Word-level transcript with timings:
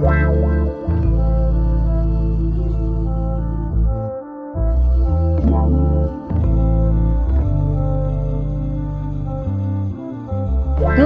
Wow. 0.00 0.63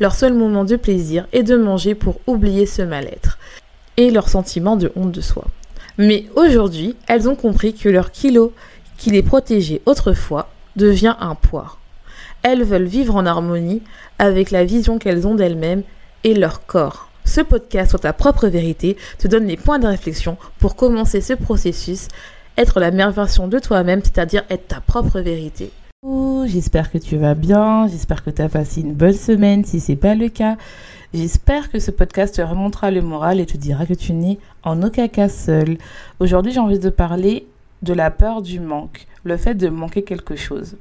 Leur 0.00 0.14
seul 0.14 0.32
moment 0.32 0.64
de 0.64 0.76
plaisir 0.76 1.26
est 1.32 1.42
de 1.42 1.56
manger 1.56 1.94
pour 1.94 2.20
oublier 2.26 2.64
ce 2.64 2.80
mal-être 2.80 3.38
et 3.98 4.10
leur 4.10 4.30
sentiment 4.30 4.76
de 4.76 4.90
honte 4.96 5.12
de 5.12 5.20
soi. 5.20 5.44
Mais 5.98 6.24
aujourd'hui, 6.36 6.96
elles 7.06 7.28
ont 7.28 7.34
compris 7.34 7.74
que 7.74 7.90
leur 7.90 8.10
kilo 8.10 8.54
qui 8.96 9.10
les 9.10 9.22
protégeait 9.22 9.82
autrefois 9.84 10.48
devient 10.76 11.16
un 11.20 11.34
poids. 11.34 11.76
Elles 12.42 12.64
veulent 12.64 12.84
vivre 12.84 13.14
en 13.14 13.26
harmonie 13.26 13.82
avec 14.18 14.50
la 14.50 14.64
vision 14.64 14.98
qu'elles 14.98 15.26
ont 15.26 15.34
d'elles-mêmes 15.34 15.82
et 16.24 16.32
leur 16.32 16.64
corps. 16.64 17.10
Ce 17.26 17.42
podcast 17.42 17.90
sur 17.90 18.00
ta 18.00 18.14
propre 18.14 18.48
vérité 18.48 18.96
te 19.18 19.28
donne 19.28 19.46
les 19.46 19.58
points 19.58 19.78
de 19.78 19.86
réflexion 19.86 20.38
pour 20.58 20.76
commencer 20.76 21.20
ce 21.20 21.34
processus, 21.34 22.08
être 22.56 22.80
la 22.80 22.90
meilleure 22.90 23.10
version 23.10 23.48
de 23.48 23.58
toi-même, 23.58 24.00
c'est-à-dire 24.02 24.44
être 24.48 24.68
ta 24.68 24.80
propre 24.80 25.20
vérité. 25.20 25.70
J'espère 26.46 26.90
que 26.90 26.98
tu 26.98 27.16
vas 27.16 27.34
bien, 27.34 27.86
j'espère 27.86 28.24
que 28.24 28.30
tu 28.30 28.40
as 28.40 28.48
passé 28.48 28.80
une 28.80 28.94
bonne 28.94 29.12
semaine. 29.12 29.64
Si 29.64 29.80
c'est 29.80 29.96
pas 29.96 30.14
le 30.14 30.28
cas, 30.28 30.56
j'espère 31.12 31.70
que 31.70 31.78
ce 31.78 31.90
podcast 31.90 32.36
te 32.36 32.42
remontera 32.42 32.90
le 32.90 33.02
moral 33.02 33.38
et 33.38 33.46
te 33.46 33.58
dira 33.58 33.84
que 33.84 33.92
tu 33.92 34.14
n'es 34.14 34.38
en 34.62 34.82
aucun 34.82 35.08
cas 35.08 35.28
seul. 35.28 35.76
Aujourd'hui, 36.18 36.52
j'ai 36.52 36.60
envie 36.60 36.78
de 36.78 36.90
parler 36.90 37.46
de 37.82 37.92
la 37.92 38.10
peur 38.10 38.42
du 38.42 38.60
manque, 38.60 39.06
le 39.24 39.36
fait 39.36 39.54
de 39.54 39.68
manquer 39.68 40.02
quelque 40.02 40.36
chose. 40.36 40.76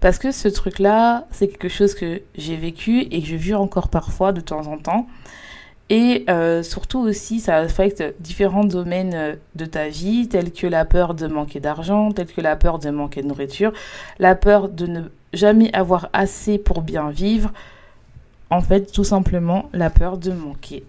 Parce 0.00 0.18
que 0.18 0.32
ce 0.32 0.48
truc-là, 0.48 1.26
c'est 1.30 1.48
quelque 1.48 1.68
chose 1.68 1.94
que 1.94 2.22
j'ai 2.34 2.56
vécu 2.56 3.00
et 3.02 3.20
que 3.20 3.26
je 3.26 3.36
vis 3.36 3.54
encore 3.54 3.88
parfois 3.88 4.32
de 4.32 4.40
temps 4.40 4.66
en 4.66 4.78
temps. 4.78 5.06
Et 5.90 6.24
euh, 6.30 6.62
surtout 6.62 7.00
aussi, 7.00 7.40
ça 7.40 7.56
affecte 7.56 8.02
différents 8.18 8.64
domaines 8.64 9.14
euh, 9.14 9.34
de 9.54 9.66
ta 9.66 9.88
vie, 9.88 10.28
tels 10.28 10.50
que 10.50 10.66
la 10.66 10.86
peur 10.86 11.14
de 11.14 11.26
manquer 11.26 11.60
d'argent, 11.60 12.10
tels 12.10 12.32
que 12.32 12.40
la 12.40 12.56
peur 12.56 12.78
de 12.78 12.88
manquer 12.90 13.22
de 13.22 13.28
nourriture, 13.28 13.72
la 14.18 14.34
peur 14.34 14.70
de 14.70 14.86
ne 14.86 15.00
jamais 15.34 15.74
avoir 15.74 16.08
assez 16.14 16.56
pour 16.56 16.80
bien 16.80 17.10
vivre. 17.10 17.52
En 18.48 18.62
fait, 18.62 18.92
tout 18.92 19.04
simplement, 19.04 19.68
la 19.74 19.90
peur 19.90 20.16
de 20.16 20.32
manquer. 20.32 20.84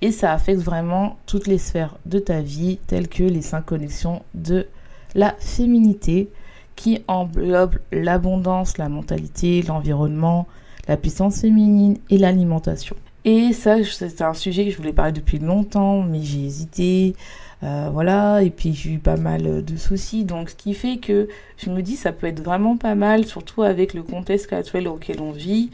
Et 0.00 0.10
ça 0.10 0.32
affecte 0.32 0.60
vraiment 0.60 1.18
toutes 1.26 1.46
les 1.46 1.58
sphères 1.58 1.96
de 2.06 2.18
ta 2.18 2.40
vie, 2.40 2.78
telles 2.86 3.08
que 3.08 3.22
les 3.22 3.42
cinq 3.42 3.66
connexions 3.66 4.22
de 4.34 4.66
la 5.14 5.36
féminité, 5.38 6.30
qui 6.74 7.04
englobent 7.06 7.78
l'abondance, 7.92 8.78
la 8.78 8.88
mentalité, 8.88 9.62
l'environnement, 9.62 10.46
la 10.88 10.96
puissance 10.96 11.42
féminine 11.42 11.98
et 12.08 12.16
l'alimentation. 12.16 12.96
Et 13.24 13.52
ça, 13.52 13.76
c'est 13.84 14.22
un 14.22 14.34
sujet 14.34 14.64
que 14.64 14.70
je 14.70 14.76
voulais 14.76 14.92
parler 14.92 15.12
depuis 15.12 15.38
longtemps, 15.38 16.02
mais 16.02 16.22
j'ai 16.22 16.44
hésité. 16.44 17.14
Euh, 17.62 17.90
voilà, 17.92 18.42
et 18.42 18.48
puis 18.48 18.72
j'ai 18.72 18.92
eu 18.92 18.98
pas 18.98 19.16
mal 19.16 19.64
de 19.64 19.76
soucis. 19.76 20.24
Donc, 20.24 20.50
ce 20.50 20.54
qui 20.54 20.72
fait 20.72 20.96
que 20.96 21.28
je 21.58 21.70
me 21.70 21.82
dis, 21.82 21.96
ça 21.96 22.12
peut 22.12 22.26
être 22.26 22.42
vraiment 22.42 22.76
pas 22.78 22.94
mal, 22.94 23.26
surtout 23.26 23.62
avec 23.62 23.92
le 23.92 24.02
contexte 24.02 24.52
actuel 24.52 24.88
auquel 24.88 25.20
on 25.20 25.32
vit, 25.32 25.70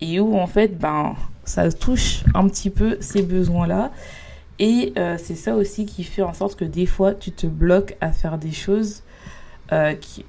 et 0.00 0.18
où 0.18 0.36
en 0.36 0.48
fait, 0.48 0.78
ben, 0.78 1.14
ça 1.44 1.70
touche 1.70 2.24
un 2.34 2.48
petit 2.48 2.70
peu 2.70 2.96
ces 3.00 3.22
besoins-là. 3.22 3.92
Et 4.58 4.92
euh, 4.98 5.16
c'est 5.22 5.36
ça 5.36 5.54
aussi 5.54 5.86
qui 5.86 6.04
fait 6.04 6.22
en 6.22 6.34
sorte 6.34 6.56
que 6.56 6.64
des 6.64 6.86
fois, 6.86 7.14
tu 7.14 7.30
te 7.30 7.46
bloques 7.46 7.96
à 8.00 8.10
faire 8.12 8.38
des 8.38 8.52
choses 8.52 9.02
euh, 9.72 9.94
qui, 9.94 10.24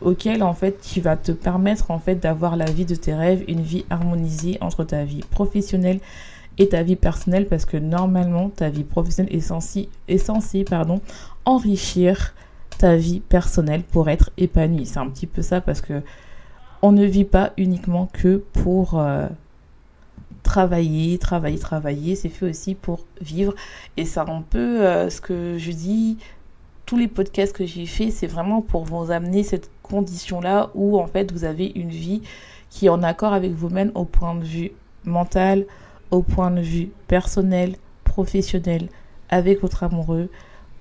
auquel 0.00 0.42
en 0.42 0.54
fait 0.54 0.80
qui 0.80 1.00
va 1.00 1.16
te 1.16 1.32
permettre 1.32 1.90
en 1.90 1.98
fait 1.98 2.16
d'avoir 2.16 2.56
la 2.56 2.64
vie 2.64 2.84
de 2.84 2.94
tes 2.94 3.14
rêves, 3.14 3.44
une 3.48 3.62
vie 3.62 3.84
harmonisée 3.90 4.58
entre 4.60 4.84
ta 4.84 5.04
vie 5.04 5.22
professionnelle 5.30 6.00
et 6.58 6.68
ta 6.68 6.82
vie 6.82 6.96
personnelle 6.96 7.46
parce 7.46 7.64
que 7.64 7.76
normalement 7.76 8.48
ta 8.48 8.68
vie 8.68 8.84
professionnelle 8.84 9.34
est 9.34 9.40
censée, 9.40 9.88
enrichir 11.44 12.34
ta 12.78 12.96
vie 12.96 13.20
personnelle 13.20 13.82
pour 13.82 14.08
être 14.08 14.30
épanouie. 14.38 14.86
C'est 14.86 14.98
un 14.98 15.08
petit 15.08 15.26
peu 15.26 15.42
ça 15.42 15.60
parce 15.60 15.80
que 15.80 16.02
on 16.82 16.92
ne 16.92 17.04
vit 17.04 17.24
pas 17.24 17.52
uniquement 17.58 18.08
que 18.12 18.42
pour 18.52 18.98
euh, 18.98 19.26
travailler, 20.42 21.18
travailler, 21.18 21.58
travailler. 21.58 22.16
C'est 22.16 22.28
fait 22.28 22.46
aussi 22.48 22.74
pour 22.74 23.04
vivre. 23.20 23.54
Et 23.96 24.04
c'est 24.04 24.20
un 24.20 24.42
peu 24.48 24.86
euh, 24.86 25.10
ce 25.10 25.20
que 25.20 25.58
je 25.58 25.72
dis 25.72 26.18
tous 26.90 26.96
les 26.96 27.06
podcasts 27.06 27.52
que 27.52 27.64
j'ai 27.64 27.86
fait, 27.86 28.10
c'est 28.10 28.26
vraiment 28.26 28.62
pour 28.62 28.82
vous 28.82 29.12
amener 29.12 29.44
cette 29.44 29.70
condition-là 29.84 30.70
où 30.74 30.98
en 30.98 31.06
fait 31.06 31.30
vous 31.30 31.44
avez 31.44 31.70
une 31.76 31.90
vie 31.90 32.20
qui 32.68 32.86
est 32.86 32.88
en 32.88 33.04
accord 33.04 33.32
avec 33.32 33.52
vous-même 33.52 33.92
au 33.94 34.04
point 34.04 34.34
de 34.34 34.42
vue 34.42 34.72
mental, 35.04 35.66
au 36.10 36.22
point 36.22 36.50
de 36.50 36.60
vue 36.60 36.88
personnel, 37.06 37.76
professionnel, 38.02 38.88
avec 39.28 39.62
votre 39.62 39.84
amoureux 39.84 40.30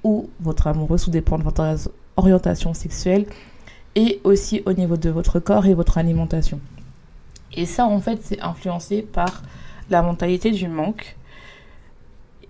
ou 0.03 0.31
votre 0.40 0.66
amoureux, 0.66 0.98
sous 0.98 1.12
dépend 1.12 1.38
de 1.38 1.44
votre 1.44 1.92
orientation 2.18 2.74
sexuelle, 2.74 3.28
et 3.94 4.19
aussi 4.24 4.64
au 4.66 4.74
niveau 4.74 4.98
de 4.98 5.12
votre 5.12 5.40
corps 5.40 5.68
et 5.68 5.75
votre 5.75 6.00
alimentation. 6.00 6.59
Et 7.53 7.68
ça, 7.68 7.86
en 7.86 8.00
fait, 8.00 8.18
c'est 8.24 8.42
influencé 8.42 9.03
par 9.03 9.44
la 9.92 10.02
mentalité 10.02 10.50
du 10.50 10.68
manque. 10.68 11.16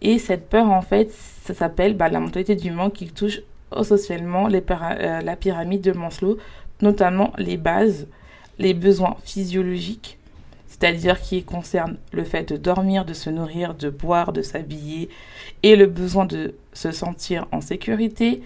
Et 0.01 0.19
cette 0.19 0.49
peur, 0.49 0.69
en 0.69 0.81
fait, 0.81 1.11
ça 1.11 1.53
s'appelle 1.53 1.95
bah, 1.95 2.09
la 2.09 2.19
mentalité 2.19 2.55
du 2.55 2.71
manque 2.71 2.93
qui 2.93 3.07
touche 3.07 3.41
socialement 3.83 4.47
euh, 4.51 5.21
la 5.21 5.35
pyramide 5.35 5.81
de 5.81 5.91
Maslow, 5.91 6.37
notamment 6.81 7.33
les 7.37 7.57
bases, 7.57 8.07
les 8.57 8.73
besoins 8.73 9.17
physiologiques, 9.23 10.17
c'est-à-dire 10.67 11.19
qui 11.19 11.43
concernent 11.43 11.97
le 12.11 12.23
fait 12.23 12.49
de 12.51 12.57
dormir, 12.57 13.05
de 13.05 13.13
se 13.13 13.29
nourrir, 13.29 13.73
de 13.75 13.89
boire, 13.89 14.31
de 14.31 14.41
s'habiller, 14.41 15.09
et 15.63 15.75
le 15.75 15.87
besoin 15.87 16.25
de 16.25 16.55
se 16.73 16.91
sentir 16.91 17.47
en 17.51 17.61
sécurité, 17.61 18.41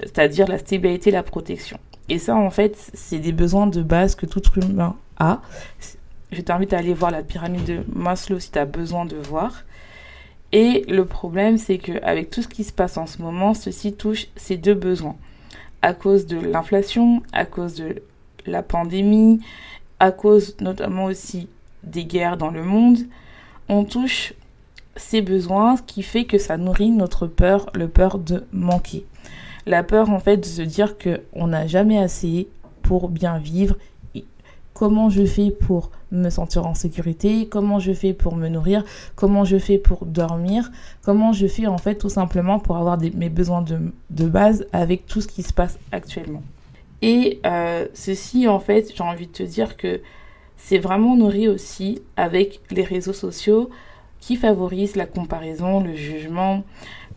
c'est-à-dire 0.00 0.48
la 0.48 0.58
stabilité, 0.58 1.10
la 1.10 1.22
protection. 1.22 1.78
Et 2.08 2.18
ça, 2.18 2.34
en 2.34 2.50
fait, 2.50 2.90
c'est 2.94 3.18
des 3.18 3.32
besoins 3.32 3.66
de 3.66 3.82
base 3.82 4.14
que 4.14 4.26
tout 4.26 4.42
humain 4.56 4.96
a. 5.18 5.42
Je 6.32 6.40
t'invite 6.40 6.72
à 6.72 6.78
aller 6.78 6.94
voir 6.94 7.10
la 7.10 7.22
pyramide 7.22 7.64
de 7.64 7.84
Maslow 7.92 8.40
si 8.40 8.50
tu 8.50 8.58
as 8.58 8.64
besoin 8.64 9.04
de 9.04 9.16
voir. 9.16 9.64
Et 10.52 10.84
le 10.88 11.04
problème, 11.04 11.58
c'est 11.58 11.78
qu'avec 11.78 12.30
tout 12.30 12.42
ce 12.42 12.48
qui 12.48 12.64
se 12.64 12.72
passe 12.72 12.96
en 12.96 13.06
ce 13.06 13.22
moment, 13.22 13.54
ceci 13.54 13.92
touche 13.92 14.26
ces 14.36 14.56
deux 14.56 14.74
besoins. 14.74 15.16
À 15.82 15.94
cause 15.94 16.26
de 16.26 16.38
l'inflation, 16.38 17.22
à 17.32 17.44
cause 17.44 17.74
de 17.74 18.02
la 18.46 18.62
pandémie, 18.62 19.40
à 20.00 20.10
cause 20.10 20.56
notamment 20.60 21.04
aussi 21.04 21.48
des 21.84 22.04
guerres 22.04 22.36
dans 22.36 22.50
le 22.50 22.64
monde, 22.64 22.98
on 23.68 23.84
touche 23.84 24.34
ces 24.96 25.22
besoins, 25.22 25.76
ce 25.76 25.82
qui 25.82 26.02
fait 26.02 26.24
que 26.24 26.38
ça 26.38 26.56
nourrit 26.56 26.90
notre 26.90 27.26
peur, 27.26 27.70
le 27.74 27.88
peur 27.88 28.18
de 28.18 28.44
manquer. 28.52 29.06
La 29.66 29.82
peur 29.82 30.10
en 30.10 30.18
fait 30.18 30.38
de 30.38 30.44
se 30.44 30.62
dire 30.62 30.96
qu'on 30.98 31.46
n'a 31.46 31.66
jamais 31.66 31.98
assez 31.98 32.48
pour 32.82 33.08
bien 33.08 33.38
vivre 33.38 33.76
comment 34.80 35.10
je 35.10 35.26
fais 35.26 35.50
pour 35.50 35.90
me 36.12 36.30
sentir 36.30 36.66
en 36.66 36.74
sécurité, 36.74 37.46
comment 37.48 37.78
je 37.78 37.92
fais 37.92 38.12
pour 38.12 38.36
me 38.36 38.48
nourrir, 38.48 38.84
comment 39.14 39.44
je 39.44 39.58
fais 39.58 39.78
pour 39.78 40.06
dormir, 40.06 40.70
comment 41.02 41.32
je 41.32 41.46
fais 41.46 41.66
en 41.66 41.78
fait 41.78 41.96
tout 41.96 42.08
simplement 42.08 42.58
pour 42.58 42.76
avoir 42.76 42.98
mes 42.98 43.28
besoins 43.28 43.62
de, 43.62 44.28
base 44.28 44.66
avec 44.72 45.06
tout 45.06 45.20
ce 45.20 45.28
qui 45.28 45.42
se 45.42 45.52
passe 45.52 45.78
actuellement. 45.92 46.42
Et 47.02 47.40
euh, 47.46 47.86
ceci 47.94 48.46
en 48.48 48.60
fait, 48.60 48.92
j'ai 48.94 49.02
envie 49.02 49.26
de 49.26 49.32
te 49.32 49.42
dire 49.42 49.76
que 49.76 50.00
c'est 50.56 50.78
vraiment 50.78 51.16
nourri 51.16 51.48
aussi 51.48 52.02
avec 52.16 52.60
les 52.70 52.84
réseaux 52.84 53.14
sociaux 53.14 53.70
qui 54.20 54.36
favorisent 54.36 54.96
la 54.96 55.06
comparaison, 55.06 55.82
le 55.82 55.94
jugement, 55.94 56.62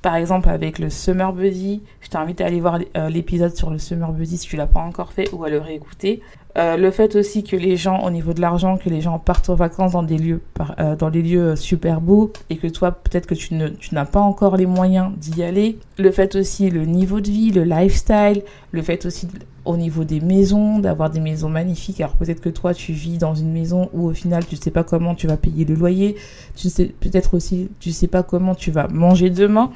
par 0.02 0.16
exemple 0.16 0.50
avec 0.50 0.80
le 0.80 0.90
Summer 0.90 1.34
Buddy. 1.34 1.82
Je 2.02 2.10
t'invite 2.10 2.42
à 2.42 2.46
aller 2.46 2.62
voir 2.62 2.80
euh, 2.98 3.10
l'épisode 3.10 3.56
sur 3.56 3.70
le 3.70 3.78
Summer 3.78 4.12
Buddy 4.12 4.38
si 4.38 4.48
tu 4.48 4.56
l'as 4.56 4.68
pas 4.68 4.80
encore 4.80 5.12
fait 5.12 5.32
ou 5.34 5.44
à 5.44 5.50
le 5.50 5.60
réécouter. 5.60 6.22
Euh, 6.56 6.78
le 6.78 6.92
fait 6.92 7.16
aussi 7.16 7.44
que 7.44 7.56
les 7.56 7.78
gens, 7.78 8.06
au 8.06 8.12
niveau 8.12 8.34
de 8.34 8.42
l'argent, 8.42 8.78
que 8.78 8.90
les 8.90 9.02
gens 9.02 9.18
partent 9.18 9.50
en 9.50 9.56
vacances 9.56 9.94
dans 9.94 10.04
des 10.04 10.20
lieux, 10.20 10.42
euh, 10.80 10.96
dans 10.96 11.10
des 11.10 11.24
lieux 11.24 11.56
super 11.56 12.00
beaux 12.00 12.32
et 12.52 12.58
que 12.58 12.68
toi, 12.68 12.92
peut-être 12.92 13.26
que 13.26 13.34
tu, 13.34 13.56
ne, 13.56 13.70
tu 13.70 13.96
n'as 13.96 14.06
pas 14.06 14.20
encore 14.20 14.56
les 14.56 14.68
moyens 14.68 15.12
d'y 15.18 15.42
aller. 15.42 15.80
Le 15.98 16.12
fait 16.12 16.36
aussi, 16.36 16.70
le 16.70 16.86
niveau 16.86 17.22
de 17.22 17.32
vie, 17.32 17.52
le 17.52 17.64
lifestyle. 17.64 18.44
Le 18.72 18.82
fait 18.84 19.06
aussi, 19.06 19.28
au 19.66 19.78
niveau 19.78 20.04
des 20.04 20.20
maisons, 20.20 20.78
d'avoir 20.78 21.10
des 21.10 21.20
maisons 21.20 21.50
magnifiques. 21.50 22.02
Alors 22.02 22.16
peut-être 22.16 22.42
que 22.42 22.50
toi, 22.50 22.74
tu 22.76 22.94
vis 22.94 23.18
dans 23.18 23.34
une 23.34 23.52
maison 23.52 23.90
où 23.94 24.08
au 24.08 24.14
final, 24.14 24.46
tu 24.46 24.56
sais 24.56 24.72
pas 24.72 24.84
comment 24.84 25.16
tu 25.16 25.26
vas 25.26 25.38
payer 25.38 25.66
le 25.66 25.74
loyer. 25.74 26.16
Tu 26.56 26.70
sais, 26.70 26.86
peut-être 27.00 27.34
aussi, 27.34 27.70
tu 27.80 27.92
sais 27.92 28.08
pas 28.08 28.22
comment 28.22 28.54
tu 28.54 28.70
vas 28.70 28.88
manger 28.88 29.32
demain. 29.32 29.72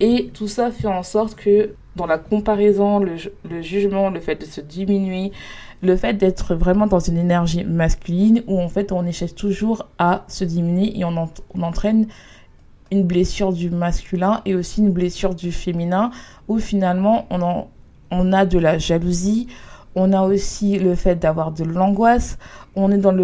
Et 0.00 0.30
tout 0.32 0.48
ça 0.48 0.70
fait 0.70 0.86
en 0.86 1.02
sorte 1.02 1.34
que 1.34 1.74
dans 1.96 2.06
la 2.06 2.18
comparaison, 2.18 3.00
le, 3.00 3.16
jugement, 3.60 4.10
le 4.10 4.20
fait 4.20 4.36
de 4.36 4.44
se 4.44 4.60
diminuer, 4.60 5.32
le 5.82 5.96
fait 5.96 6.14
d'être 6.14 6.54
vraiment 6.54 6.86
dans 6.86 7.00
une 7.00 7.18
énergie 7.18 7.64
masculine 7.64 8.42
où 8.46 8.60
en 8.60 8.68
fait 8.68 8.92
on 8.92 9.04
échelle 9.04 9.34
toujours 9.34 9.86
à 9.98 10.24
se 10.28 10.44
diminuer 10.44 10.98
et 10.98 11.04
on, 11.04 11.28
entraîne 11.60 12.06
une 12.90 13.04
blessure 13.04 13.52
du 13.52 13.70
masculin 13.70 14.40
et 14.44 14.54
aussi 14.54 14.80
une 14.80 14.92
blessure 14.92 15.34
du 15.34 15.52
féminin 15.52 16.10
où 16.46 16.58
finalement 16.58 17.26
on, 17.30 18.32
a 18.32 18.46
de 18.46 18.58
la 18.58 18.78
jalousie, 18.78 19.48
on 19.94 20.12
a 20.12 20.22
aussi 20.22 20.78
le 20.78 20.94
fait 20.94 21.16
d'avoir 21.16 21.52
de 21.52 21.64
l'angoisse, 21.64 22.38
on 22.76 22.90
est 22.92 22.98
dans, 22.98 23.14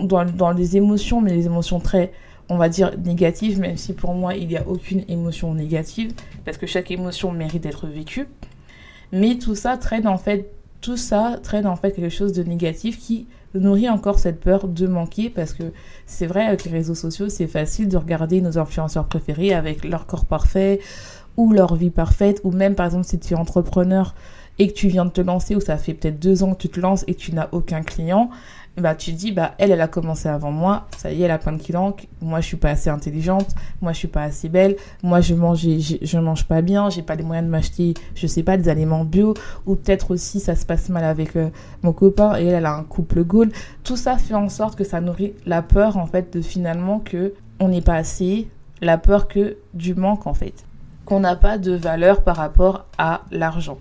dans 0.00 0.50
les 0.50 0.76
émotions, 0.76 1.20
mais 1.20 1.32
les 1.32 1.46
émotions 1.46 1.80
très 1.80 2.12
on 2.48 2.56
va 2.56 2.68
dire 2.68 2.92
négative, 2.98 3.58
même 3.58 3.76
si 3.76 3.92
pour 3.92 4.14
moi 4.14 4.34
il 4.34 4.48
n'y 4.48 4.56
a 4.56 4.66
aucune 4.66 5.04
émotion 5.08 5.54
négative, 5.54 6.12
parce 6.44 6.56
que 6.56 6.66
chaque 6.66 6.90
émotion 6.90 7.32
mérite 7.32 7.62
d'être 7.62 7.86
vécue. 7.86 8.28
Mais 9.12 9.36
tout 9.38 9.54
ça 9.54 9.76
traîne 9.76 10.06
en 10.06 10.18
fait, 10.18 10.50
tout 10.80 10.96
ça 10.96 11.38
traîne 11.42 11.66
en 11.66 11.76
fait 11.76 11.92
quelque 11.92 12.08
chose 12.10 12.32
de 12.32 12.42
négatif 12.42 12.98
qui 12.98 13.26
nourrit 13.54 13.88
encore 13.88 14.18
cette 14.18 14.40
peur 14.40 14.68
de 14.68 14.86
manquer, 14.86 15.30
parce 15.30 15.52
que 15.52 15.72
c'est 16.06 16.26
vrai 16.26 16.44
avec 16.44 16.64
les 16.64 16.70
réseaux 16.70 16.94
sociaux, 16.94 17.28
c'est 17.28 17.46
facile 17.46 17.88
de 17.88 17.96
regarder 17.96 18.40
nos 18.40 18.58
influenceurs 18.58 19.06
préférés 19.06 19.54
avec 19.54 19.84
leur 19.84 20.06
corps 20.06 20.26
parfait 20.26 20.80
ou 21.36 21.52
leur 21.52 21.74
vie 21.74 21.90
parfaite, 21.90 22.40
ou 22.44 22.50
même 22.50 22.74
par 22.74 22.86
exemple 22.86 23.04
si 23.04 23.18
tu 23.18 23.34
es 23.34 23.36
entrepreneur 23.36 24.14
et 24.58 24.68
que 24.68 24.72
tu 24.72 24.88
viens 24.88 25.04
de 25.04 25.10
te 25.10 25.20
lancer, 25.20 25.54
ou 25.54 25.60
ça 25.60 25.76
fait 25.76 25.94
peut-être 25.94 26.18
deux 26.18 26.42
ans 26.42 26.54
que 26.54 26.62
tu 26.62 26.68
te 26.68 26.80
lances 26.80 27.04
et 27.06 27.14
que 27.14 27.20
tu 27.20 27.32
n'as 27.32 27.48
aucun 27.52 27.82
client, 27.82 28.30
bah 28.76 28.94
tu 28.94 29.12
te 29.12 29.16
dis 29.16 29.32
bah 29.32 29.54
elle 29.58 29.70
elle 29.70 29.80
a 29.80 29.88
commencé 29.88 30.28
avant 30.28 30.50
moi. 30.50 30.86
Ça 30.96 31.10
y 31.10 31.22
est 31.22 31.24
elle 31.24 31.30
a 31.30 31.38
plein 31.38 31.52
de 31.52 31.62
clients 31.62 31.96
moi 32.20 32.40
je 32.40 32.46
suis 32.46 32.56
pas 32.56 32.70
assez 32.70 32.90
intelligente. 32.90 33.54
Moi 33.80 33.92
je 33.92 33.98
suis 33.98 34.08
pas 34.08 34.22
assez 34.22 34.48
belle. 34.48 34.76
Moi 35.02 35.20
je 35.20 35.34
mange 35.34 35.60
je, 35.60 36.18
mange 36.18 36.44
pas 36.44 36.60
bien. 36.60 36.90
J'ai 36.90 37.02
pas 37.02 37.14
les 37.14 37.24
moyens 37.24 37.46
de 37.46 37.50
m'acheter 37.50 37.94
je 38.14 38.26
sais 38.26 38.42
pas 38.42 38.56
des 38.56 38.68
aliments 38.68 39.04
bio. 39.04 39.34
Ou 39.66 39.76
peut-être 39.76 40.10
aussi 40.10 40.40
ça 40.40 40.54
se 40.54 40.66
passe 40.66 40.88
mal 40.88 41.04
avec 41.04 41.36
euh, 41.36 41.48
mon 41.82 41.92
copain 41.92 42.38
et 42.38 42.44
elle 42.46 42.54
elle 42.54 42.66
a 42.66 42.74
un 42.74 42.84
couple 42.84 43.24
goal. 43.24 43.50
Tout 43.82 43.96
ça 43.96 44.18
fait 44.18 44.34
en 44.34 44.48
sorte 44.48 44.76
que 44.76 44.84
ça 44.84 45.00
nourrit 45.00 45.32
la 45.46 45.62
peur 45.62 45.96
en 45.96 46.06
fait 46.06 46.34
de 46.36 46.42
finalement 46.42 47.00
que 47.00 47.32
on 47.60 47.68
n'est 47.68 47.82
pas 47.82 47.96
assez. 47.96 48.48
La 48.82 48.98
peur 48.98 49.26
que 49.26 49.56
du 49.72 49.94
manque 49.94 50.26
en 50.26 50.34
fait. 50.34 50.66
Qu'on 51.06 51.20
n'a 51.20 51.36
pas 51.36 51.56
de 51.56 51.72
valeur 51.72 52.22
par 52.22 52.36
rapport 52.36 52.84
à 52.98 53.22
l'argent 53.30 53.78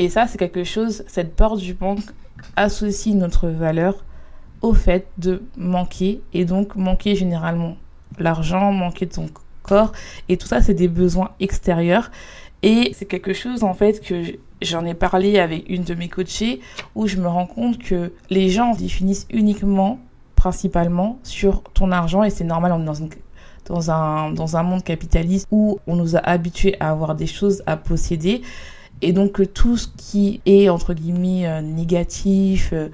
et 0.00 0.08
ça 0.08 0.26
c'est 0.26 0.38
quelque 0.38 0.64
chose 0.64 1.04
cette 1.08 1.36
peur 1.36 1.58
du 1.58 1.76
manque 1.78 2.00
associe 2.56 3.14
notre 3.14 3.48
valeur 3.48 4.02
au 4.62 4.72
fait 4.72 5.06
de 5.18 5.42
manquer 5.58 6.22
et 6.32 6.46
donc 6.46 6.74
manquer 6.74 7.14
généralement 7.16 7.76
l'argent, 8.18 8.72
manquer 8.72 9.04
de 9.04 9.12
ton 9.12 9.26
corps. 9.62 9.92
Et 10.30 10.38
tout 10.38 10.46
ça 10.46 10.62
c'est 10.62 10.72
des 10.72 10.88
besoins 10.88 11.32
extérieurs. 11.38 12.10
Et 12.62 12.92
c'est 12.94 13.04
quelque 13.04 13.34
chose 13.34 13.62
en 13.62 13.74
fait 13.74 14.00
que 14.00 14.38
j'en 14.62 14.86
ai 14.86 14.94
parlé 14.94 15.38
avec 15.38 15.68
une 15.68 15.84
de 15.84 15.94
mes 15.94 16.08
coachées 16.08 16.60
où 16.94 17.06
je 17.06 17.18
me 17.18 17.28
rends 17.28 17.46
compte 17.46 17.76
que 17.76 18.14
les 18.30 18.48
gens 18.48 18.74
définissent 18.74 19.26
uniquement 19.30 19.98
principalement 20.34 21.18
sur 21.24 21.62
ton 21.74 21.92
argent. 21.92 22.22
Et 22.22 22.30
c'est 22.30 22.44
normal 22.44 22.72
on 22.72 22.80
est 22.80 22.86
dans 22.86 23.08
dans 23.66 23.90
un, 23.90 24.32
dans 24.32 24.56
un 24.56 24.62
monde 24.62 24.82
capitaliste 24.82 25.46
où 25.50 25.78
on 25.86 25.94
nous 25.94 26.16
a 26.16 26.20
habitués 26.20 26.76
à 26.80 26.90
avoir 26.90 27.14
des 27.14 27.26
choses 27.26 27.62
à 27.66 27.76
posséder 27.76 28.40
et 29.02 29.12
donc 29.12 29.52
tout 29.52 29.76
ce 29.76 29.88
qui 29.96 30.40
est 30.46 30.68
entre 30.68 30.94
guillemets 30.94 31.46
euh, 31.46 31.60
négatif 31.60 32.70
euh, 32.72 32.88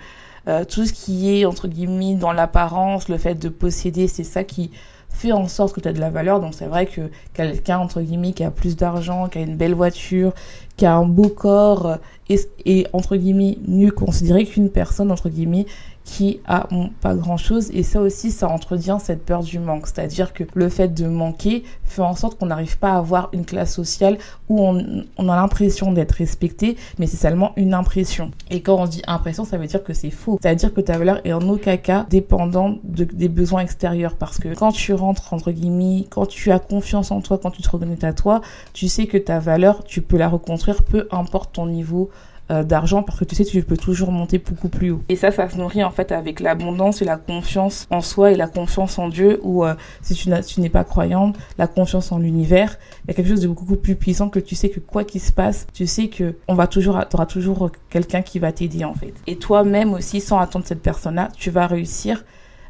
euh, 0.48 0.64
tout 0.64 0.86
ce 0.86 0.92
qui 0.92 1.36
est 1.36 1.44
entre 1.44 1.66
guillemets 1.66 2.14
dans 2.14 2.32
l'apparence, 2.32 3.08
le 3.08 3.18
fait 3.18 3.34
de 3.34 3.48
posséder, 3.48 4.06
c'est 4.06 4.24
ça 4.24 4.44
qui 4.44 4.70
fait 5.08 5.32
en 5.32 5.48
sorte 5.48 5.74
que 5.74 5.80
tu 5.80 5.88
as 5.88 5.92
de 5.92 5.98
la 5.98 6.10
valeur. 6.10 6.40
Donc 6.40 6.54
c'est 6.54 6.66
vrai 6.66 6.86
que 6.86 7.10
quelqu'un 7.34 7.78
entre 7.78 8.00
guillemets 8.00 8.32
qui 8.32 8.44
a 8.44 8.52
plus 8.52 8.76
d'argent, 8.76 9.28
qui 9.28 9.38
a 9.38 9.40
une 9.40 9.56
belle 9.56 9.74
voiture, 9.74 10.32
qui 10.76 10.86
a 10.86 10.94
un 10.94 11.06
beau 11.06 11.28
corps 11.28 11.98
est, 12.28 12.46
euh, 12.46 12.62
est 12.64 12.86
entre 12.92 13.16
guillemets 13.16 13.58
mieux 13.66 13.90
considéré 13.90 14.44
qu'une 14.44 14.70
personne 14.70 15.10
entre 15.10 15.28
guillemets 15.30 15.66
qui 16.06 16.40
a 16.46 16.68
pas 17.00 17.14
grand 17.16 17.36
chose 17.36 17.70
et 17.72 17.82
ça 17.82 18.00
aussi 18.00 18.30
ça 18.30 18.48
entretient 18.48 19.00
cette 19.00 19.24
peur 19.24 19.42
du 19.42 19.58
manque. 19.58 19.88
C'est 19.88 19.98
à 19.98 20.06
dire 20.06 20.32
que 20.32 20.44
le 20.54 20.68
fait 20.68 20.88
de 20.88 21.06
manquer 21.06 21.64
fait 21.84 22.00
en 22.00 22.14
sorte 22.14 22.38
qu'on 22.38 22.46
n'arrive 22.46 22.78
pas 22.78 22.92
à 22.92 22.98
avoir 22.98 23.28
une 23.32 23.44
classe 23.44 23.74
sociale 23.74 24.16
où 24.48 24.62
on, 24.62 25.28
a 25.28 25.36
l'impression 25.36 25.90
d'être 25.90 26.12
respecté 26.12 26.76
mais 26.98 27.08
c'est 27.08 27.16
seulement 27.16 27.52
une 27.56 27.74
impression. 27.74 28.30
Et 28.50 28.62
quand 28.62 28.76
on 28.76 28.86
dit 28.86 29.02
impression 29.08 29.44
ça 29.44 29.58
veut 29.58 29.66
dire 29.66 29.82
que 29.82 29.92
c'est 29.92 30.10
faux. 30.10 30.38
C'est 30.40 30.48
à 30.48 30.54
dire 30.54 30.72
que 30.72 30.80
ta 30.80 30.96
valeur 30.96 31.20
est 31.26 31.32
en 31.32 31.46
aucun 31.48 31.76
cas 31.76 32.06
dépendante 32.08 32.78
de, 32.84 33.02
des 33.02 33.28
besoins 33.28 33.62
extérieurs 33.62 34.14
parce 34.16 34.38
que 34.38 34.54
quand 34.54 34.70
tu 34.70 34.94
rentres 34.94 35.34
entre 35.34 35.50
guillemets 35.50 36.06
quand 36.08 36.26
tu 36.26 36.52
as 36.52 36.60
confiance 36.60 37.10
en 37.10 37.20
toi 37.20 37.38
quand 37.42 37.50
tu 37.50 37.62
te 37.62 37.68
reconnais 37.68 38.04
à 38.04 38.12
toi 38.12 38.42
tu 38.72 38.86
sais 38.86 39.06
que 39.08 39.18
ta 39.18 39.40
valeur 39.40 39.82
tu 39.82 40.02
peux 40.02 40.16
la 40.16 40.28
reconstruire 40.28 40.84
peu 40.84 41.08
importe 41.10 41.54
ton 41.54 41.66
niveau 41.66 42.10
euh, 42.50 42.62
d'argent 42.62 43.02
parce 43.02 43.18
que 43.18 43.24
tu 43.24 43.34
sais 43.34 43.44
tu 43.44 43.62
peux 43.62 43.76
toujours 43.76 44.12
monter 44.12 44.38
beaucoup 44.38 44.68
plus 44.68 44.90
haut. 44.92 45.02
Et 45.08 45.16
ça, 45.16 45.30
ça 45.30 45.48
se 45.48 45.56
nourrit 45.56 45.82
en 45.82 45.90
fait 45.90 46.12
avec 46.12 46.40
l'abondance 46.40 47.02
et 47.02 47.04
la 47.04 47.16
confiance 47.16 47.86
en 47.90 48.00
soi 48.00 48.32
et 48.32 48.36
la 48.36 48.46
confiance 48.46 48.98
en 48.98 49.08
Dieu 49.08 49.40
ou 49.42 49.64
euh, 49.64 49.74
si 50.02 50.14
tu 50.14 50.60
n'es 50.60 50.68
pas 50.68 50.84
croyante, 50.84 51.36
la 51.58 51.66
confiance 51.66 52.12
en 52.12 52.18
l'univers. 52.18 52.78
Il 53.04 53.08
y 53.08 53.10
a 53.10 53.14
quelque 53.14 53.28
chose 53.28 53.40
de 53.40 53.48
beaucoup 53.48 53.76
plus 53.76 53.96
puissant 53.96 54.28
que 54.28 54.38
tu 54.38 54.54
sais 54.54 54.68
que 54.68 54.80
quoi 54.80 55.04
qu'il 55.04 55.20
se 55.20 55.32
passe, 55.32 55.66
tu 55.72 55.86
sais 55.86 56.08
que 56.08 56.36
on 56.48 56.54
va 56.54 56.66
toujours, 56.66 57.00
auras 57.12 57.26
toujours 57.26 57.70
quelqu'un 57.90 58.22
qui 58.22 58.38
va 58.38 58.52
t'aider 58.52 58.84
en 58.84 58.94
fait. 58.94 59.14
Et 59.26 59.36
toi-même 59.36 59.92
aussi, 59.92 60.20
sans 60.20 60.38
attendre 60.38 60.66
cette 60.66 60.82
personne-là, 60.82 61.30
tu 61.36 61.50
vas 61.50 61.66
réussir 61.66 62.24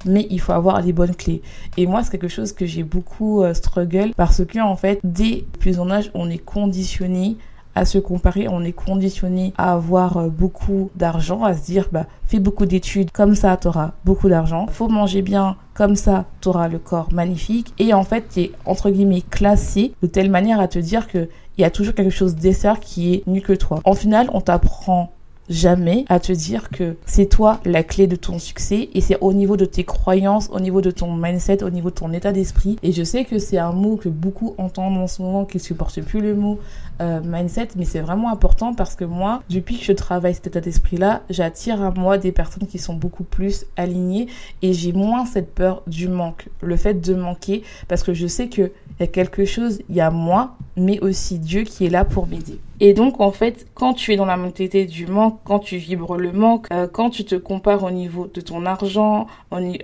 mais 0.04 0.26
il 0.30 0.40
faut 0.40 0.52
avoir 0.52 0.80
les 0.80 0.92
bonnes 0.92 1.14
clés. 1.14 1.42
Et 1.76 1.86
moi, 1.86 2.02
c'est 2.02 2.12
quelque 2.12 2.28
chose 2.28 2.52
que 2.52 2.66
j'ai 2.66 2.82
beaucoup 2.82 3.42
euh, 3.42 3.54
struggle 3.54 4.12
parce 4.16 4.44
que 4.44 4.58
en 4.60 4.76
fait, 4.76 5.00
dès 5.04 5.44
plus 5.58 5.80
en 5.80 5.90
âge, 5.90 6.10
on 6.14 6.30
est 6.30 6.38
conditionné 6.38 7.36
à 7.76 7.84
se 7.84 7.98
comparer, 7.98 8.48
on 8.48 8.62
est 8.62 8.72
conditionné 8.72 9.52
à 9.58 9.74
avoir 9.74 10.16
euh, 10.16 10.28
beaucoup 10.28 10.90
d'argent, 10.96 11.44
à 11.44 11.54
se 11.54 11.64
dire 11.64 11.88
bah 11.92 12.06
fais 12.26 12.40
beaucoup 12.40 12.66
d'études, 12.66 13.12
comme 13.12 13.34
ça 13.36 13.56
tu 13.56 13.68
auras 13.68 13.92
beaucoup 14.04 14.28
d'argent. 14.28 14.66
Faut 14.66 14.88
manger 14.88 15.22
bien, 15.22 15.56
comme 15.74 15.94
ça 15.94 16.24
tu 16.40 16.48
auras 16.48 16.68
le 16.68 16.78
corps 16.78 17.12
magnifique 17.12 17.72
et 17.78 17.92
en 17.92 18.02
fait 18.02 18.24
tu 18.32 18.40
es 18.40 18.52
entre 18.64 18.90
guillemets 18.90 19.20
classé 19.20 19.92
de 20.02 20.06
telle 20.08 20.30
manière 20.30 20.58
à 20.58 20.68
te 20.68 20.78
dire 20.78 21.06
que 21.06 21.28
il 21.58 21.62
y 21.62 21.64
a 21.64 21.70
toujours 21.70 21.94
quelque 21.94 22.10
chose 22.10 22.34
d'essert 22.34 22.80
qui 22.80 23.14
est 23.14 23.26
mieux 23.26 23.40
que 23.40 23.54
toi. 23.54 23.80
En 23.84 23.94
final, 23.94 24.28
on 24.34 24.40
t'apprend 24.40 25.12
jamais 25.48 26.04
à 26.08 26.20
te 26.20 26.32
dire 26.32 26.70
que 26.70 26.96
c'est 27.06 27.26
toi 27.26 27.60
la 27.64 27.82
clé 27.82 28.06
de 28.06 28.16
ton 28.16 28.38
succès 28.38 28.88
et 28.94 29.00
c'est 29.00 29.18
au 29.20 29.32
niveau 29.32 29.56
de 29.56 29.64
tes 29.64 29.84
croyances, 29.84 30.48
au 30.52 30.60
niveau 30.60 30.80
de 30.80 30.90
ton 30.90 31.14
mindset, 31.14 31.62
au 31.62 31.70
niveau 31.70 31.90
de 31.90 31.94
ton 31.94 32.12
état 32.12 32.32
d'esprit. 32.32 32.76
Et 32.82 32.92
je 32.92 33.02
sais 33.04 33.24
que 33.24 33.38
c'est 33.38 33.58
un 33.58 33.72
mot 33.72 33.96
que 33.96 34.08
beaucoup 34.08 34.54
entendent 34.58 34.98
en 34.98 35.06
ce 35.06 35.22
moment, 35.22 35.44
qui 35.44 35.60
supportent 35.60 36.00
plus 36.02 36.20
le 36.20 36.34
mot 36.34 36.58
euh, 37.00 37.20
mindset, 37.22 37.68
mais 37.76 37.84
c'est 37.84 38.00
vraiment 38.00 38.30
important 38.30 38.74
parce 38.74 38.94
que 38.94 39.04
moi, 39.04 39.42
depuis 39.50 39.78
que 39.78 39.84
je 39.84 39.92
travaille 39.92 40.34
cet 40.34 40.46
état 40.48 40.60
d'esprit-là, 40.60 41.22
j'attire 41.30 41.82
à 41.82 41.90
moi 41.90 42.18
des 42.18 42.32
personnes 42.32 42.66
qui 42.66 42.78
sont 42.78 42.94
beaucoup 42.94 43.24
plus 43.24 43.66
alignées 43.76 44.28
et 44.62 44.72
j'ai 44.72 44.92
moins 44.92 45.26
cette 45.26 45.54
peur 45.54 45.82
du 45.86 46.08
manque, 46.08 46.48
le 46.62 46.76
fait 46.76 46.94
de 46.94 47.14
manquer, 47.14 47.62
parce 47.88 48.02
que 48.02 48.14
je 48.14 48.26
sais 48.26 48.48
que 48.48 48.72
il 48.98 49.02
y 49.02 49.04
a 49.04 49.06
quelque 49.08 49.44
chose, 49.44 49.80
il 49.90 49.96
y 49.96 50.00
a 50.00 50.10
moi, 50.10 50.56
mais 50.76 50.98
aussi 51.00 51.38
Dieu 51.38 51.62
qui 51.62 51.84
est 51.84 51.90
là 51.90 52.04
pour 52.04 52.26
m'aider. 52.26 52.58
Et 52.80 52.92
donc, 52.92 53.20
en 53.20 53.30
fait, 53.30 53.66
quand 53.74 53.94
tu 53.94 54.12
es 54.12 54.16
dans 54.16 54.26
la 54.26 54.36
mentalité 54.36 54.86
du 54.86 55.06
manque, 55.06 55.38
quand 55.44 55.58
tu 55.58 55.76
vibres 55.76 56.16
le 56.16 56.32
manque, 56.32 56.66
euh, 56.72 56.86
quand 56.90 57.10
tu 57.10 57.24
te 57.24 57.34
compares 57.34 57.82
au 57.84 57.90
niveau 57.90 58.26
de 58.32 58.40
ton 58.40 58.66
argent, 58.66 59.26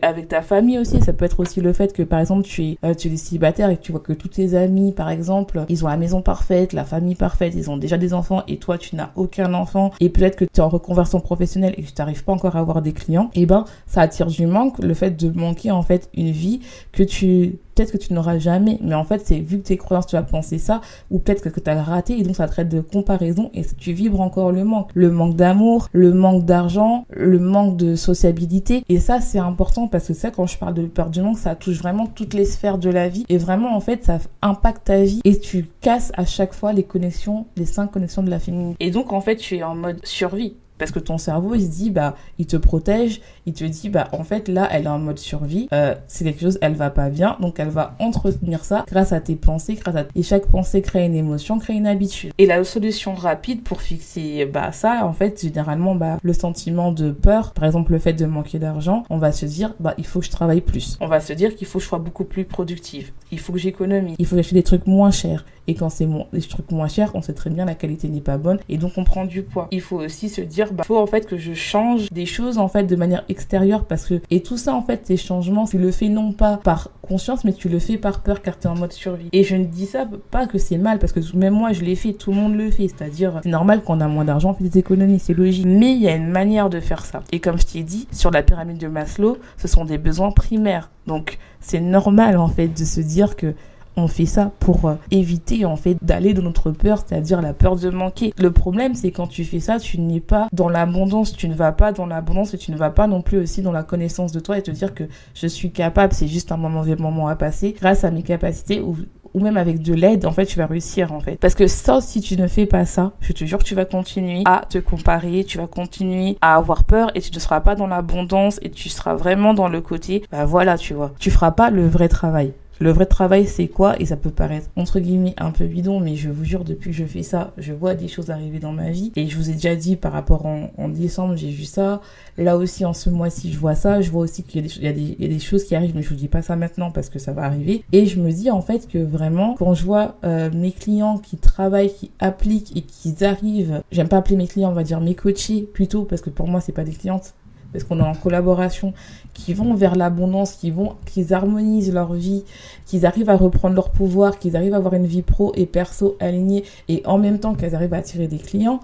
avec 0.03 0.29
ta 0.29 0.43
famille 0.43 0.79
aussi, 0.79 1.01
ça 1.01 1.13
peut 1.13 1.25
être 1.25 1.41
aussi 1.41 1.61
le 1.61 1.73
fait 1.73 1.93
que, 1.93 2.03
par 2.03 2.21
exemple, 2.21 2.43
tu 2.43 2.65
es, 2.65 2.79
euh, 2.85 2.95
tu 2.95 3.09
es 3.09 3.17
célibataire 3.17 3.71
et 3.71 3.77
que 3.77 3.83
tu 3.83 3.93
vois 3.93 4.01
que 4.01 4.13
tous 4.13 4.29
tes 4.29 4.55
amis, 4.55 4.93
par 4.93 5.09
exemple, 5.09 5.65
ils 5.69 5.85
ont 5.85 5.89
la 5.89 5.97
maison 5.97 6.21
parfaite, 6.21 6.73
la 6.73 6.85
famille 6.85 7.15
parfaite, 7.15 7.55
ils 7.57 7.71
ont 7.71 7.77
déjà 7.77 7.97
des 7.97 8.13
enfants 8.13 8.43
et 8.49 8.59
toi, 8.59 8.77
tu 8.77 8.97
n'as 8.97 9.11
aucun 9.17 9.55
enfant 9.55 9.93
et 10.01 10.11
peut-être 10.11 10.37
que 10.37 10.45
tu 10.45 10.51
es 10.57 10.61
en 10.61 10.69
reconversion 10.69 11.21
professionnelle 11.21 11.75
et 11.79 11.83
que 11.83 11.89
tu 11.89 11.95
n'arrives 11.99 12.25
pas 12.25 12.33
encore 12.33 12.57
à 12.57 12.61
avoir 12.61 12.83
des 12.83 12.93
clients, 12.93 13.31
et 13.35 13.43
eh 13.43 13.47
ben, 13.47 13.65
ça 13.87 14.03
attire 14.03 14.27
du 14.27 14.47
manque, 14.47 14.79
le 14.79 14.95
fait 14.95 15.11
de 15.11 15.31
manquer, 15.31 15.71
en 15.71 15.83
fait, 15.83 16.11
une 16.15 16.31
vie 16.31 16.61
que 16.93 17.03
tu 17.03 17.59
peut-être 17.75 17.93
que 17.93 17.99
tu 17.99 18.13
n'auras 18.13 18.39
jamais, 18.39 18.79
mais 18.83 18.95
en 18.95 19.05
fait, 19.05 19.23
c'est 19.25 19.39
vu 19.39 19.59
que 19.59 19.65
tes 19.65 19.77
croyances, 19.77 20.07
tu 20.07 20.17
as 20.17 20.23
pensé 20.23 20.59
ça, 20.59 20.81
ou 21.11 21.19
peut-être 21.19 21.51
que, 21.51 21.61
tu 21.61 21.71
as 21.71 21.83
raté, 21.83 22.19
et 22.19 22.23
donc 22.23 22.37
ça 22.37 22.47
traite 22.47 22.69
de 22.69 22.82
comparaison, 22.83 23.51
et 23.55 23.63
tu 23.79 23.93
vibres 23.93 24.21
encore 24.21 24.53
le 24.53 24.65
manque. 24.65 24.91
Le 24.95 25.11
manque 25.11 25.37
d'amour, 25.37 25.89
le 25.93 26.13
manque 26.13 26.45
d'argent, 26.45 27.07
le 27.11 27.39
manque 27.39 27.77
de 27.77 27.95
sociabilité, 27.95 28.85
et 28.89 28.99
ça, 28.99 29.21
c'est 29.21 29.39
important 29.39 29.89
parce 29.89 30.09
que 30.09 30.15
ça, 30.15 30.31
quand 30.31 30.47
je 30.47 30.59
parle 30.59 30.75
de 30.75 30.87
peur 30.87 31.11
du 31.11 31.23
manque, 31.23 31.39
ça 31.39 31.55
touche 31.55 31.79
vraiment 31.79 32.07
toutes 32.07 32.35
les 32.35 32.45
sphères 32.45 32.79
de 32.79 32.91
la 32.91 33.09
vie, 33.09 33.25
et 33.29 33.39
vraiment, 33.39 33.77
en 33.77 33.81
fait, 33.81 34.05
ça 34.05 34.19
impacte 34.43 34.87
ta 34.87 35.03
vie, 35.03 35.21
et 35.25 35.39
tu 35.39 35.67
casses 35.81 36.13
à 36.15 36.25
chaque 36.25 36.55
fois 36.55 36.73
les 36.73 36.85
connexions, 36.85 37.47
les 37.57 37.67
cinq 37.67 37.91
connexions 37.91 38.23
de 38.23 38.31
la 38.31 38.39
féminine. 38.39 38.75
Et 38.81 38.91
donc, 38.91 39.13
en 39.13 39.21
fait, 39.21 39.37
tu 39.37 39.57
es 39.57 39.63
en 39.63 39.75
mode 39.75 40.01
survie. 40.05 40.57
Parce 40.83 40.91
que 40.91 40.99
ton 40.99 41.17
cerveau, 41.17 41.55
il 41.55 41.63
se 41.63 41.69
dit, 41.69 41.91
bah, 41.91 42.17
il 42.41 42.47
te 42.47 42.57
protège, 42.57 43.21
il 43.47 43.53
te 43.53 43.63
dit, 43.63 43.89
bah, 43.89 44.09
en 44.11 44.25
fait, 44.25 44.49
là, 44.49 44.69
elle 44.73 44.87
est 44.87 44.89
en 44.89 44.99
mode 44.99 45.21
survie, 45.21 45.69
euh, 45.73 45.95
c'est 46.09 46.25
quelque 46.25 46.41
chose, 46.41 46.59
elle 46.61 46.75
va 46.75 46.91
pas 46.91 47.09
bien, 47.09 47.37
donc 47.39 47.61
elle 47.61 47.69
va 47.69 47.95
entretenir 48.01 48.65
ça 48.65 48.85
grâce 48.89 49.13
à 49.13 49.21
tes 49.21 49.37
pensées, 49.37 49.75
grâce 49.75 49.95
à... 49.95 50.07
Et 50.17 50.25
chaque 50.25 50.49
pensée 50.49 50.83
crée 50.83 51.07
une 51.07 51.15
émotion, 51.15 51.61
crée 51.61 51.75
une 51.75 51.87
habitude. 51.87 52.33
Et 52.37 52.47
la 52.47 52.65
solution 52.65 53.15
rapide 53.15 53.63
pour 53.63 53.81
fixer, 53.81 54.45
bah, 54.45 54.73
ça, 54.73 55.07
en 55.07 55.13
fait, 55.13 55.41
généralement, 55.41 55.95
bah, 55.95 56.19
le 56.21 56.33
sentiment 56.33 56.91
de 56.91 57.13
peur, 57.13 57.53
par 57.53 57.63
exemple, 57.63 57.93
le 57.93 58.01
fait 58.01 58.15
de 58.15 58.27
manquer 58.27 58.59
d'argent, 58.59 59.05
on 59.09 59.19
va 59.19 59.31
se 59.31 59.47
dire, 59.47 59.77
bah, 59.79 59.95
il 59.99 60.05
faut 60.05 60.19
que 60.19 60.27
je 60.27 60.33
travaille 60.33 60.63
plus. 60.63 60.99
On 61.01 61.07
va 61.07 61.21
se 61.21 61.33
dire 61.33 61.55
qu'il 61.55 61.69
faut 61.69 61.79
que 61.79 61.85
je 61.85 61.89
sois 61.91 62.01
beaucoup 62.01 62.25
plus 62.25 62.45
productive 62.45 63.13
il 63.33 63.41
faut 63.41 63.53
que 63.53 63.59
j'économise, 63.59 64.15
il 64.19 64.27
faut 64.27 64.37
acheter 64.37 64.55
des 64.55 64.63
trucs 64.63 64.87
moins 64.87 65.11
chers. 65.11 65.45
Et 65.69 65.75
quand 65.75 65.89
c'est 65.89 66.09
des 66.33 66.41
trucs 66.41 66.71
moins 66.71 66.89
chers, 66.89 67.15
on 67.15 67.23
sait 67.23 67.35
très 67.35 67.49
bien 67.49 67.65
la 67.65 67.77
qualité 67.77 68.09
n'est 68.09 68.21
pas 68.21 68.37
bonne 68.37 68.59
et 68.69 68.79
donc 68.79 68.93
on 68.97 69.05
prend 69.05 69.25
du 69.25 69.43
poids. 69.43 69.69
Il 69.71 69.81
faut 69.81 70.01
aussi 70.01 70.29
se 70.29 70.41
dire, 70.41 70.72
bah, 70.73 70.85
faut 70.85 70.99
en 70.99 71.07
fait 71.07 71.27
que 71.27 71.37
je 71.37 71.55
change 71.55 72.11
des 72.11 72.27
choses 72.27 72.59
en 72.59 72.69
fait 72.69 72.85
de 72.85 72.97
manière 72.97 73.25
extérieure 73.29 73.85
parce 73.85 74.07
que 74.07 74.21
et 74.31 74.43
tout 74.43 74.57
ça 74.57 74.75
en 74.75 74.83
fait 74.83 75.07
ces 75.07 75.17
changements, 75.17 75.67
tu 75.67 75.79
le 75.79 75.91
fais 75.91 76.09
non 76.09 76.33
pas 76.33 76.59
par 76.59 76.91
conscience 77.03 77.45
mais 77.45 77.53
tu 77.53 77.69
le 77.69 77.79
fais 77.79 77.97
par 77.97 78.23
peur 78.23 78.43
car 78.43 78.59
tu 78.59 78.67
es 78.67 78.71
en 78.71 78.77
mode 78.77 78.93
survie. 78.93 79.29
Et 79.33 79.45
je 79.45 79.57
ne 79.57 79.65
dis 79.65 79.87
ça 79.87 80.07
pas 80.31 80.47
que 80.47 80.59
c'est 80.59 80.79
mal 80.79 80.99
parce 80.99 81.13
que 81.13 81.21
même 81.37 81.55
moi 81.55 81.73
je 81.73 81.83
l'ai 81.83 81.97
fait, 81.97 82.13
tout 82.13 82.31
le 82.31 82.37
monde 82.37 82.57
le 82.57 82.71
fait, 82.71 82.89
c'est-à-dire 82.89 83.41
c'est 83.43 83.49
normal 83.49 83.83
qu'on 83.83 84.01
a 84.01 84.09
moins 84.09 84.25
d'argent, 84.25 84.51
on 84.51 84.55
fait 84.55 84.65
des 84.65 84.79
économies, 84.79 85.19
c'est 85.19 85.35
logique. 85.35 85.67
Mais 85.67 85.93
il 85.93 86.03
y 86.03 86.09
a 86.09 86.15
une 86.15 86.31
manière 86.31 86.71
de 86.71 86.81
faire 86.81 87.05
ça. 87.05 87.23
Et 87.33 87.41
comme 87.41 87.59
je 87.59 87.67
t'ai 87.67 87.83
dit, 87.83 88.09
sur 88.13 88.31
la 88.31 88.43
pyramide 88.43 88.79
de 88.79 88.89
Maslow, 88.89 89.39
ce 89.57 89.69
sont 89.69 89.85
des 89.85 89.99
besoins 89.99 90.31
primaires. 90.31 90.91
Donc 91.07 91.39
c'est 91.61 91.81
normal 91.81 92.37
en 92.39 92.49
fait 92.49 92.69
de 92.69 92.85
se 92.85 93.01
dire 93.01 93.37
que 93.37 93.55
on 93.97 94.09
fait 94.09 94.27
ça 94.27 94.53
pour 94.61 94.87
euh, 94.87 94.95
éviter 95.11 95.65
en 95.65 95.77
fait 95.77 95.97
d'aller 96.03 96.35
dans 96.35 96.43
notre 96.43 96.71
peur, 96.71 96.99
c'est-à-dire 96.99 97.43
la 97.43 97.53
peur 97.53 97.77
de 97.77 97.91
manquer. 97.91 98.33
Le 98.39 98.51
problème, 98.51 98.95
c'est 98.95 99.11
quand 99.11 99.27
tu 99.27 99.45
fais 99.45 99.61
ça, 99.61 99.79
tu 99.79 100.01
n'es 100.01 100.21
pas 100.21 100.49
dans 100.53 100.69
l'abondance, 100.69 101.37
tu 101.37 101.49
ne 101.49 101.55
vas 101.55 101.73
pas 101.73 101.93
dans 101.93 102.07
l'abondance 102.07 102.55
et 102.55 102.59
tu 102.59 102.71
ne 102.71 102.77
vas 102.77 102.91
pas 102.91 103.07
non 103.07 103.23
plus 103.23 103.39
aussi 103.39 103.63
dans 103.63 103.73
la 103.73 103.83
connaissance 103.83 104.33
de 104.33 104.41
toi 104.41 104.59
et 104.59 104.63
te 104.63 104.71
dire 104.71 104.95
que 104.95 105.05
je 105.35 105.47
suis 105.47 105.73
capable, 105.73 106.13
c'est 106.13 106.29
juste 106.29 106.53
un 106.53 106.57
moment, 106.57 106.83
un 106.83 106.97
moment 106.97 107.29
à 107.29 107.37
passer 107.37 107.75
grâce 107.79 108.05
à 108.05 108.11
mes 108.11 108.23
capacités 108.23 108.81
ou 108.81 108.97
ou 109.35 109.41
même 109.41 109.57
avec 109.57 109.81
de 109.81 109.95
l'aide, 109.95 110.27
en 110.27 110.33
fait, 110.33 110.47
tu 110.47 110.59
vas 110.59 110.67
réussir, 110.67 111.13
en 111.13 111.21
fait. 111.21 111.37
Parce 111.37 111.55
que 111.55 111.67
ça, 111.67 112.01
si 112.01 112.21
tu 112.21 112.37
ne 112.37 112.47
fais 112.47 112.67
pas 112.67 112.85
ça, 112.85 113.13
je 113.21 113.33
te 113.33 113.45
jure 113.45 113.59
que 113.59 113.65
tu 113.65 113.75
vas 113.75 113.85
continuer 113.85 114.43
à 114.45 114.63
te 114.69 114.79
comparer, 114.79 115.45
tu 115.45 115.59
vas 115.59 115.67
continuer 115.67 116.37
à 116.41 116.57
avoir 116.57 116.85
peur 116.85 117.11
et 117.15 117.21
tu 117.21 117.33
ne 117.35 117.41
seras 117.41 117.61
pas 117.61 117.75
dans 117.75 117.87
l'abondance 117.87 118.59
et 118.63 118.71
tu 118.71 118.89
seras 118.89 119.15
vraiment 119.15 119.55
dans 119.55 119.69
le 119.69 119.81
côté, 119.81 120.23
bah 120.31 120.45
voilà, 120.45 120.77
tu 120.77 120.95
vois. 120.95 121.13
Tu 121.19 121.31
feras 121.31 121.53
pas 121.53 121.71
le 121.71 121.87
vrai 121.87 122.09
travail. 122.09 122.53
Le 122.81 122.91
vrai 122.91 123.07
travail, 123.07 123.47
c'est 123.47 123.69
quoi? 123.69 124.01
Et 124.01 124.07
ça 124.07 124.17
peut 124.17 124.31
paraître 124.31 124.69
entre 124.77 124.99
guillemets 124.99 125.35
un 125.39 125.51
peu 125.51 125.67
bidon, 125.67 126.01
mais 126.01 126.17
je 126.17 126.31
vous 126.31 126.45
jure, 126.45 126.65
depuis 126.65 126.91
que 126.91 126.97
je 126.97 127.05
fais 127.05 127.23
ça, 127.23 127.53
je 127.59 127.73
vois 127.73 127.95
des 127.95 128.09
choses 128.09 128.31
arriver 128.31 128.59
dans 128.59 128.73
ma 128.73 128.91
vie. 128.91 129.13
Et 129.17 129.29
je 129.29 129.37
vous 129.37 129.51
ai 129.51 129.53
déjà 129.53 129.77
dit 129.77 129.97
par 129.97 130.13
rapport 130.13 130.47
en, 130.47 130.89
décembre, 130.89 131.37
j'ai 131.37 131.51
vu 131.51 131.65
ça. 131.65 132.01
Là 132.39 132.57
aussi, 132.57 132.85
en 132.85 132.93
ce 132.93 133.11
mois-ci, 133.11 133.53
je 133.53 133.59
vois 133.59 133.75
ça. 133.75 134.01
Je 134.01 134.11
vois 134.11 134.23
aussi 134.23 134.43
qu'il 134.43 134.67
y, 134.67 134.89
a 134.89 134.93
des 134.93 135.39
choses 135.39 135.65
qui 135.65 135.75
arrivent, 135.75 135.95
mais 135.95 136.03
je 136.03 136.09
vous 136.09 136.17
dis 136.17 136.29
pas 136.29 136.43
ça 136.43 136.57
maintenant 136.57 136.91
parce 136.91 137.09
que 137.09 137.19
ça 137.19 137.33
va 137.33 137.43
arriver. 137.43 137.85
Et 137.93 138.07
je 138.07 138.21
me 138.21 138.31
dis 138.33 138.51
en 138.51 138.61
fait 138.61 138.89
que 138.89 138.99
vraiment, 138.99 139.55
quand 139.55 139.75
je 139.75 139.85
vois 139.85 140.17
euh, 140.25 140.51
mes 140.53 140.73
clients 140.73 141.19
qui 141.19 141.37
travaillent, 141.37 141.93
qui 141.93 142.11
appliquent 142.19 142.77
et 142.77 142.83
qui 142.83 143.25
arrivent, 143.25 143.83
j'aime 143.93 144.09
pas 144.09 144.19
appeler 144.19 144.37
mes 144.37 144.49
clients, 144.49 144.71
on 144.71 144.75
va 144.75 144.83
dire 144.83 145.01
mes 145.01 145.15
coachés 145.15 145.63
plutôt, 145.63 146.05
parce 146.05 146.21
que 146.21 146.31
pour 146.31 146.49
moi, 146.49 146.61
c'est 146.61 146.73
pas 146.73 146.85
des 146.85 146.93
clientes 146.93 147.35
parce 147.73 147.85
qu'on 147.85 147.99
est 147.99 148.03
en 148.03 148.15
collaboration, 148.15 148.93
qui 149.35 149.55
vont 149.55 149.75
vers 149.75 149.97
l'abondance, 149.97 150.53
qui 150.53 150.71
vont, 150.71 150.97
qu'ils 151.07 151.33
harmonisent 151.33 151.93
leur 151.93 152.13
vie, 152.13 152.45
qu'ils 152.87 153.07
arrivent 153.07 153.31
à 153.31 153.37
reprendre 153.37 153.75
leur 153.75 153.91
pouvoir, 153.91 154.39
qu'ils 154.39 154.57
arrivent 154.57 154.75
à 154.75 154.79
avoir 154.79 154.95
une 154.95 155.07
vie 155.07 155.23
pro 155.23 155.53
et 155.55 155.67
perso 155.67 156.17
alignée, 156.21 156.65
et 156.89 157.03
en 157.07 157.19
même 157.19 157.39
temps 157.39 157.55
qu'elles 157.55 157.75
arrivent 157.75 157.95
à 157.95 157.99
attirer 157.99 158.29
des 158.29 158.39
clients. 158.39 158.81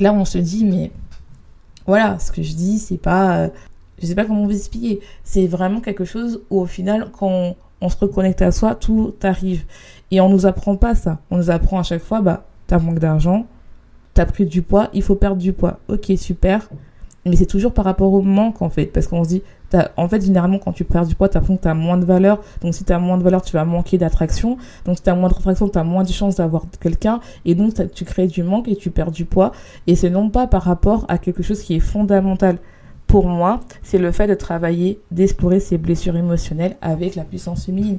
Là, 0.00 0.12
on 0.12 0.24
se 0.24 0.38
dit, 0.38 0.64
mais 0.64 0.90
voilà, 1.86 2.18
ce 2.18 2.32
que 2.32 2.42
je 2.42 2.54
dis, 2.54 2.78
c'est 2.78 2.96
pas, 2.96 3.48
je 4.00 4.06
sais 4.06 4.14
pas 4.14 4.24
comment 4.24 4.44
vous 4.44 4.56
expliquer. 4.56 5.00
C'est 5.22 5.46
vraiment 5.46 5.80
quelque 5.80 6.04
chose 6.04 6.42
où 6.50 6.60
au 6.60 6.66
final, 6.66 7.10
quand 7.16 7.54
on, 7.80 7.88
se 7.88 7.96
reconnecte 7.98 8.42
à 8.42 8.50
soi, 8.50 8.74
tout 8.74 9.14
arrive. 9.22 9.64
Et 10.10 10.20
on 10.20 10.28
nous 10.28 10.46
apprend 10.46 10.76
pas 10.76 10.94
ça. 10.94 11.20
On 11.30 11.36
nous 11.36 11.50
apprend 11.50 11.78
à 11.78 11.82
chaque 11.82 12.02
fois, 12.02 12.20
bah, 12.20 12.46
t'as 12.66 12.78
manque 12.78 12.98
d'argent, 12.98 13.46
t'as 14.14 14.26
pris 14.26 14.46
du 14.46 14.62
poids, 14.62 14.88
il 14.94 15.02
faut 15.02 15.14
perdre 15.14 15.36
du 15.36 15.52
poids. 15.52 15.78
Ok, 15.88 16.12
super 16.16 16.68
mais 17.26 17.36
c'est 17.36 17.46
toujours 17.46 17.72
par 17.72 17.84
rapport 17.84 18.12
au 18.12 18.22
manque 18.22 18.60
en 18.60 18.68
fait 18.68 18.86
parce 18.86 19.06
qu'on 19.06 19.24
se 19.24 19.28
dit 19.30 19.42
en 19.96 20.08
fait 20.08 20.24
généralement 20.24 20.58
quand 20.58 20.72
tu 20.72 20.84
perds 20.84 21.06
du 21.06 21.14
poids 21.14 21.28
tu 21.28 21.36
as 21.36 21.40
que 21.40 21.52
tu 21.52 21.68
as 21.68 21.74
moins 21.74 21.96
de 21.96 22.04
valeur. 22.04 22.40
Donc 22.60 22.74
si 22.74 22.84
tu 22.84 22.92
as 22.92 22.98
moins 22.98 23.18
de 23.18 23.22
valeur 23.22 23.42
tu 23.42 23.52
vas 23.52 23.64
manquer 23.64 23.98
d'attraction. 23.98 24.58
Donc 24.84 24.96
si 24.96 25.02
tu 25.02 25.10
as 25.10 25.14
moins 25.14 25.28
d'attraction 25.28 25.68
tu 25.68 25.78
as 25.78 25.84
moins 25.84 26.04
de 26.04 26.12
chances 26.12 26.36
d'avoir 26.36 26.64
quelqu'un. 26.80 27.20
Et 27.44 27.54
donc 27.54 27.72
tu 27.92 28.04
crées 28.04 28.26
du 28.26 28.42
manque 28.42 28.68
et 28.68 28.76
tu 28.76 28.90
perds 28.90 29.10
du 29.10 29.24
poids. 29.24 29.52
Et 29.86 29.96
c'est 29.96 30.10
non 30.10 30.28
pas 30.30 30.46
par 30.46 30.62
rapport 30.62 31.06
à 31.08 31.18
quelque 31.18 31.42
chose 31.42 31.60
qui 31.62 31.74
est 31.74 31.80
fondamental. 31.80 32.58
Pour 33.06 33.26
moi 33.26 33.60
c'est 33.82 33.98
le 33.98 34.12
fait 34.12 34.26
de 34.26 34.34
travailler 34.34 35.00
d'explorer 35.10 35.60
ses 35.60 35.78
blessures 35.78 36.16
émotionnelles 36.16 36.76
avec 36.82 37.14
la 37.14 37.24
puissance 37.24 37.66
féminine. 37.66 37.98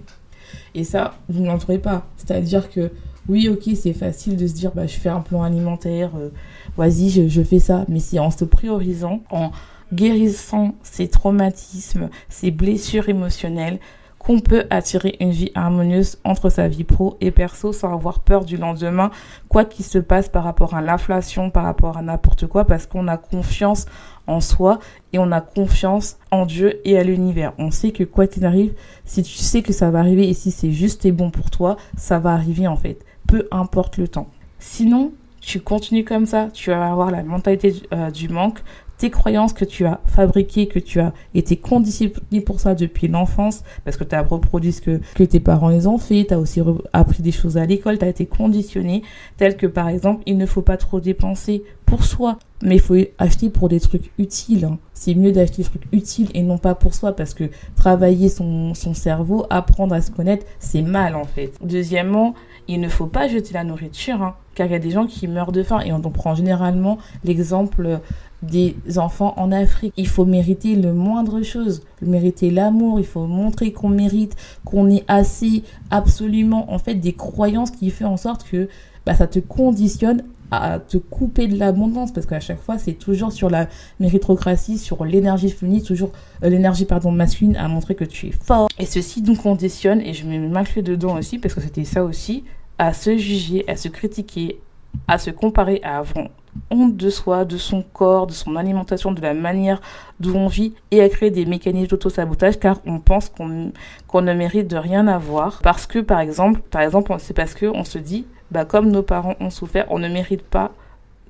Et 0.76 0.84
ça 0.84 1.16
vous 1.30 1.44
n'entrez 1.44 1.80
pas. 1.80 2.06
C'est 2.18 2.32
à 2.32 2.42
dire 2.42 2.70
que 2.70 2.92
oui 3.28 3.50
ok 3.50 3.70
c'est 3.76 3.94
facile 3.94 4.38
de 4.38 4.48
se 4.48 4.54
dire 4.54 4.72
bah 4.74 4.88
je 4.88 4.96
fais 4.96 5.10
un 5.10 5.22
plan 5.22 5.44
alimentaire 5.44 6.12
euh, 6.18 6.30
vas-y, 6.78 7.30
je, 7.30 7.42
fais 7.44 7.60
ça. 7.60 7.86
Mais 7.88 8.00
c'est 8.00 8.20
en 8.20 8.32
se 8.32 8.46
priorisant, 8.46 9.22
en 9.30 9.52
guérissant 9.94 10.76
ces 10.84 11.08
traumatismes, 11.08 12.10
ces 12.30 12.52
blessures 12.52 13.10
émotionnelles, 13.10 13.80
qu'on 14.18 14.40
peut 14.40 14.66
attirer 14.72 15.16
une 15.20 15.30
vie 15.30 15.52
harmonieuse 15.54 16.18
entre 16.24 16.50
sa 16.50 16.68
vie 16.68 16.84
pro 16.84 17.16
et 17.22 17.30
perso 17.30 17.72
sans 17.72 17.94
avoir 17.94 18.22
peur 18.22 18.44
du 18.44 18.58
lendemain, 18.58 19.12
quoi 19.50 19.66
qu'il 19.66 19.86
se 19.86 20.00
passe 20.00 20.30
par 20.30 20.44
rapport 20.44 20.74
à 20.74 20.82
l'inflation, 20.82 21.52
par 21.52 21.64
rapport 21.64 21.98
à 21.98 22.02
n'importe 22.02 22.48
quoi, 22.48 22.66
parce 22.66 22.88
qu'on 22.88 23.08
a 23.08 23.18
confiance 23.18 23.86
en 24.26 24.42
soi 24.42 24.80
et 25.14 25.20
on 25.20 25.32
a 25.32 25.42
confiance 25.42 26.18
en 26.32 26.48
Dieu 26.48 26.82
et 26.86 26.98
à 26.98 27.04
l'univers. 27.04 27.54
On 27.60 27.70
sait 27.70 27.92
que 27.92 28.04
quoi 28.04 28.26
qu'il 28.26 28.46
arrive, 28.46 28.74
si 29.04 29.22
tu 29.22 29.36
sais 29.36 29.62
que 29.62 29.74
ça 29.74 29.92
va 29.92 30.00
arriver 30.00 30.28
et 30.28 30.34
si 30.34 30.50
c'est 30.50 30.72
juste 30.72 31.06
et 31.06 31.12
bon 31.12 31.30
pour 31.30 31.52
toi, 31.52 31.78
ça 31.96 32.18
va 32.18 32.32
arriver 32.32 32.66
en 32.66 32.78
fait, 32.78 33.06
peu 33.36 33.50
importe 33.52 33.98
le 33.98 34.08
temps. 34.08 34.30
Sinon, 34.60 35.12
tu 35.42 35.60
continues 35.60 36.06
comme 36.06 36.26
ça, 36.26 36.48
tu 36.54 36.70
vas 36.70 36.90
avoir 36.90 37.12
la 37.12 37.22
mentalité 37.22 37.74
euh, 37.92 38.10
du 38.10 38.30
manque, 38.30 38.64
tes 38.98 39.10
croyances 39.10 39.52
que 39.52 39.66
tu 39.66 39.86
as 39.86 40.00
fabriquées, 40.06 40.68
que 40.68 40.80
tu 40.80 41.02
as 41.02 41.12
été 41.34 41.58
conditionné 41.58 42.42
pour 42.46 42.62
ça 42.62 42.76
depuis 42.76 43.10
l'enfance, 43.10 43.64
parce 43.84 43.98
que 43.98 44.06
tu 44.06 44.16
as 44.16 44.22
reproduit 44.22 44.72
ce 44.72 44.82
que, 44.82 45.02
que 45.16 45.24
tes 45.24 45.42
parents 45.42 45.68
les 45.68 45.86
ont 45.86 45.98
fait, 45.98 46.26
tu 46.26 46.34
as 46.34 46.40
aussi 46.40 46.62
appris 46.94 47.22
des 47.22 47.34
choses 47.34 47.58
à 47.58 47.66
l'école, 47.66 47.98
tu 47.98 48.06
as 48.06 48.08
été 48.08 48.26
conditionné, 48.26 49.04
tel 49.36 49.58
que 49.58 49.68
par 49.68 49.90
exemple, 49.90 50.24
il 50.26 50.38
ne 50.38 50.46
faut 50.46 50.62
pas 50.62 50.78
trop 50.78 51.02
dépenser 51.02 51.64
pour 51.86 52.06
soi, 52.06 52.40
mais 52.64 52.76
il 52.76 52.82
faut 52.82 52.96
acheter 53.18 53.50
pour 53.50 53.70
des 53.70 53.80
trucs 53.80 54.12
utiles. 54.18 54.66
Hein. 54.66 54.80
C'est 54.94 55.14
mieux 55.14 55.32
d'acheter 55.32 55.64
des 55.64 55.70
trucs 55.70 55.88
utiles 55.92 56.30
et 56.34 56.42
non 56.42 56.58
pas 56.58 56.74
pour 56.74 56.94
soi, 56.94 57.16
parce 57.16 57.34
que 57.34 57.50
travailler 57.76 58.30
son, 58.30 58.74
son 58.74 58.94
cerveau, 58.94 59.46
apprendre 59.50 59.94
à 59.94 60.02
se 60.02 60.10
connaître, 60.10 60.46
c'est 60.60 60.82
mal 60.82 61.16
en 61.16 61.26
fait. 61.26 61.54
Deuxièmement, 61.62 62.34
il 62.68 62.80
ne 62.80 62.90
faut 62.90 63.08
pas 63.08 63.28
jeter 63.28 63.54
la 63.54 63.64
nourriture, 63.64 64.22
hein, 64.22 64.36
car 64.56 64.68
il 64.68 64.72
y 64.72 64.76
a 64.76 64.80
des 64.80 64.92
gens 64.92 65.06
qui 65.06 65.28
meurent 65.28 65.52
de 65.52 65.64
faim, 65.64 65.80
et 65.82 65.92
on 65.92 66.02
prend 66.02 66.36
généralement 66.36 66.98
l'exemple 67.24 68.00
des 68.42 68.76
enfants 68.98 69.34
en 69.38 69.52
Afrique. 69.52 69.94
Il 69.98 70.08
faut 70.08 70.26
mériter 70.26 70.76
le 70.76 70.94
moindre 70.94 71.42
chose, 71.42 71.84
mériter 72.02 72.52
l'amour, 72.52 73.00
il 73.00 73.06
faut 73.06 73.26
montrer 73.26 73.72
qu'on 73.72 73.90
mérite, 73.90 74.36
qu'on 74.64 74.90
est 74.90 75.04
assez 75.08 75.64
absolument. 75.92 76.72
En 76.72 76.80
fait 76.80 76.96
des 76.96 77.14
croyances 77.14 77.72
qui 77.72 77.90
font 77.90 78.06
en 78.06 78.18
sorte 78.18 78.44
que 78.50 78.70
bah, 79.06 79.16
ça 79.16 79.28
te 79.28 79.40
conditionne 79.40 80.24
à 80.52 80.80
te 80.80 80.98
couper 80.98 81.48
de 81.48 81.58
l'abondance 81.58 82.12
parce 82.12 82.26
qu'à 82.26 82.40
chaque 82.40 82.62
fois 82.62 82.78
c'est 82.78 82.94
toujours 82.94 83.32
sur 83.32 83.50
la 83.50 83.68
méritocratie, 84.00 84.78
sur 84.78 85.06
l'énergie 85.06 85.50
féminine, 85.50 85.84
toujours 85.84 86.12
euh, 86.44 86.50
l'énergie 86.50 86.86
pardon 86.86 87.12
masculine 87.12 87.56
à 87.56 87.68
montrer 87.68 87.96
que 87.96 88.06
tu 88.06 88.28
es 88.28 88.32
fort. 88.32 88.70
Et 88.80 88.86
ceci 88.86 89.22
nous 89.22 89.36
conditionne 89.36 90.02
et 90.02 90.14
je 90.14 90.26
me 90.26 90.38
mets 90.38 90.82
dedans 90.82 91.18
aussi 91.18 91.40
parce 91.40 91.54
que 91.54 91.62
c'était 91.62 91.84
ça 91.84 92.04
aussi 92.04 92.44
à 92.78 92.94
se 92.94 93.18
juger, 93.18 93.64
à 93.68 93.76
se 93.76 93.88
critiquer, 93.88 94.60
à 95.08 95.18
se 95.18 95.30
comparer 95.30 95.80
à 95.84 95.98
avant 95.98 96.30
honte 96.70 96.96
de 96.96 97.10
soi, 97.10 97.46
de 97.46 97.58
son 97.58 97.82
corps, 97.82 98.28
de 98.28 98.32
son 98.32 98.56
alimentation, 98.56 99.12
de 99.12 99.22
la 99.22 99.34
manière 99.34 99.82
dont 100.20 100.36
on 100.36 100.48
vit 100.48 100.74
et 100.92 101.02
à 101.02 101.10
créer 101.10 101.32
des 101.32 101.46
mécanismes 101.46 101.88
d'auto-sabotage 101.88 102.60
car 102.60 102.80
on 102.86 103.00
pense 103.00 103.30
qu'on 103.30 103.72
qu'on 104.08 104.22
ne 104.22 104.34
mérite 104.34 104.68
de 104.68 104.78
rien 104.78 105.08
avoir 105.08 105.60
parce 105.62 105.86
que 105.86 106.00
par 106.00 106.20
exemple, 106.20 106.62
par 106.72 106.82
exemple, 106.82 107.14
c'est 107.20 107.34
parce 107.34 107.54
que 107.54 107.66
on 107.66 107.84
se 107.84 107.98
dit 107.98 108.26
bah 108.52 108.66
comme 108.66 108.90
nos 108.92 109.04
parents 109.04 109.36
ont 109.40 109.50
souffert, 109.50 109.86
on 109.90 110.00
ne 110.00 110.08
mérite 110.08 110.44
pas 110.44 110.72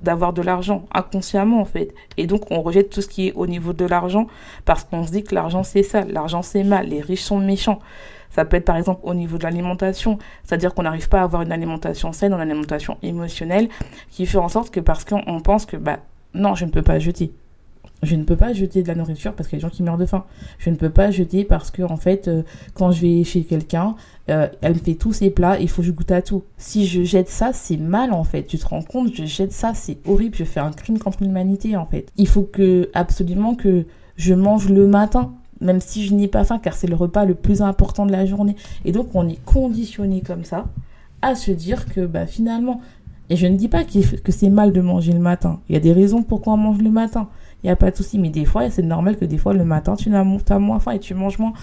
d'avoir 0.01 0.34
de 0.34 0.41
l'argent 0.41 0.86
inconsciemment 0.93 1.62
en 1.62 1.65
fait 1.65 1.93
et 2.17 2.27
donc 2.27 2.51
on 2.51 2.62
rejette 2.62 2.89
tout 2.89 3.01
ce 3.01 3.07
qui 3.07 3.29
est 3.29 3.34
au 3.34 3.48
niveau 3.48 3.74
de 3.74 3.86
l'argent 3.86 4.27
parce 4.65 4.84
qu'on 4.84 5.05
se 5.05 5.12
dit 5.12 5.24
que 5.24 5.34
l'argent 5.34 5.63
c'est 5.63 5.84
ça, 5.84 6.03
l'argent 6.03 6.41
c'est 6.41 6.63
mal, 6.63 6.88
les 6.88 7.01
riches 7.01 7.24
sont 7.24 7.39
méchants. 7.39 7.79
Ça 8.31 8.43
peut 8.43 8.57
être 8.57 8.65
par 8.65 8.75
exemple 8.75 9.00
au 9.03 9.13
niveau 9.13 9.38
de 9.38 9.43
l'alimentation, 9.43 10.17
c'est-à-dire 10.43 10.74
qu'on 10.74 10.84
n'arrive 10.84 11.07
pas 11.07 11.22
à 11.22 11.24
avoir 11.24 11.41
une 11.41 11.53
alimentation 11.53 12.12
saine, 12.12 12.34
une 12.34 12.41
alimentation 12.41 12.98
émotionnelle, 13.01 13.69
qui 14.12 14.25
fait 14.25 14.38
en 14.38 14.50
sorte 14.50 14.72
que 14.72 14.81
parce 14.81 15.05
qu'on 15.05 15.39
pense 15.39 15.65
que 15.65 15.77
bah 15.77 16.00
non, 16.34 16.53
je 16.53 16.65
ne 16.65 16.69
peux 16.72 16.81
pas 16.81 17.00
jeter. 17.00 17.31
Je 18.05 18.15
ne 18.15 18.24
peux 18.24 18.35
pas 18.35 18.53
jeter 18.53 18.83
de 18.83 18.88
la 18.88 18.95
nourriture 18.95 19.33
parce 19.33 19.50
qu'il 19.50 19.57
y 19.57 19.62
a 19.62 19.65
des 19.65 19.69
gens 19.69 19.75
qui 19.75 19.83
meurent 19.83 19.97
de 19.97 20.05
faim. 20.05 20.25
Je 20.59 20.69
ne 20.69 20.75
peux 20.75 20.89
pas 20.89 21.12
jeter 21.12 21.43
parce 21.43 21.71
que 21.71 21.81
en 21.81 21.97
fait, 21.97 22.27
euh, 22.27 22.43
quand 22.74 22.91
je 22.91 23.01
vais 23.01 23.24
chez 23.24 23.43
quelqu'un, 23.43 23.95
euh, 24.29 24.47
elle 24.62 24.74
me 24.74 24.79
fait 24.79 24.95
tous 24.95 25.13
ses 25.13 25.29
plats, 25.29 25.59
il 25.59 25.69
faut 25.69 25.81
que 25.81 25.88
je 25.88 25.91
goûte 25.91 26.12
à 26.12 26.21
tout. 26.21 26.43
Si 26.57 26.85
je 26.85 27.03
jette 27.03 27.29
ça, 27.29 27.51
c'est 27.53 27.77
mal 27.77 28.13
en 28.13 28.24
fait. 28.24 28.43
Tu 28.43 28.57
te 28.57 28.65
rends 28.65 28.83
compte, 28.83 29.13
je 29.13 29.25
jette 29.25 29.51
ça, 29.51 29.74
c'est 29.74 29.97
horrible. 30.07 30.35
Je 30.35 30.43
fais 30.43 30.59
un 30.59 30.71
crime 30.71 31.00
contre 31.00 31.24
l'humanité 31.24 31.75
en 31.75 31.85
fait. 31.85 32.07
Il 32.17 32.27
faut 32.27 32.43
que 32.43 32.89
absolument 32.93 33.55
que 33.55 33.85
je 34.15 34.33
mange 34.33 34.69
le 34.69 34.88
matin 34.88 35.33
même 35.62 35.79
si 35.79 36.05
je 36.05 36.13
n'ai 36.13 36.27
pas 36.27 36.43
faim, 36.43 36.59
car 36.59 36.74
c'est 36.74 36.85
le 36.85 36.95
repas 36.95 37.24
le 37.24 37.33
plus 37.33 37.62
important 37.62 38.05
de 38.05 38.12
la 38.12 38.25
journée. 38.25 38.57
Et 38.83 38.91
donc, 38.91 39.07
on 39.13 39.27
est 39.27 39.43
conditionné 39.45 40.21
comme 40.21 40.43
ça 40.43 40.65
à 41.21 41.33
se 41.33 41.50
dire 41.51 41.85
que 41.85 42.05
bah, 42.05 42.25
finalement, 42.25 42.81
et 43.29 43.35
je 43.35 43.47
ne 43.47 43.55
dis 43.55 43.67
pas 43.67 43.83
que 43.83 44.31
c'est 44.31 44.50
mal 44.50 44.71
de 44.71 44.81
manger 44.81 45.12
le 45.12 45.19
matin. 45.19 45.59
Il 45.67 45.74
y 45.74 45.75
a 45.75 45.79
des 45.79 45.93
raisons 45.93 46.21
pourquoi 46.21 46.53
on 46.53 46.57
mange 46.57 46.81
le 46.81 46.91
matin. 46.91 47.27
Il 47.65 47.69
a 47.72 47.75
pas 47.75 47.89
de 47.89 47.95
souci. 47.95 48.19
Mais 48.19 48.29
des 48.29 48.45
fois, 48.45 48.69
c'est 48.69 48.84
normal 48.84 49.17
que 49.17 49.25
des 49.25 49.39
fois, 49.39 49.53
le 49.53 49.65
matin, 49.65 49.95
tu 49.95 50.13
as 50.13 50.24
moins 50.60 50.79
faim 50.79 50.91
et 50.91 51.00
tu 51.00 51.15
manges 51.15 51.39
moins. 51.39 51.53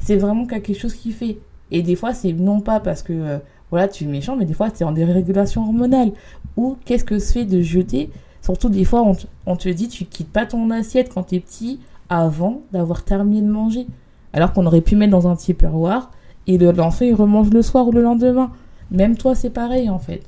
C'est 0.00 0.16
vraiment 0.16 0.46
quelque 0.46 0.72
chose 0.72 0.94
qui 0.94 1.12
fait. 1.12 1.38
Et 1.70 1.82
des 1.82 1.94
fois, 1.94 2.14
c'est 2.14 2.32
non 2.32 2.60
pas 2.60 2.80
parce 2.80 3.02
que 3.02 3.12
euh, 3.12 3.38
voilà, 3.70 3.86
tu 3.86 4.04
es 4.04 4.06
méchant, 4.06 4.34
mais 4.34 4.46
des 4.46 4.54
fois, 4.54 4.70
c'est 4.72 4.84
en 4.84 4.92
dérégulation 4.92 5.62
hormonale. 5.62 6.12
Ou 6.56 6.78
qu'est-ce 6.86 7.04
que 7.04 7.18
c'est 7.18 7.44
de 7.44 7.60
jeter? 7.60 8.10
Surtout, 8.40 8.70
des 8.70 8.84
fois, 8.84 9.04
on, 9.46 9.56
te 9.56 9.68
dit, 9.68 9.88
tu 9.88 10.06
quittes 10.06 10.32
pas 10.32 10.46
ton 10.46 10.70
assiette 10.70 11.12
quand 11.12 11.24
tu 11.24 11.34
es 11.34 11.40
petit 11.40 11.80
avant 12.08 12.62
d'avoir 12.72 13.04
terminé 13.04 13.42
de 13.42 13.52
manger. 13.52 13.86
Alors 14.32 14.54
qu'on 14.54 14.64
aurait 14.64 14.80
pu 14.80 14.96
mettre 14.96 15.12
dans 15.12 15.28
un 15.28 15.36
tupperware 15.36 16.10
et 16.46 16.56
l'enfant, 16.56 17.04
il 17.04 17.14
remange 17.14 17.50
le 17.50 17.60
soir 17.60 17.86
ou 17.88 17.92
le 17.92 18.00
lendemain. 18.00 18.52
Même 18.90 19.18
toi, 19.18 19.34
c'est 19.34 19.50
pareil, 19.50 19.90
en 19.90 19.98
fait. 19.98 20.22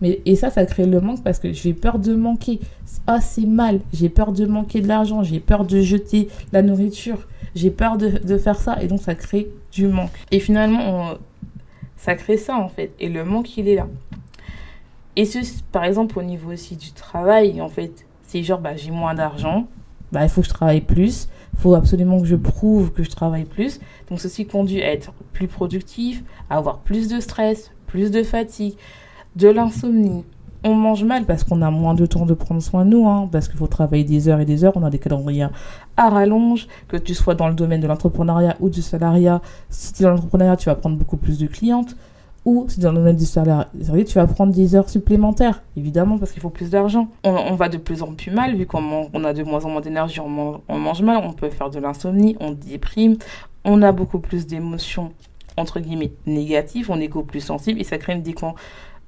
Mais, 0.00 0.20
et 0.24 0.36
ça, 0.36 0.50
ça 0.50 0.66
crée 0.66 0.86
le 0.86 1.00
manque 1.00 1.22
parce 1.22 1.38
que 1.38 1.52
j'ai 1.52 1.72
peur 1.72 1.98
de 1.98 2.14
manquer. 2.14 2.60
Ah, 3.06 3.20
c'est 3.20 3.46
mal. 3.46 3.80
J'ai 3.92 4.08
peur 4.08 4.32
de 4.32 4.46
manquer 4.46 4.80
de 4.80 4.88
l'argent. 4.88 5.22
J'ai 5.22 5.40
peur 5.40 5.64
de 5.64 5.80
jeter 5.80 6.28
la 6.52 6.62
nourriture. 6.62 7.26
J'ai 7.54 7.70
peur 7.70 7.96
de, 7.96 8.08
de, 8.08 8.38
faire 8.38 8.56
ça. 8.56 8.82
Et 8.82 8.88
donc, 8.88 9.00
ça 9.00 9.14
crée 9.14 9.48
du 9.72 9.86
manque. 9.86 10.10
Et 10.30 10.40
finalement, 10.40 10.80
on, 10.82 11.18
ça 11.96 12.14
crée 12.14 12.36
ça 12.36 12.56
en 12.56 12.68
fait. 12.68 12.92
Et 13.00 13.08
le 13.08 13.24
manque, 13.24 13.56
il 13.56 13.68
est 13.68 13.76
là. 13.76 13.86
Et 15.16 15.24
ce, 15.24 15.38
par 15.70 15.84
exemple, 15.84 16.18
au 16.18 16.22
niveau 16.22 16.52
aussi 16.52 16.76
du 16.76 16.92
travail, 16.92 17.60
en 17.60 17.68
fait, 17.68 18.04
c'est 18.22 18.42
genre, 18.42 18.60
bah, 18.60 18.76
j'ai 18.76 18.90
moins 18.90 19.14
d'argent, 19.14 19.68
bah, 20.12 20.24
il 20.24 20.28
faut 20.28 20.40
que 20.40 20.48
je 20.48 20.52
travaille 20.52 20.80
plus, 20.80 21.28
il 21.52 21.60
faut 21.60 21.74
absolument 21.74 22.20
que 22.20 22.26
je 22.26 22.36
prouve 22.36 22.92
que 22.92 23.02
je 23.02 23.10
travaille 23.10 23.44
plus. 23.44 23.80
Donc, 24.10 24.20
ceci 24.20 24.46
conduit 24.46 24.82
à 24.82 24.92
être 24.92 25.12
plus 25.32 25.46
productif, 25.46 26.24
à 26.50 26.56
avoir 26.56 26.78
plus 26.80 27.08
de 27.08 27.20
stress, 27.20 27.70
plus 27.86 28.10
de 28.10 28.22
fatigue, 28.22 28.74
de 29.36 29.48
l'insomnie, 29.48 30.24
on 30.64 30.74
mange 30.74 31.04
mal 31.04 31.24
parce 31.26 31.44
qu'on 31.44 31.60
a 31.60 31.70
moins 31.70 31.94
de 31.94 32.06
temps 32.06 32.24
de 32.24 32.34
prendre 32.34 32.62
soin 32.62 32.84
de 32.84 32.90
nous, 32.90 33.06
hein, 33.06 33.28
parce 33.30 33.48
qu'il 33.48 33.58
faut 33.58 33.66
travailler 33.66 34.02
des 34.02 34.28
heures 34.28 34.40
et 34.40 34.46
des 34.46 34.64
heures, 34.64 34.72
on 34.76 34.82
a 34.82 34.90
des 34.90 34.98
calendriers 34.98 35.48
à 35.96 36.08
rallonge, 36.08 36.66
que 36.88 36.96
tu 36.96 37.14
sois 37.14 37.34
dans 37.34 37.48
le 37.48 37.54
domaine 37.54 37.80
de 37.80 37.86
l'entrepreneuriat 37.86 38.56
ou 38.60 38.70
du 38.70 38.80
salariat. 38.80 39.42
Si 39.68 39.92
tu 39.92 40.02
es 40.02 40.04
dans 40.04 40.12
l'entrepreneuriat, 40.12 40.56
tu 40.56 40.66
vas 40.66 40.74
prendre 40.74 40.96
beaucoup 40.96 41.18
plus 41.18 41.38
de 41.38 41.46
clientes, 41.46 41.94
ou 42.46 42.64
si 42.68 42.76
tu 42.76 42.80
es 42.80 42.84
dans 42.84 42.92
le 42.92 42.98
domaine 42.98 43.16
du 43.16 43.26
salariat, 43.26 43.68
tu 44.06 44.14
vas 44.14 44.26
prendre 44.26 44.54
des 44.54 44.74
heures 44.74 44.88
supplémentaires, 44.88 45.62
évidemment, 45.76 46.18
parce 46.18 46.32
qu'il 46.32 46.40
faut 46.40 46.50
plus 46.50 46.70
d'argent. 46.70 47.08
On, 47.24 47.54
va 47.54 47.68
de 47.68 47.76
plus 47.76 48.02
en 48.02 48.14
plus 48.14 48.30
mal, 48.30 48.56
vu 48.56 48.64
qu'on 48.64 49.10
on 49.12 49.24
a 49.24 49.34
de 49.34 49.42
moins 49.42 49.64
en 49.66 49.68
moins 49.68 49.82
d'énergie, 49.82 50.20
on, 50.20 50.62
on 50.66 50.78
mange 50.78 51.02
mal, 51.02 51.20
on 51.22 51.32
peut 51.34 51.50
faire 51.50 51.68
de 51.68 51.78
l'insomnie, 51.78 52.36
on 52.40 52.52
déprime, 52.52 53.16
on 53.66 53.82
a 53.82 53.92
beaucoup 53.92 54.18
plus 54.18 54.46
d'émotions 54.46 55.12
entre 55.56 55.80
guillemets 55.80 56.12
négatives, 56.26 56.90
on 56.90 57.00
est 57.00 57.08
beaucoup 57.08 57.26
plus 57.26 57.40
sensible 57.40 57.80
et 57.80 57.84
ça 57.84 57.98
crée 57.98 58.14
une 58.14 58.22
décon 58.22 58.54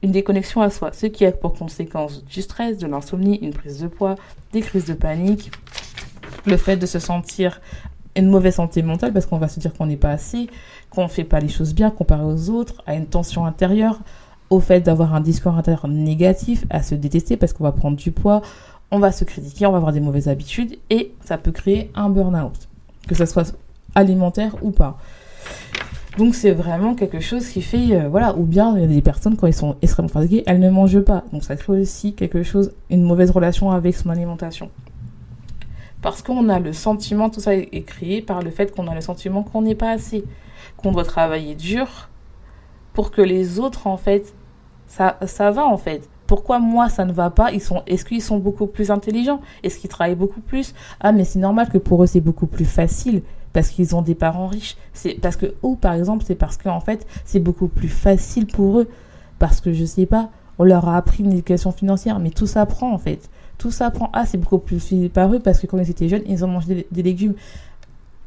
une 0.02 0.12
déconnexion 0.12 0.60
à 0.60 0.70
soi, 0.70 0.92
ce 0.92 1.06
qui 1.06 1.24
a 1.24 1.32
pour 1.32 1.54
conséquence 1.54 2.24
du 2.24 2.42
stress, 2.42 2.78
de 2.78 2.86
l'insomnie, 2.86 3.36
une 3.36 3.52
prise 3.52 3.80
de 3.80 3.88
poids, 3.88 4.16
des 4.52 4.60
crises 4.60 4.84
de 4.84 4.94
panique, 4.94 5.50
le 6.44 6.56
fait 6.56 6.76
de 6.76 6.86
se 6.86 6.98
sentir 6.98 7.60
une 8.14 8.28
mauvaise 8.28 8.54
santé 8.54 8.82
mentale 8.82 9.12
parce 9.12 9.26
qu'on 9.26 9.38
va 9.38 9.48
se 9.48 9.60
dire 9.60 9.72
qu'on 9.74 9.86
n'est 9.86 9.96
pas 9.96 10.10
assez, 10.10 10.48
qu'on 10.90 11.04
ne 11.04 11.08
fait 11.08 11.24
pas 11.24 11.40
les 11.40 11.48
choses 11.48 11.74
bien 11.74 11.90
comparé 11.90 12.24
aux 12.24 12.50
autres, 12.50 12.82
à 12.86 12.94
une 12.94 13.06
tension 13.06 13.44
intérieure, 13.44 14.00
au 14.50 14.60
fait 14.60 14.80
d'avoir 14.80 15.14
un 15.14 15.20
discours 15.20 15.54
intérieur 15.54 15.88
négatif, 15.88 16.64
à 16.70 16.82
se 16.82 16.94
détester 16.94 17.36
parce 17.36 17.52
qu'on 17.52 17.64
va 17.64 17.72
prendre 17.72 17.96
du 17.96 18.12
poids, 18.12 18.42
on 18.90 18.98
va 18.98 19.12
se 19.12 19.24
critiquer, 19.24 19.66
on 19.66 19.72
va 19.72 19.78
avoir 19.78 19.92
des 19.92 20.00
mauvaises 20.00 20.28
habitudes 20.28 20.76
et 20.90 21.12
ça 21.24 21.36
peut 21.36 21.52
créer 21.52 21.90
un 21.94 22.08
burn-out, 22.08 22.68
que 23.08 23.14
ce 23.14 23.26
soit 23.26 23.54
alimentaire 23.94 24.54
ou 24.62 24.70
pas. 24.70 24.98
Donc 26.16 26.34
c'est 26.34 26.52
vraiment 26.52 26.94
quelque 26.94 27.20
chose 27.20 27.46
qui 27.46 27.60
fait, 27.60 27.94
euh, 27.94 28.08
voilà, 28.08 28.34
ou 28.36 28.44
bien 28.44 28.74
il 28.76 28.80
y 28.80 28.84
a 28.84 28.86
des 28.86 29.02
personnes 29.02 29.36
quand 29.36 29.46
elles 29.46 29.52
sont 29.52 29.76
extrêmement 29.82 30.08
fatiguées, 30.08 30.42
elles 30.46 30.60
ne 30.60 30.70
mangent 30.70 31.00
pas. 31.00 31.24
Donc 31.32 31.44
ça 31.44 31.56
crée 31.56 31.78
aussi 31.78 32.14
quelque 32.14 32.42
chose, 32.42 32.72
une 32.88 33.02
mauvaise 33.02 33.30
relation 33.30 33.70
avec 33.70 33.94
son 33.94 34.08
alimentation. 34.08 34.70
Parce 36.00 36.22
qu'on 36.22 36.48
a 36.48 36.58
le 36.58 36.72
sentiment, 36.72 37.28
tout 37.28 37.40
ça 37.40 37.54
est 37.54 37.84
créé 37.84 38.22
par 38.22 38.40
le 38.40 38.50
fait 38.50 38.74
qu'on 38.74 38.86
a 38.88 38.94
le 38.94 39.02
sentiment 39.02 39.42
qu'on 39.42 39.62
n'est 39.62 39.74
pas 39.74 39.90
assez, 39.90 40.24
qu'on 40.78 40.92
doit 40.92 41.04
travailler 41.04 41.54
dur 41.54 42.08
pour 42.94 43.10
que 43.10 43.20
les 43.20 43.58
autres, 43.58 43.86
en 43.86 43.98
fait, 43.98 44.34
ça, 44.86 45.18
ça 45.26 45.50
va 45.50 45.66
en 45.66 45.76
fait. 45.76 46.08
Pourquoi 46.26 46.58
moi 46.58 46.88
ça 46.88 47.04
ne 47.04 47.12
va 47.12 47.28
pas? 47.30 47.52
Ils 47.52 47.60
sont, 47.60 47.82
est-ce 47.86 48.04
qu'ils 48.04 48.22
sont 48.22 48.38
beaucoup 48.38 48.66
plus 48.66 48.90
intelligents? 48.90 49.40
Est-ce 49.62 49.78
qu'ils 49.78 49.90
travaillent 49.90 50.16
beaucoup 50.16 50.40
plus? 50.40 50.74
Ah 51.00 51.12
mais 51.12 51.24
c'est 51.24 51.38
normal 51.38 51.68
que 51.68 51.78
pour 51.78 52.02
eux 52.02 52.06
c'est 52.06 52.20
beaucoup 52.20 52.46
plus 52.46 52.64
facile 52.64 53.22
parce 53.56 53.68
qu'ils 53.70 53.96
ont 53.96 54.02
des 54.02 54.14
parents 54.14 54.48
riches. 54.48 54.76
C'est 54.92 55.14
parce 55.14 55.36
que, 55.36 55.54
ou 55.62 55.76
par 55.76 55.94
exemple, 55.94 56.24
c'est 56.26 56.34
parce 56.34 56.58
qu'en 56.58 56.80
fait, 56.80 57.06
c'est 57.24 57.40
beaucoup 57.40 57.68
plus 57.68 57.88
facile 57.88 58.46
pour 58.46 58.80
eux. 58.80 58.88
Parce 59.38 59.62
que, 59.62 59.72
je 59.72 59.86
sais 59.86 60.04
pas, 60.04 60.28
on 60.58 60.64
leur 60.64 60.86
a 60.90 60.98
appris 60.98 61.24
une 61.24 61.32
éducation 61.32 61.72
financière, 61.72 62.18
mais 62.18 62.28
tout 62.28 62.46
s'apprend 62.46 62.92
en 62.92 62.98
fait. 62.98 63.30
Tout 63.56 63.70
s'apprend. 63.70 64.10
Ah, 64.12 64.26
c'est 64.26 64.36
beaucoup 64.36 64.58
plus 64.58 64.78
facile 64.78 65.08
par 65.08 65.32
eux 65.32 65.38
parce 65.38 65.58
que 65.58 65.66
quand 65.66 65.78
ils 65.78 65.88
étaient 65.88 66.10
jeunes, 66.10 66.24
ils 66.26 66.44
ont 66.44 66.48
mangé 66.48 66.86
des, 66.90 67.02
légumes. 67.02 67.32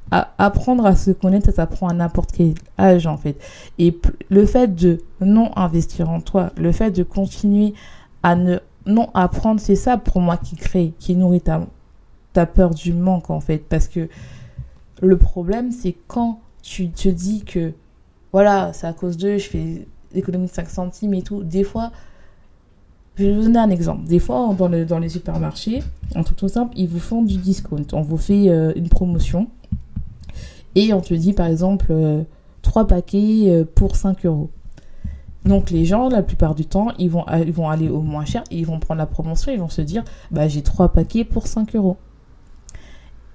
apprendre 0.09 0.83
à 0.87 0.95
se 0.95 1.11
connaître, 1.11 1.45
ça 1.45 1.51
s'apprend 1.51 1.89
à 1.89 1.93
n'importe 1.93 2.31
quel 2.31 2.55
âge 2.79 3.05
en 3.05 3.17
fait. 3.17 3.39
Et 3.77 3.95
le 4.29 4.47
fait 4.47 4.73
de 4.73 4.97
non 5.21 5.51
investir 5.55 6.09
en 6.09 6.21
toi, 6.21 6.49
le 6.57 6.71
fait 6.71 6.89
de 6.89 7.03
continuer 7.03 7.75
à 8.23 8.35
ne 8.35 8.57
non 8.87 9.11
apprendre, 9.13 9.59
c'est 9.59 9.75
ça 9.75 9.97
pour 9.99 10.21
moi 10.21 10.37
qui 10.37 10.55
crée, 10.55 10.93
qui 10.97 11.15
nourrit 11.15 11.41
ta, 11.41 11.61
ta 12.33 12.47
peur 12.47 12.71
du 12.71 12.93
manque 12.93 13.29
en 13.29 13.41
fait. 13.41 13.59
Parce 13.69 13.87
que 13.87 14.09
le 15.01 15.17
problème, 15.17 15.71
c'est 15.71 15.95
quand 16.07 16.39
tu 16.61 16.89
te 16.89 17.09
dis 17.09 17.43
que, 17.43 17.73
voilà, 18.33 18.73
c'est 18.73 18.87
à 18.87 18.93
cause 18.93 19.17
d'eux, 19.17 19.37
je 19.37 19.49
fais 19.49 19.87
l'économie 20.13 20.47
de 20.47 20.51
5 20.51 20.69
centimes 20.69 21.13
et 21.13 21.21
tout. 21.21 21.43
Des 21.43 21.63
fois, 21.63 21.91
je 23.15 23.25
vais 23.25 23.33
vous 23.33 23.43
donner 23.43 23.59
un 23.59 23.69
exemple. 23.69 24.05
Des 24.05 24.19
fois, 24.19 24.55
dans, 24.57 24.99
les 24.99 25.09
supermarchés, 25.09 25.83
en 26.15 26.23
tout, 26.23 26.33
tout 26.33 26.47
simple, 26.47 26.73
ils 26.77 26.87
vous 26.87 26.99
font 26.99 27.21
du 27.21 27.37
discount. 27.37 27.85
On 27.93 28.01
vous 28.01 28.17
fait 28.17 28.49
euh, 28.49 28.71
une 28.75 28.89
promotion. 28.89 29.47
Et 30.75 30.93
on 30.93 31.01
te 31.01 31.13
dit, 31.13 31.33
par 31.33 31.47
exemple, 31.47 31.87
euh, 31.89 32.23
trois 32.61 32.85
3 32.85 32.87
paquets 32.87 33.45
euh, 33.47 33.65
pour 33.65 33.95
5 33.95 34.25
euros. 34.25 34.49
Donc 35.45 35.71
les 35.71 35.85
gens, 35.85 36.09
la 36.09 36.21
plupart 36.21 36.53
du 36.53 36.65
temps, 36.65 36.89
ils 36.99 37.09
vont, 37.09 37.25
ils 37.45 37.53
vont 37.53 37.69
aller 37.69 37.89
au 37.89 38.01
moins 38.01 38.25
cher, 38.25 38.43
ils 38.51 38.65
vont 38.65 38.79
prendre 38.79 38.99
la 38.99 39.05
promotion, 39.05 39.51
ils 39.51 39.59
vont 39.59 39.69
se 39.69 39.81
dire, 39.81 40.03
bah 40.31 40.47
j'ai 40.49 40.61
3 40.61 40.89
paquets 40.89 41.23
pour 41.23 41.47
5 41.47 41.75
euros. 41.75 41.97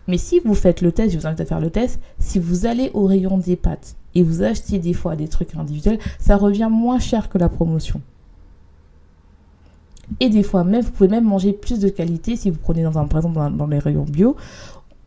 Mais 0.07 0.19
si 0.19 0.41
vous 0.45 0.55
faites 0.55 0.83
le 0.83 0.93
test, 0.93 1.13
je 1.13 1.19
vous 1.19 1.27
invite 1.27 1.41
à 1.41 1.45
faire 1.45 1.61
le 1.61 1.71
test, 1.71 2.01
si 2.19 2.39
vous 2.39 2.67
allez 2.67 2.91
au 2.95 3.05
rayon 3.05 3.39
des 3.39 3.57
pâtes 3.57 3.97
et 4.15 4.23
vous 4.23 4.43
achetez 4.43 4.79
des 4.79 4.93
fois 4.93 5.17
des 5.17 5.29
trucs 5.29 5.55
individuels, 5.57 5.99
ça 6.19 6.37
revient 6.37 6.69
moins 6.71 6.99
cher 6.99 7.29
que 7.29 7.39
la 7.39 7.49
promotion. 7.49 8.01
Et 10.21 10.29
des 10.29 10.43
fois 10.43 10.65
même, 10.65 10.83
vous 10.83 10.91
pouvez 10.91 11.09
même 11.09 11.25
manger 11.25 11.53
plus 11.53 11.81
de 11.81 11.89
qualité 11.89 12.37
si 12.37 12.51
vous 12.51 12.59
prenez 12.59 12.83
dans 12.83 12.99
un, 12.99 13.07
par 13.07 13.19
exemple 13.21 13.57
dans, 13.57 13.67
les 13.67 13.79
rayons 13.79 14.05
bio. 14.05 14.37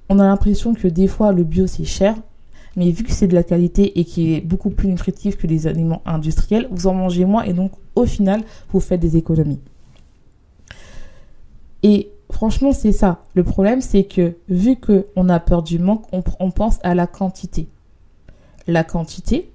On 0.10 0.20
a 0.20 0.24
l'impression 0.24 0.74
que 0.74 0.88
des 0.88 1.08
fois 1.08 1.32
le 1.32 1.44
bio 1.44 1.68
c'est 1.68 1.86
cher, 1.86 2.16
mais 2.76 2.90
vu 2.92 3.04
que 3.04 3.12
c'est 3.12 3.28
de 3.28 3.36
la 3.36 3.44
qualité 3.44 4.00
et 4.00 4.06
qui 4.06 4.34
est 4.34 4.42
beaucoup 4.42 4.70
plus 4.70 4.88
nutritif 4.88 5.38
que 5.38 5.46
les 5.46 5.68
aliments 5.68 6.02
industriels, 6.06 6.68
vous 6.72 6.88
en 6.88 6.94
mangez 6.94 7.26
moins 7.26 7.44
et 7.44 7.54
donc 7.54 7.72
au 7.96 8.06
final 8.06 8.42
vous 8.72 8.80
faites 8.80 9.00
des 9.00 9.18
économies. 9.18 9.60
Et 11.84 12.10
franchement, 12.32 12.74
c'est 12.74 12.92
ça. 12.92 13.24
Le 13.34 13.44
problème, 13.44 13.82
c'est 13.82 14.04
que 14.04 14.36
vu 14.50 14.78
qu'on 14.78 15.30
a 15.30 15.40
peur 15.40 15.64
du 15.64 15.80
manque, 15.80 16.04
on, 16.12 16.52
pense 16.52 16.80
à 16.84 16.96
la 16.96 17.08
quantité. 17.08 17.68
La 18.68 18.84
quantité, 18.84 19.50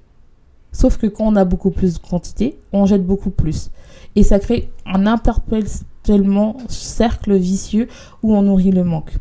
sauf 0.72 0.96
que 0.96 1.06
quand 1.06 1.24
on 1.24 1.36
a 1.36 1.44
beaucoup 1.44 1.70
plus 1.70 1.94
de 1.94 1.98
quantité, 1.98 2.58
on 2.72 2.86
jette 2.86 3.06
beaucoup 3.06 3.30
plus. 3.30 3.70
Et 4.16 4.22
ça 4.22 4.38
crée 4.38 4.70
un 4.86 5.06
imperpétuellement 5.06 6.56
cercle 6.68 7.34
vicieux 7.36 7.88
où 8.22 8.34
on 8.34 8.42
nourrit 8.42 8.72
le 8.72 8.84
manque. 8.84 9.16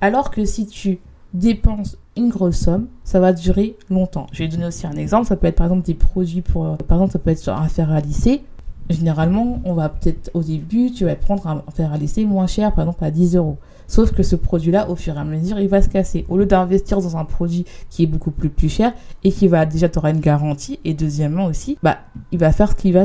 Alors 0.00 0.30
que 0.30 0.44
si 0.44 0.66
tu 0.66 0.98
dépenses 1.32 1.96
une 2.16 2.28
grosse 2.28 2.56
somme, 2.56 2.86
ça 3.02 3.20
va 3.20 3.32
durer 3.32 3.76
longtemps. 3.90 4.26
Je 4.32 4.44
vais 4.44 4.48
donner 4.48 4.66
aussi 4.66 4.86
un 4.86 4.96
exemple. 4.96 5.26
Ça 5.26 5.36
peut 5.36 5.46
être 5.46 5.56
par 5.56 5.66
exemple 5.66 5.86
des 5.86 5.94
produits 5.94 6.42
pour, 6.42 6.76
par 6.78 6.98
exemple, 6.98 7.12
ça 7.12 7.18
peut 7.18 7.30
être 7.30 7.48
un 7.48 7.68
fer 7.68 7.90
à 7.90 8.00
lisser 8.00 8.42
généralement, 8.90 9.60
on 9.64 9.74
va 9.74 9.88
peut-être 9.88 10.30
au 10.34 10.42
début, 10.42 10.90
tu 10.90 11.04
vas 11.04 11.16
prendre 11.16 11.46
un 11.46 11.62
fer 11.74 11.92
à 11.92 11.98
laisser 11.98 12.24
moins 12.24 12.46
cher, 12.46 12.72
par 12.72 12.84
exemple 12.84 13.04
à 13.04 13.10
10 13.10 13.36
euros. 13.36 13.58
Sauf 13.86 14.12
que 14.12 14.22
ce 14.22 14.36
produit-là, 14.36 14.88
au 14.88 14.96
fur 14.96 15.14
et 15.16 15.18
à 15.18 15.24
mesure, 15.24 15.58
il 15.58 15.68
va 15.68 15.82
se 15.82 15.88
casser. 15.88 16.24
Au 16.28 16.38
lieu 16.38 16.46
d'investir 16.46 17.00
dans 17.00 17.16
un 17.16 17.24
produit 17.24 17.66
qui 17.90 18.02
est 18.02 18.06
beaucoup 18.06 18.30
plus 18.30 18.68
cher 18.68 18.92
et 19.22 19.30
qui 19.30 19.46
va 19.46 19.66
déjà 19.66 19.88
tu 19.88 19.98
auras 19.98 20.10
une 20.10 20.20
garantie 20.20 20.80
et 20.84 20.94
deuxièmement 20.94 21.46
aussi, 21.46 21.78
bah 21.82 21.98
il 22.32 22.38
va 22.38 22.50
faire 22.52 22.70
ce 22.70 22.74
qu'il 22.74 22.94
va, 22.94 23.04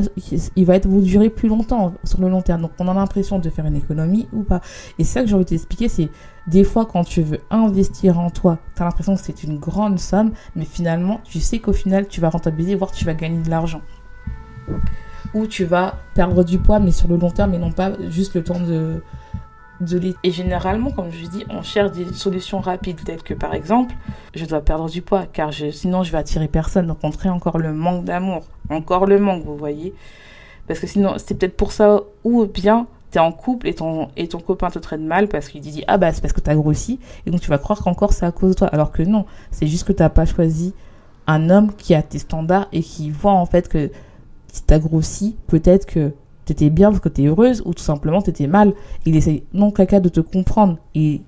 il 0.55 0.65
va 0.65 0.75
être 0.75 0.87
vous 0.87 1.01
durer 1.01 1.29
plus 1.29 1.49
longtemps 1.49 1.93
sur 2.03 2.21
le 2.21 2.29
long 2.29 2.41
terme. 2.41 2.61
Donc 2.61 2.71
on 2.79 2.87
a 2.87 2.93
l'impression 2.93 3.39
de 3.39 3.49
faire 3.49 3.65
une 3.65 3.75
économie 3.75 4.27
ou 4.33 4.43
pas. 4.43 4.61
Et 4.97 5.03
ça 5.03 5.21
que 5.21 5.27
j'ai 5.27 5.35
envie 5.35 5.45
de 5.45 5.49
t'expliquer, 5.49 5.89
c'est 5.89 6.09
des 6.47 6.63
fois 6.63 6.85
quand 6.85 7.03
tu 7.03 7.21
veux 7.21 7.39
investir 7.51 8.17
en 8.17 8.29
toi, 8.29 8.57
tu 8.75 8.81
as 8.81 8.85
l'impression 8.85 9.15
que 9.15 9.21
c'est 9.21 9.43
une 9.43 9.59
grande 9.59 9.99
somme, 9.99 10.31
mais 10.55 10.65
finalement 10.65 11.19
tu 11.23 11.39
sais 11.39 11.59
qu'au 11.59 11.73
final 11.73 12.07
tu 12.07 12.21
vas 12.21 12.29
rentabiliser, 12.29 12.75
voire 12.75 12.91
tu 12.91 13.03
vas 13.05 13.13
gagner 13.13 13.41
de 13.41 13.49
l'argent 13.49 13.81
où 15.33 15.47
tu 15.47 15.65
vas 15.65 15.95
perdre 16.15 16.43
du 16.43 16.59
poids, 16.59 16.79
mais 16.79 16.91
sur 16.91 17.07
le 17.07 17.17
long 17.17 17.31
terme, 17.31 17.53
et 17.53 17.57
non 17.57 17.71
pas 17.71 17.91
juste 18.09 18.35
le 18.35 18.43
temps 18.43 18.59
de, 18.59 19.01
de 19.81 20.13
Et 20.23 20.31
généralement, 20.31 20.91
comme 20.91 21.11
je 21.11 21.27
dis, 21.27 21.45
on 21.49 21.61
cherche 21.61 21.91
des 21.91 22.11
solutions 22.13 22.59
rapides, 22.59 23.03
telles 23.03 23.23
que 23.23 23.33
par 23.33 23.53
exemple, 23.53 23.95
je 24.35 24.45
dois 24.45 24.61
perdre 24.61 24.89
du 24.89 25.01
poids, 25.01 25.25
car 25.31 25.53
sinon 25.53 26.03
je 26.03 26.11
vais 26.11 26.17
attirer 26.17 26.47
personne. 26.47 26.87
Donc 26.87 26.99
on 27.03 27.11
crée 27.11 27.29
encore 27.29 27.57
le 27.57 27.73
manque 27.73 28.05
d'amour, 28.05 28.43
encore 28.69 29.05
le 29.05 29.19
manque, 29.19 29.45
vous 29.45 29.57
voyez. 29.57 29.93
Parce 30.67 30.79
que 30.79 30.87
sinon, 30.87 31.15
c'est 31.17 31.35
peut-être 31.35 31.57
pour 31.57 31.71
ça, 31.71 32.01
ou 32.23 32.45
bien 32.45 32.87
tu 33.11 33.17
es 33.17 33.21
en 33.21 33.31
couple 33.31 33.67
et 33.67 33.73
ton, 33.73 34.09
et 34.17 34.27
ton 34.27 34.39
copain 34.39 34.69
te 34.69 34.79
traite 34.79 35.01
mal 35.01 35.27
parce 35.27 35.49
qu'il 35.49 35.61
dit 35.61 35.83
ah 35.87 35.97
bah 35.97 36.11
c'est 36.13 36.21
parce 36.21 36.33
que 36.33 36.41
tu 36.41 36.49
as 36.49 36.55
grossi 36.55 36.99
et 37.25 37.31
donc 37.31 37.41
tu 37.41 37.49
vas 37.49 37.57
croire 37.57 37.81
qu'encore 37.81 38.13
c'est 38.13 38.25
à 38.25 38.31
cause 38.31 38.51
de 38.51 38.55
toi 38.55 38.67
alors 38.67 38.91
que 38.91 39.01
non 39.01 39.25
c'est 39.49 39.65
juste 39.65 39.87
que 39.87 39.93
tu 39.93 40.03
n'as 40.03 40.09
pas 40.09 40.25
choisi 40.25 40.75
un 41.25 41.49
homme 41.49 41.73
qui 41.73 41.95
a 41.95 42.03
tes 42.03 42.19
standards 42.19 42.67
et 42.71 42.81
qui 42.81 43.09
voit 43.09 43.31
en 43.31 43.47
fait 43.47 43.67
que 43.67 43.89
si 44.51 44.63
t'as 44.63 44.79
grossi, 44.79 45.35
peut-être 45.47 45.85
que 45.85 46.11
t'étais 46.45 46.69
bien 46.69 46.89
parce 46.89 47.01
que 47.01 47.09
t'es 47.09 47.25
heureuse 47.25 47.61
ou 47.65 47.73
tout 47.73 47.83
simplement 47.83 48.21
t'étais 48.21 48.47
mal. 48.47 48.73
Il 49.05 49.15
essaye 49.15 49.43
non 49.53 49.71
caca 49.71 49.99
de 49.99 50.09
te 50.09 50.19
comprendre 50.19 50.77
et 50.95 51.21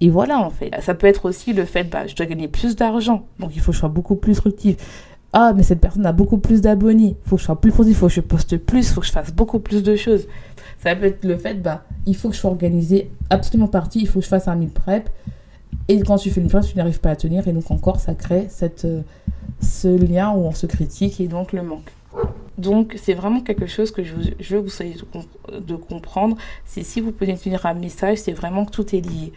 et 0.00 0.10
voilà 0.10 0.38
en 0.38 0.50
fait. 0.50 0.70
Ça 0.80 0.94
peut 0.94 1.06
être 1.06 1.24
aussi 1.24 1.52
le 1.52 1.64
fait, 1.64 1.84
bah, 1.84 2.06
je 2.06 2.14
dois 2.14 2.26
gagner 2.26 2.48
plus 2.48 2.76
d'argent, 2.76 3.24
donc 3.40 3.50
il 3.54 3.60
faut 3.60 3.72
que 3.72 3.74
je 3.74 3.80
sois 3.80 3.88
beaucoup 3.88 4.14
plus 4.14 4.34
structif. 4.34 4.76
Ah, 5.32 5.52
mais 5.54 5.62
cette 5.62 5.80
personne 5.80 6.06
a 6.06 6.12
beaucoup 6.12 6.38
plus 6.38 6.60
d'abonnés, 6.60 7.16
il 7.24 7.28
faut 7.28 7.36
que 7.36 7.40
je 7.40 7.46
sois 7.46 7.60
plus 7.60 7.72
il 7.86 7.94
faut 7.94 8.06
que 8.06 8.12
je 8.12 8.20
poste 8.20 8.56
plus, 8.56 8.88
il 8.88 8.94
faut 8.94 9.00
que 9.00 9.06
je 9.06 9.12
fasse 9.12 9.32
beaucoup 9.32 9.58
plus 9.58 9.82
de 9.82 9.96
choses. 9.96 10.26
Ça 10.78 10.94
peut 10.94 11.06
être 11.06 11.24
le 11.24 11.36
fait, 11.36 11.54
bah, 11.54 11.84
il 12.06 12.16
faut 12.16 12.28
que 12.28 12.34
je 12.34 12.40
sois 12.40 12.50
organisé 12.50 13.10
absolument 13.28 13.68
parti, 13.68 14.00
il 14.00 14.08
faut 14.08 14.20
que 14.20 14.24
je 14.24 14.30
fasse 14.30 14.48
un 14.48 14.54
meal 14.54 14.70
prep. 14.70 15.10
Et 15.88 16.00
quand 16.00 16.16
tu 16.16 16.30
fais 16.30 16.40
une 16.40 16.50
chose, 16.50 16.68
tu 16.68 16.76
n'arrives 16.76 17.00
pas 17.00 17.10
à 17.10 17.16
tenir, 17.16 17.46
et 17.48 17.52
donc 17.52 17.70
encore, 17.70 17.98
ça 17.98 18.14
crée 18.14 18.46
cette, 18.48 18.84
euh, 18.84 19.02
ce 19.60 19.88
lien 19.88 20.30
où 20.30 20.44
on 20.44 20.52
se 20.52 20.66
critique 20.66 21.20
et 21.20 21.28
donc 21.28 21.52
le 21.52 21.62
manque. 21.62 21.90
Donc, 22.58 22.96
c'est 23.00 23.14
vraiment 23.14 23.40
quelque 23.40 23.66
chose 23.66 23.92
que 23.92 24.02
je, 24.02 24.14
veux 24.14 24.32
que 24.40 24.56
vous 24.56 24.68
soyez 24.68 24.96
de, 25.52 25.76
comprendre. 25.76 26.36
C'est 26.64 26.82
si 26.82 27.00
vous 27.00 27.12
pouvez 27.12 27.36
tenir 27.36 27.64
un 27.66 27.74
message, 27.74 28.18
c'est 28.18 28.32
vraiment 28.32 28.64
que 28.64 28.72
tout 28.72 28.94
est 28.96 29.00
lié. 29.00 29.32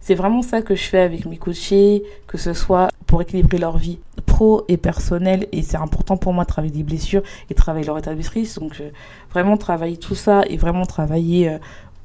C'est 0.00 0.14
vraiment 0.14 0.42
ça 0.42 0.60
que 0.60 0.74
je 0.74 0.82
fais 0.82 1.00
avec 1.00 1.24
mes 1.24 1.38
coachés, 1.38 2.02
que 2.26 2.36
ce 2.36 2.52
soit 2.52 2.88
pour 3.06 3.22
équilibrer 3.22 3.58
leur 3.58 3.78
vie 3.78 4.00
pro 4.26 4.64
et 4.68 4.76
personnelle. 4.76 5.46
Et 5.52 5.62
c'est 5.62 5.78
important 5.78 6.16
pour 6.18 6.34
moi 6.34 6.44
de 6.44 6.48
travailler 6.48 6.74
des 6.74 6.82
blessures 6.82 7.22
et 7.48 7.54
travailler 7.54 7.86
leur 7.86 8.02
d'esprit. 8.02 8.52
Donc, 8.60 8.74
je, 8.74 8.84
vraiment 9.30 9.56
travailler 9.56 9.96
tout 9.96 10.14
ça 10.14 10.42
et 10.48 10.58
vraiment 10.58 10.84
travailler 10.84 11.48
euh, 11.48 11.58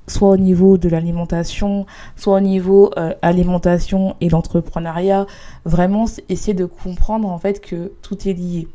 soit 0.08 0.30
au 0.30 0.38
niveau 0.38 0.78
de 0.78 0.88
l'alimentation, 0.88 1.86
soit 2.16 2.38
au 2.38 2.40
niveau 2.40 2.92
euh, 2.98 3.14
alimentation 3.22 4.16
et 4.22 4.30
l'entrepreneuriat. 4.30 5.26
Vraiment 5.66 6.06
essayer 6.30 6.54
de 6.54 6.66
comprendre 6.66 7.28
en 7.28 7.38
fait 7.38 7.60
que 7.60 7.92
tout 8.02 8.30
est 8.30 8.34
lié. 8.34 8.68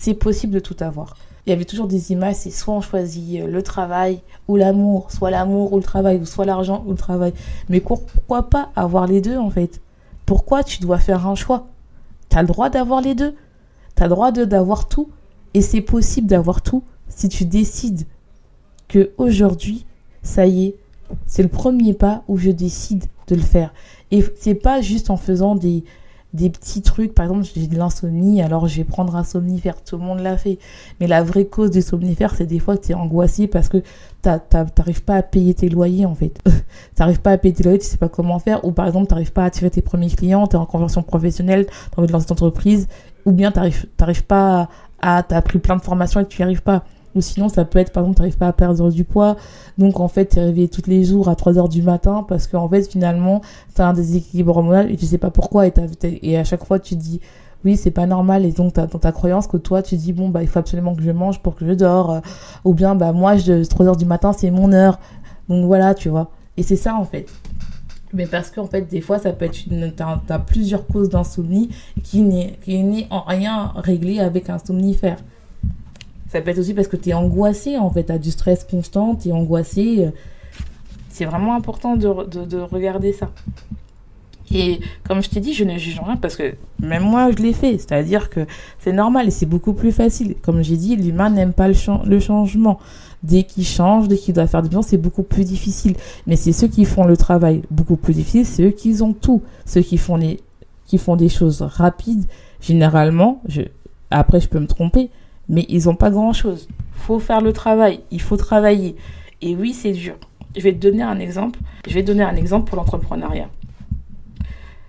C'est 0.00 0.14
possible 0.14 0.54
de 0.54 0.60
tout 0.60 0.76
avoir. 0.80 1.14
Il 1.44 1.50
y 1.50 1.52
avait 1.52 1.66
toujours 1.66 1.86
des 1.86 2.10
images, 2.10 2.36
c'est 2.36 2.50
soit 2.50 2.72
on 2.72 2.80
choisit 2.80 3.42
euh, 3.42 3.46
le 3.46 3.62
travail 3.62 4.22
ou 4.48 4.56
l'amour, 4.56 5.10
soit 5.10 5.30
l'amour 5.30 5.74
ou 5.74 5.76
le 5.76 5.82
travail, 5.82 6.24
soit 6.24 6.46
l'argent 6.46 6.82
ou 6.86 6.92
le 6.92 6.96
travail. 6.96 7.34
Mais 7.68 7.80
pourquoi 7.80 8.48
pas 8.48 8.70
avoir 8.76 9.06
les 9.06 9.20
deux 9.20 9.36
en 9.36 9.50
fait? 9.50 9.82
Pourquoi 10.24 10.64
tu 10.64 10.80
dois 10.80 10.98
faire 10.98 11.26
un 11.26 11.34
choix? 11.34 11.66
Tu 12.30 12.38
as 12.38 12.40
le 12.40 12.48
droit 12.48 12.70
d'avoir 12.70 13.02
les 13.02 13.14
deux. 13.14 13.34
Tu 13.94 14.02
as 14.02 14.06
le 14.06 14.10
droit 14.10 14.32
d'avoir 14.32 14.88
tout. 14.88 15.10
Et 15.52 15.60
c'est 15.60 15.82
possible 15.82 16.26
d'avoir 16.26 16.62
tout 16.62 16.82
si 17.08 17.28
tu 17.28 17.44
décides 17.44 18.06
que 18.88 19.10
aujourd'hui, 19.18 19.84
ça 20.22 20.46
y 20.46 20.66
est, 20.66 20.76
c'est 21.26 21.42
le 21.42 21.48
premier 21.48 21.92
pas 21.92 22.22
où 22.26 22.38
je 22.38 22.50
décide 22.50 23.04
de 23.26 23.34
le 23.34 23.42
faire. 23.42 23.74
Et 24.10 24.24
c'est 24.38 24.54
pas 24.54 24.80
juste 24.80 25.10
en 25.10 25.18
faisant 25.18 25.56
des, 25.56 25.84
des 26.32 26.50
petits 26.50 26.82
trucs. 26.82 27.14
Par 27.14 27.26
exemple, 27.26 27.46
j'ai 27.54 27.66
de 27.66 27.76
l'insomnie, 27.76 28.42
alors 28.42 28.68
je 28.68 28.76
vais 28.76 28.84
prendre 28.84 29.16
un 29.16 29.24
somnifère. 29.24 29.82
Tout 29.82 29.96
le 29.96 30.04
monde 30.04 30.20
l'a 30.20 30.36
fait. 30.36 30.58
Mais 31.00 31.06
la 31.06 31.22
vraie 31.22 31.46
cause 31.46 31.70
du 31.70 31.82
somnifère, 31.82 32.34
c'est 32.34 32.46
des 32.46 32.58
fois 32.58 32.76
que 32.76 32.86
tu 32.86 32.92
es 32.92 32.94
angoissé 32.94 33.46
parce 33.46 33.68
que 33.68 33.78
t'arrives 34.22 35.02
pas 35.02 35.16
à 35.16 35.22
payer 35.22 35.54
tes 35.54 35.68
loyers, 35.68 36.06
en 36.06 36.14
fait. 36.14 36.40
t'arrives 36.94 37.20
pas 37.20 37.32
à 37.32 37.38
payer 37.38 37.54
tes 37.54 37.62
loyers, 37.64 37.78
tu 37.78 37.86
sais 37.86 37.96
pas 37.96 38.08
comment 38.08 38.38
faire. 38.38 38.64
Ou 38.64 38.72
par 38.72 38.86
exemple, 38.86 39.06
t'arrives 39.06 39.32
pas 39.32 39.42
à 39.42 39.46
attirer 39.46 39.70
tes 39.70 39.82
premiers 39.82 40.10
clients, 40.10 40.46
t'es 40.46 40.56
en 40.56 40.66
conversion 40.66 41.02
professionnelle, 41.02 41.66
t'as 41.66 41.98
envie 41.98 42.08
de 42.08 42.12
lancer 42.12 42.26
ton 42.26 42.34
entreprise. 42.34 42.88
Ou 43.26 43.32
bien 43.32 43.50
t'arrives 43.52 44.24
pas 44.26 44.68
à, 45.00 45.22
t'as 45.22 45.42
pris 45.42 45.58
plein 45.58 45.76
de 45.76 45.82
formations 45.82 46.20
et 46.20 46.26
tu 46.26 46.40
n'y 46.40 46.44
arrives 46.44 46.62
pas. 46.62 46.84
Ou 47.14 47.20
sinon, 47.20 47.48
ça 47.48 47.64
peut 47.64 47.78
être, 47.78 47.92
par 47.92 48.04
exemple, 48.04 48.16
tu 48.16 48.22
n'arrives 48.22 48.36
pas 48.36 48.48
à 48.48 48.52
perdre 48.52 48.90
du 48.90 49.04
poids. 49.04 49.36
Donc, 49.78 49.98
en 49.98 50.08
fait, 50.08 50.26
tu 50.26 50.38
es 50.38 50.44
réveillé 50.44 50.68
tous 50.68 50.88
les 50.88 51.04
jours 51.04 51.28
à 51.28 51.34
3 51.34 51.58
heures 51.58 51.68
du 51.68 51.82
matin 51.82 52.24
parce 52.28 52.46
qu'en 52.46 52.68
fait, 52.68 52.88
finalement, 52.88 53.40
tu 53.74 53.82
as 53.82 53.88
un 53.88 53.92
déséquilibre 53.92 54.56
hormonal 54.56 54.90
et 54.90 54.96
tu 54.96 55.06
sais 55.06 55.18
pas 55.18 55.30
pourquoi. 55.30 55.66
Et, 55.66 56.36
à 56.36 56.44
chaque 56.44 56.64
fois, 56.64 56.78
tu 56.78 56.94
dis, 56.94 57.20
oui, 57.64 57.76
c'est 57.76 57.90
pas 57.90 58.06
normal. 58.06 58.44
Et 58.44 58.52
donc, 58.52 58.74
dans 58.74 58.86
ta 58.86 59.12
croyance 59.12 59.46
que 59.48 59.56
toi, 59.56 59.82
tu 59.82 59.96
dis, 59.96 60.12
bon, 60.12 60.28
bah, 60.28 60.42
il 60.42 60.48
faut 60.48 60.60
absolument 60.60 60.94
que 60.94 61.02
je 61.02 61.10
mange 61.10 61.40
pour 61.40 61.56
que 61.56 61.66
je 61.66 61.72
dors. 61.72 62.20
Ou 62.64 62.74
bien, 62.74 62.94
bah, 62.94 63.12
moi, 63.12 63.36
je, 63.36 63.64
3 63.64 63.86
heures 63.86 63.96
du 63.96 64.06
matin, 64.06 64.32
c'est 64.32 64.50
mon 64.50 64.72
heure. 64.72 65.00
Donc, 65.48 65.66
voilà, 65.66 65.94
tu 65.94 66.08
vois. 66.08 66.30
Et 66.56 66.62
c'est 66.62 66.76
ça, 66.76 66.94
en 66.94 67.04
fait. 67.04 67.26
Mais 68.12 68.26
parce 68.26 68.50
qu'en 68.50 68.66
fait, 68.66 68.82
des 68.82 69.00
fois, 69.00 69.18
ça 69.18 69.32
peut 69.32 69.44
être 69.44 69.66
une. 69.66 69.92
T'as 69.92 70.20
as 70.28 70.38
plusieurs 70.38 70.86
causes 70.86 71.08
d'insomnie 71.08 71.70
qui 72.02 72.22
n'est 72.22 73.06
en 73.10 73.20
rien 73.20 73.72
réglé 73.76 74.20
avec 74.20 74.50
un 74.50 74.58
somnifère. 74.58 75.18
Ça 76.30 76.40
peut 76.40 76.50
être 76.50 76.58
aussi 76.58 76.74
parce 76.74 76.86
que 76.86 76.96
tu 76.96 77.10
es 77.10 77.14
angoissé, 77.14 77.76
en 77.76 77.90
fait, 77.90 78.04
tu 78.04 78.12
as 78.12 78.18
du 78.18 78.30
stress 78.30 78.62
constant, 78.64 79.16
tu 79.16 79.28
es 79.28 79.32
angoissé. 79.32 80.06
Euh, 80.06 80.10
c'est 81.08 81.24
vraiment 81.24 81.56
important 81.56 81.96
de, 81.96 82.24
de, 82.26 82.44
de, 82.44 82.58
regarder 82.58 83.12
ça. 83.12 83.30
Et 84.52 84.80
comme 85.06 85.22
je 85.22 85.28
t'ai 85.28 85.40
dit, 85.40 85.54
je 85.54 85.64
ne 85.64 85.76
juge 85.76 86.00
rien 86.00 86.16
parce 86.16 86.36
que 86.36 86.54
même 86.80 87.02
moi, 87.02 87.30
je 87.32 87.42
l'ai 87.42 87.52
fait. 87.52 87.78
C'est-à-dire 87.78 88.30
que 88.30 88.46
c'est 88.78 88.92
normal 88.92 89.26
et 89.26 89.30
c'est 89.32 89.46
beaucoup 89.46 89.72
plus 89.72 89.90
facile. 89.90 90.36
Comme 90.40 90.62
j'ai 90.62 90.76
dit, 90.76 90.94
l'humain 90.94 91.30
n'aime 91.30 91.52
pas 91.52 91.66
le, 91.66 91.74
le, 92.06 92.20
changement. 92.20 92.78
Dès 93.24 93.42
qu'il 93.42 93.66
change, 93.66 94.06
dès 94.06 94.16
qu'il 94.16 94.32
doit 94.32 94.46
faire 94.46 94.62
du 94.62 94.68
bien, 94.68 94.82
c'est 94.82 94.98
beaucoup 94.98 95.24
plus 95.24 95.44
difficile. 95.44 95.96
Mais 96.28 96.36
c'est 96.36 96.52
ceux 96.52 96.68
qui 96.68 96.84
font 96.84 97.04
le 97.04 97.16
travail 97.16 97.62
beaucoup 97.72 97.96
plus 97.96 98.14
difficile, 98.14 98.46
c'est 98.46 98.62
eux 98.62 98.70
qui 98.70 99.02
ont 99.02 99.12
tout. 99.12 99.42
Ceux 99.66 99.82
qui 99.82 99.98
font, 99.98 100.16
les, 100.16 100.40
qui 100.86 100.96
font 100.96 101.16
des 101.16 101.28
choses 101.28 101.62
rapides, 101.62 102.24
généralement, 102.60 103.42
je, 103.48 103.62
après 104.10 104.40
je 104.40 104.48
peux 104.48 104.60
me 104.60 104.66
tromper, 104.66 105.10
mais 105.50 105.66
ils 105.68 105.84
n'ont 105.84 105.96
pas 105.96 106.10
grand-chose. 106.10 106.68
faut 106.94 107.18
faire 107.18 107.42
le 107.42 107.52
travail, 107.52 108.00
il 108.10 108.20
faut 108.20 108.36
travailler. 108.36 108.96
Et 109.42 109.56
oui, 109.56 109.74
c'est 109.74 109.92
dur. 109.92 110.14
Je 110.56 110.62
vais 110.62 110.72
te 110.72 110.78
donner 110.78 111.02
un 111.02 111.18
exemple. 111.18 111.58
Je 111.86 111.92
vais 111.92 112.02
te 112.02 112.06
donner 112.06 112.22
un 112.22 112.36
exemple 112.36 112.68
pour 112.68 112.76
l'entrepreneuriat. 112.76 113.48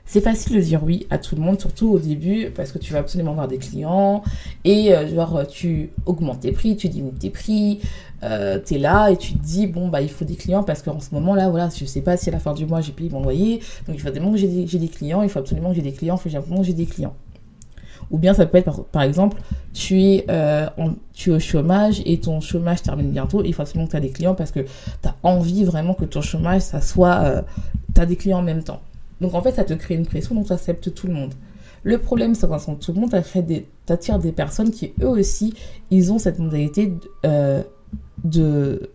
C'est 0.06 0.21
facile 0.21 0.58
de 0.58 0.62
dire 0.62 0.84
oui 0.84 1.08
à 1.10 1.17
tout 1.17 1.36
le 1.36 1.41
monde, 1.41 1.60
surtout 1.60 1.89
au 1.89 1.97
début, 1.97 2.50
parce 2.54 2.74
que 2.74 2.78
tu 2.78 2.91
vas 2.91 3.00
absolument 3.00 3.32
avoir 3.32 3.47
des 3.47 3.58
clients 3.58 4.24
et 4.65 4.93
euh, 4.93 5.08
genre 5.08 5.47
tu 5.47 5.91
augmentes 6.06 6.41
tes 6.41 6.52
prix, 6.52 6.76
tu 6.76 6.89
diminues 6.89 7.13
tes 7.13 7.30
prix, 7.30 7.80
euh, 8.21 8.60
tu 8.63 8.76
es 8.76 8.78
là 8.78 9.10
et 9.10 9.15
tu 9.15 9.34
te 9.34 9.38
dis 9.38 9.67
bon 9.67 9.88
bah 9.88 10.02
il 10.02 10.10
faut 10.10 10.26
des 10.26 10.36
clients 10.36 10.63
parce 10.63 10.82
qu'en 10.82 11.00
ce 11.00 11.15
moment 11.15 11.34
là 11.34 11.50
voilà 11.50 11.69
je 11.69 11.86
sais 11.86 12.02
pas 12.02 12.17
si 12.17 12.28
à 12.28 12.34
la 12.34 12.39
fin 12.39 12.54
du 12.54 12.65
mois 12.65 12.82
j'ai 12.82 12.91
payé 12.91 13.10
mon 13.10 13.24
loyer 13.24 13.62
donc 13.88 13.95
il 13.95 14.00
faut 14.00 14.10
absolument 14.10 14.34
que 14.34 14.38
j'ai 14.38 14.50
des, 14.50 14.65
des, 14.65 14.88
clients, 14.89 15.21
il 15.21 15.30
faut 15.30 15.39
absolument 15.39 15.69
que 15.69 15.76
j'ai 15.76 15.82
des 15.82 15.93
clients, 15.93 16.17
il 16.17 16.30
faut 16.30 16.38
absolument 16.38 16.62
que 16.62 16.67
j'ai 16.67 16.74
des 16.74 16.88
clients. 16.88 17.15
Ou 18.12 18.17
bien 18.17 18.34
ça 18.34 18.45
peut 18.45 18.58
être 18.58 18.84
par, 18.86 19.04
exemple, 19.04 19.41
tu 19.74 20.02
es, 20.04 20.26
euh, 20.30 20.67
tu 21.13 21.32
es 21.32 21.34
au 21.34 21.39
chômage 21.39 22.02
et 22.06 22.19
ton 22.19 22.41
chômage 22.41 22.82
termine 22.82 23.12
bientôt. 23.12 23.41
il 23.43 23.54
faut 23.54 23.62
absolument 23.62 23.86
que 23.88 23.91
tu 23.91 23.97
as 23.97 24.02
des 24.02 24.10
clients 24.10 24.36
parce 24.36 24.52
que 24.52 24.60
tu 24.60 25.08
as 25.08 25.15
envie 25.24 25.63
vraiment 25.63 25.93
que 25.93 26.06
ton 26.06 26.21
chômage, 26.21 26.62
ça 26.62 26.82
soit... 26.82 27.21
Euh, 27.24 27.41
tu 27.95 28.02
as 28.02 28.06
des 28.06 28.15
clients 28.15 28.39
en 28.39 28.43
même 28.43 28.63
temps. 28.63 28.82
Donc 29.21 29.34
en 29.34 29.41
fait, 29.41 29.52
ça 29.52 29.63
te 29.63 29.74
crée 29.74 29.95
une 29.95 30.06
pression, 30.06 30.36
donc 30.36 30.47
tu 30.47 30.54
acceptes 30.54 30.93
tout 30.93 31.08
le 31.08 31.13
monde. 31.13 31.34
Le 31.84 31.97
problème, 31.97 32.36
c'est 32.36 32.47
quand 32.47 32.80
tout 32.80 32.93
le 32.93 33.00
monde, 33.00 33.10
tu 33.12 33.93
attires 33.93 34.19
des 34.19 34.32
personnes 34.32 34.71
qui, 34.71 34.93
eux 35.02 35.08
aussi, 35.08 35.54
ils 35.89 36.12
ont 36.12 36.19
cette 36.19 36.38
modalité 36.38 36.93
euh, 37.26 37.63
de, 38.24 38.91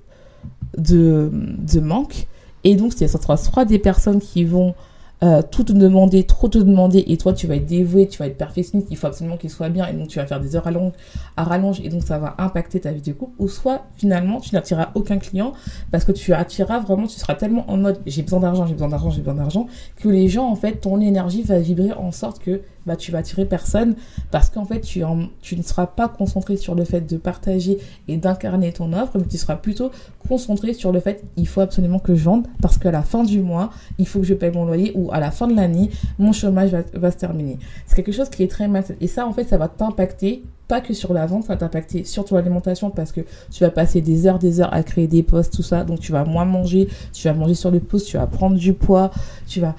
de, 0.79 1.31
de 1.33 1.81
manque. 1.81 2.27
Et 2.65 2.75
donc, 2.77 2.93
sera 2.93 3.37
soit 3.37 3.65
des 3.65 3.79
personnes 3.79 4.21
qui 4.21 4.45
vont 4.45 4.75
euh, 5.23 5.41
tout 5.51 5.65
te 5.65 5.73
demander, 5.73 6.25
trop 6.25 6.49
te 6.49 6.59
demander, 6.59 7.05
et 7.07 7.17
toi 7.17 7.33
tu 7.33 7.47
vas 7.47 7.57
être 7.57 7.67
dévoué, 7.67 8.07
tu 8.07 8.19
vas 8.19 8.27
être 8.27 8.37
perfectionniste, 8.37 8.89
il 8.91 8.97
faut 8.97 9.07
absolument 9.07 9.37
qu'il 9.37 9.49
soit 9.51 9.71
bien, 9.71 9.87
et 9.87 9.93
donc 9.95 10.09
tu 10.09 10.19
vas 10.19 10.27
faire 10.27 10.41
des 10.41 10.57
heures 10.57 10.67
à, 10.67 10.71
longue, 10.71 10.93
à 11.37 11.45
rallonge, 11.45 11.81
et 11.81 11.89
donc 11.89 12.03
ça 12.03 12.19
va 12.19 12.35
impacter 12.39 12.81
ta 12.81 12.93
vie 12.93 13.01
de 13.01 13.13
couple, 13.13 13.33
ou 13.39 13.49
soit 13.49 13.87
finalement 13.97 14.41
tu 14.41 14.55
n'attireras 14.55 14.91
aucun 14.95 15.19
client 15.19 15.55
parce 15.91 16.05
que 16.05 16.13
tu 16.13 16.35
attireras 16.35 16.81
vraiment, 16.81 17.07
tu 17.07 17.19
seras 17.19 17.35
tellement 17.35 17.65
en 17.71 17.79
mode 17.79 18.01
j'ai 18.07 18.23
besoin 18.23 18.41
d'argent, 18.41 18.67
j'ai 18.67 18.75
besoin 18.75 18.89
d'argent, 18.89 19.11
j'ai 19.11 19.21
besoin 19.21 19.35
d'argent, 19.35 19.67
que 19.97 20.09
les 20.09 20.29
gens 20.29 20.49
en 20.49 20.57
fait, 20.57 20.81
ton 20.83 21.01
énergie 21.01 21.43
va 21.43 21.59
vibrer 21.59 21.93
en 21.93 22.13
sorte 22.13 22.39
que 22.39 22.61
bah, 22.87 22.97
tu 22.97 23.13
vas 23.13 23.19
attirer 23.19 23.45
personne 23.45 23.97
parce 24.31 24.51
qu'en 24.51 24.65
fait, 24.65 24.81
tu, 24.81 25.01
ne 25.01 25.63
seras 25.63 25.87
pas 25.87 26.09
concentré 26.09 26.57
sur 26.57 26.75
le 26.75 26.85
fait 26.85 27.01
de 27.01 27.17
partager 27.17 27.79
et 28.09 28.17
d'incarner 28.17 28.73
ton 28.73 28.93
offre, 28.93 29.19
mais 29.19 29.25
tu 29.25 29.37
seras 29.37 29.57
plutôt 29.57 29.91
concentré 30.29 30.73
sur 30.73 30.93
le 30.93 31.01
fait 31.01 31.23
il 31.37 31.47
faut 31.47 31.61
absolument 31.61 31.99
que 31.99 32.15
je 32.15 32.25
vende 32.25 32.47
parce 32.61 32.79
qu'à 32.79 32.91
la 32.91 33.03
fin 33.03 33.25
du 33.25 33.41
mois, 33.41 33.71
il 33.99 34.07
faut 34.07 34.21
que 34.21 34.27
je 34.27 34.35
paye 34.35 34.51
mon 34.51 34.65
loyer 34.65 34.93
ou 34.95 35.13
à 35.13 35.21
la 35.21 35.31
fin 35.31 35.47
de 35.47 35.55
l'année, 35.55 35.91
mon 36.19 36.33
chômage 36.33 36.71
va, 36.71 37.11
se 37.11 37.17
terminer. 37.17 37.59
C'est 37.87 37.97
quelque 37.97 38.13
chose 38.13 38.29
qui 38.29 38.43
est 38.43 38.51
très 38.51 38.69
mal. 38.69 38.85
Et 39.01 39.07
ça, 39.07 39.27
en 39.27 39.33
fait, 39.33 39.45
ça 39.45 39.59
va 39.59 39.69
t'impacter 39.69 40.43
pas 40.69 40.81
que 40.81 40.95
sur 40.95 41.13
la 41.13 41.27
vente, 41.27 41.45
ça 41.45 41.55
va 41.55 41.57
t'impacter 41.57 42.05
sur 42.05 42.25
ton 42.25 42.37
alimentation 42.37 42.91
parce 42.91 43.13
que 43.13 43.21
tu 43.53 43.63
vas 43.63 43.71
passer 43.71 44.01
des 44.01 44.27
heures, 44.27 44.39
des 44.39 44.61
heures 44.61 44.75
à 44.75 44.83
créer 44.83 45.07
des 45.07 45.23
postes, 45.23 45.55
tout 45.55 45.63
ça. 45.63 45.85
Donc 45.85 46.01
tu 46.01 46.13
vas 46.13 46.25
moins 46.25 46.45
manger, 46.45 46.89
tu 47.13 47.29
vas 47.29 47.35
manger 47.35 47.55
sur 47.55 47.71
le 47.71 47.81
pouce, 47.81 48.05
tu 48.05 48.17
vas 48.17 48.27
prendre 48.27 48.57
du 48.57 48.73
poids, 48.73 49.11
tu 49.47 49.61
vas 49.61 49.75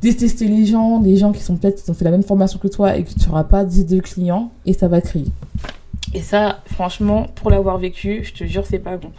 détester 0.00 0.46
les 0.46 0.66
gens, 0.66 1.00
des 1.00 1.16
gens 1.16 1.32
qui 1.32 1.42
sont 1.42 1.56
peut-être 1.56 1.82
qui 1.82 1.90
ont 1.90 1.94
fait 1.94 2.04
la 2.04 2.10
même 2.10 2.22
formation 2.22 2.58
que 2.58 2.68
toi 2.68 2.96
et 2.96 3.04
que 3.04 3.12
tu 3.12 3.28
n'auras 3.28 3.44
pas 3.44 3.64
de 3.64 4.00
clients 4.00 4.50
et 4.64 4.72
ça 4.72 4.88
va 4.88 5.00
crier. 5.00 5.30
Et 6.14 6.20
ça, 6.20 6.60
franchement, 6.66 7.26
pour 7.34 7.50
l'avoir 7.50 7.78
vécu, 7.78 8.24
je 8.24 8.32
te 8.32 8.44
jure, 8.44 8.64
c'est 8.66 8.78
pas 8.78 8.96
bon. 8.96 9.10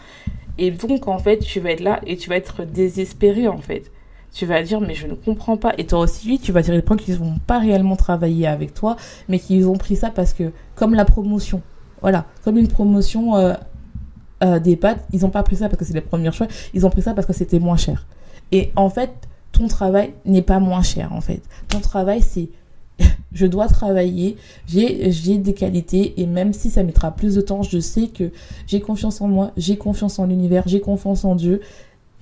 Et 0.57 0.71
donc, 0.71 1.07
en 1.07 1.19
fait, 1.19 1.39
tu 1.39 1.59
vas 1.59 1.71
être 1.71 1.81
là 1.81 1.99
et 2.05 2.17
tu 2.17 2.29
vas 2.29 2.37
être 2.37 2.63
désespéré, 2.63 3.47
en 3.47 3.57
fait. 3.57 3.91
Tu 4.33 4.45
vas 4.45 4.61
dire, 4.61 4.81
mais 4.81 4.95
je 4.95 5.07
ne 5.07 5.13
comprends 5.13 5.57
pas. 5.57 5.73
Et 5.77 5.85
toi 5.85 5.99
aussi, 5.99 6.39
tu 6.39 6.51
vas 6.51 6.61
dire 6.61 6.73
les 6.73 6.81
points 6.81 6.97
qu'ils 6.97 7.15
vont 7.15 7.37
pas 7.45 7.59
réellement 7.59 7.95
travailler 7.95 8.47
avec 8.47 8.73
toi, 8.73 8.95
mais 9.29 9.39
qu'ils 9.39 9.67
ont 9.67 9.77
pris 9.77 9.95
ça 9.95 10.09
parce 10.09 10.33
que, 10.33 10.51
comme 10.75 10.93
la 10.93 11.05
promotion, 11.05 11.61
voilà, 12.01 12.25
comme 12.43 12.57
une 12.57 12.67
promotion 12.67 13.35
euh, 13.35 13.53
euh, 14.43 14.59
des 14.59 14.75
pâtes, 14.75 15.05
ils 15.13 15.21
n'ont 15.21 15.29
pas 15.29 15.43
pris 15.43 15.57
ça 15.57 15.69
parce 15.69 15.79
que 15.79 15.85
c'est 15.85 15.93
les 15.93 16.01
premiers 16.01 16.31
choix, 16.31 16.47
ils 16.73 16.85
ont 16.85 16.89
pris 16.89 17.01
ça 17.01 17.13
parce 17.13 17.25
que 17.27 17.33
c'était 17.33 17.59
moins 17.59 17.77
cher. 17.77 18.05
Et 18.51 18.71
en 18.75 18.89
fait, 18.89 19.26
ton 19.57 19.67
travail 19.67 20.13
n'est 20.25 20.41
pas 20.41 20.59
moins 20.59 20.83
cher 20.83 21.13
en 21.13 21.21
fait. 21.21 21.41
Ton 21.67 21.79
travail, 21.79 22.21
c'est 22.21 22.49
Je 23.31 23.45
dois 23.45 23.67
travailler, 23.67 24.37
j'ai 24.67 25.37
des 25.37 25.53
qualités 25.53 26.19
et 26.19 26.25
même 26.25 26.53
si 26.53 26.69
ça 26.69 26.83
mettra 26.83 27.11
plus 27.11 27.35
de 27.35 27.41
temps, 27.41 27.61
je 27.61 27.79
sais 27.79 28.07
que 28.07 28.31
j'ai 28.65 28.79
confiance 28.79 29.21
en 29.21 29.27
moi, 29.27 29.51
j'ai 29.57 29.77
confiance 29.77 30.19
en 30.19 30.25
l'univers, 30.25 30.63
j'ai 30.65 30.79
confiance 30.79 31.25
en 31.25 31.35
Dieu 31.35 31.61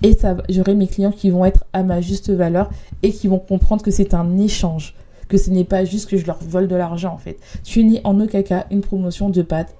et 0.01 0.13
ça 0.13 0.35
j'aurai 0.49 0.75
mes 0.75 0.87
clients 0.87 1.11
qui 1.11 1.29
vont 1.29 1.45
être 1.45 1.65
à 1.71 1.83
ma 1.83 2.01
juste 2.01 2.29
valeur 2.29 2.69
et 3.03 3.11
qui 3.11 3.27
vont 3.27 3.39
comprendre 3.39 3.83
que 3.83 3.91
c'est 3.91 4.13
un 4.13 4.37
échange, 4.37 4.95
que 5.29 5.37
ce 5.37 5.49
n'est 5.49 5.63
pas 5.63 5.85
juste 5.85 6.09
que 6.09 6.17
je 6.17 6.25
leur 6.25 6.39
vole 6.41 6.67
de 6.67 6.75
l'argent 6.75 7.13
en 7.13 7.17
fait. 7.17 7.37
Tu 7.63 7.83
n'es 7.83 8.01
en 8.03 8.19
aucun 8.19 8.41
cas 8.41 8.65
une 8.71 8.81
promotion 8.81 9.29
de 9.29 9.41
pâtes 9.41 9.75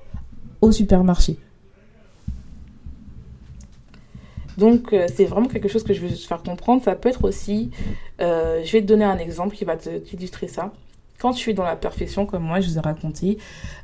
au 0.62 0.72
supermarché. 0.72 1.38
Donc 4.58 4.94
euh, 4.94 5.08
c'est 5.14 5.26
vraiment 5.26 5.48
quelque 5.48 5.68
chose 5.68 5.84
que 5.84 5.94
je 5.94 6.02
veux 6.02 6.10
te 6.10 6.16
faire 6.16 6.42
comprendre. 6.44 6.84
Ça 6.84 6.96
peut 6.96 7.10
être 7.10 7.24
aussi, 7.26 7.72
euh, 8.22 8.62
je 8.64 8.72
vais 8.72 8.82
te 8.82 8.88
donner 8.88 9.06
un 9.06 9.18
exemple 9.18 9.56
qui 9.56 9.66
va 9.66 9.76
t'illustrer 9.76 10.48
ça 10.48 10.72
quand 11.20 11.34
tu 11.34 11.50
es 11.50 11.54
dans 11.54 11.64
la 11.64 11.76
perfection, 11.76 12.26
comme 12.26 12.44
moi, 12.44 12.60
je 12.60 12.70
vous 12.70 12.78
ai 12.78 12.82
raconté, 12.82 13.38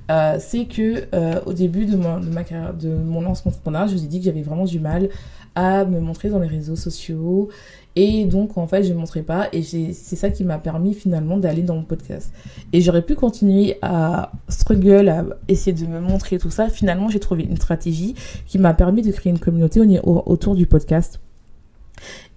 euh, 0.09 0.37
c'est 0.39 0.65
que 0.65 1.07
euh, 1.13 1.39
au 1.45 1.53
début 1.53 1.85
de, 1.85 1.95
mon, 1.95 2.19
de, 2.19 2.29
ma 2.29 2.43
carrière, 2.43 2.73
de 2.73 2.89
mon 2.89 3.21
lancement 3.21 3.49
entrepreneurial, 3.49 3.89
je 3.89 3.95
vous 3.95 4.03
ai 4.03 4.07
dit 4.07 4.19
que 4.19 4.25
j'avais 4.25 4.41
vraiment 4.41 4.65
du 4.65 4.79
mal 4.79 5.09
à 5.55 5.85
me 5.85 5.99
montrer 5.99 6.29
dans 6.29 6.39
les 6.39 6.47
réseaux 6.47 6.75
sociaux. 6.75 7.49
Et 7.95 8.25
donc, 8.25 8.57
en 8.57 8.67
fait, 8.67 8.83
je 8.83 8.93
ne 8.93 8.97
montrais 8.97 9.21
pas. 9.21 9.49
Et 9.51 9.63
c'est 9.63 10.15
ça 10.15 10.29
qui 10.29 10.43
m'a 10.43 10.57
permis 10.57 10.93
finalement 10.93 11.37
d'aller 11.37 11.61
dans 11.61 11.75
mon 11.75 11.83
podcast. 11.83 12.31
Et 12.71 12.81
j'aurais 12.81 13.01
pu 13.01 13.15
continuer 13.15 13.77
à 13.81 14.31
struggle, 14.47 15.09
à 15.09 15.25
essayer 15.47 15.73
de 15.73 15.85
me 15.85 15.99
montrer 15.99 16.37
tout 16.37 16.51
ça. 16.51 16.69
Finalement, 16.69 17.09
j'ai 17.09 17.19
trouvé 17.19 17.43
une 17.43 17.57
stratégie 17.57 18.15
qui 18.47 18.59
m'a 18.59 18.73
permis 18.73 19.01
de 19.01 19.11
créer 19.11 19.31
une 19.31 19.39
communauté 19.39 19.81
autour 20.03 20.55
du 20.55 20.67
podcast. 20.67 21.19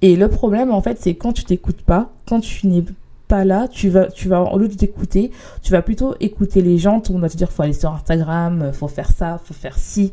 Et 0.03 0.17
le 0.17 0.29
problème, 0.29 0.71
en 0.71 0.83
fait, 0.83 0.99
c'est 1.01 1.15
quand 1.15 1.33
tu 1.33 1.45
t'écoutes 1.45 1.83
pas, 1.83 2.11
quand 2.27 2.41
tu 2.41 2.67
n'es 2.67 2.85
pas 3.29 3.45
là, 3.45 3.69
tu 3.69 3.89
vas, 3.89 4.07
tu 4.09 4.29
vas, 4.29 4.43
au 4.43 4.59
lieu 4.59 4.69
de 4.69 4.75
t'écouter, 4.75 5.31
tu 5.63 5.73
vas 5.73 5.83
plutôt 5.83 6.15
écouter 6.21 6.63
les 6.63 6.79
gens. 6.79 7.01
Tout 7.01 7.13
le 7.13 7.15
monde 7.15 7.23
va 7.23 7.31
te 7.31 7.37
dire, 7.37 7.51
faut 7.51 7.63
aller 7.63 7.73
sur 7.73 7.93
Instagram, 7.93 8.73
faut 8.73 8.89
faire 8.89 9.11
ça, 9.11 9.41
faut 9.43 9.55
faire 9.55 9.79
ci. 9.79 10.13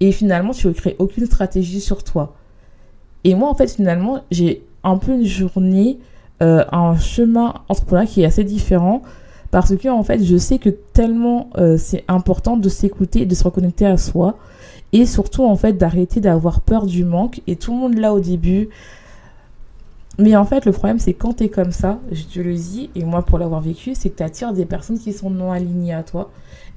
Et 0.00 0.12
finalement, 0.12 0.52
tu 0.52 0.66
ne 0.66 0.72
crées 0.72 0.96
aucune 0.98 1.26
stratégie 1.26 1.80
sur 1.80 2.04
toi. 2.04 2.34
Et 3.24 3.34
moi, 3.34 3.48
en 3.48 3.54
fait, 3.54 3.68
finalement, 3.68 4.22
j'ai 4.30 4.62
un 4.84 4.98
peu 4.98 5.12
une 5.12 5.24
journée, 5.24 5.98
euh, 6.42 6.64
un 6.70 6.96
chemin 6.96 7.54
entrepreneurial 7.68 8.08
qui 8.08 8.22
est 8.22 8.26
assez 8.26 8.44
différent. 8.44 9.02
Parce 9.50 9.74
que, 9.76 9.88
en 9.88 10.02
fait, 10.02 10.22
je 10.22 10.36
sais 10.36 10.58
que 10.58 10.68
tellement 10.70 11.50
euh, 11.56 11.76
c'est 11.78 12.04
important 12.08 12.56
de 12.56 12.68
s'écouter, 12.68 13.26
de 13.26 13.34
se 13.34 13.44
reconnecter 13.44 13.86
à 13.86 13.96
soi. 13.96 14.36
Et 14.92 15.06
surtout, 15.06 15.44
en 15.44 15.56
fait, 15.56 15.74
d'arrêter 15.74 16.20
d'avoir 16.20 16.60
peur 16.60 16.86
du 16.86 17.04
manque. 17.04 17.40
Et 17.46 17.56
tout 17.56 17.72
le 17.72 17.78
monde, 17.78 17.98
là, 17.98 18.12
au 18.12 18.20
début, 18.20 18.68
mais 20.18 20.34
en 20.34 20.44
fait, 20.44 20.64
le 20.64 20.72
problème, 20.72 20.98
c'est 20.98 21.12
quand 21.12 21.34
tu 21.34 21.44
es 21.44 21.48
comme 21.48 21.72
ça, 21.72 21.98
je 22.10 22.22
te 22.22 22.40
le 22.40 22.54
dis, 22.54 22.90
et 22.94 23.04
moi 23.04 23.22
pour 23.22 23.38
l'avoir 23.38 23.60
vécu, 23.60 23.94
c'est 23.94 24.08
que 24.08 24.16
tu 24.16 24.22
attires 24.22 24.52
des 24.52 24.64
personnes 24.64 24.98
qui 24.98 25.12
sont 25.12 25.28
non 25.28 25.52
alignées 25.52 25.92
à 25.92 26.02
toi. 26.02 26.30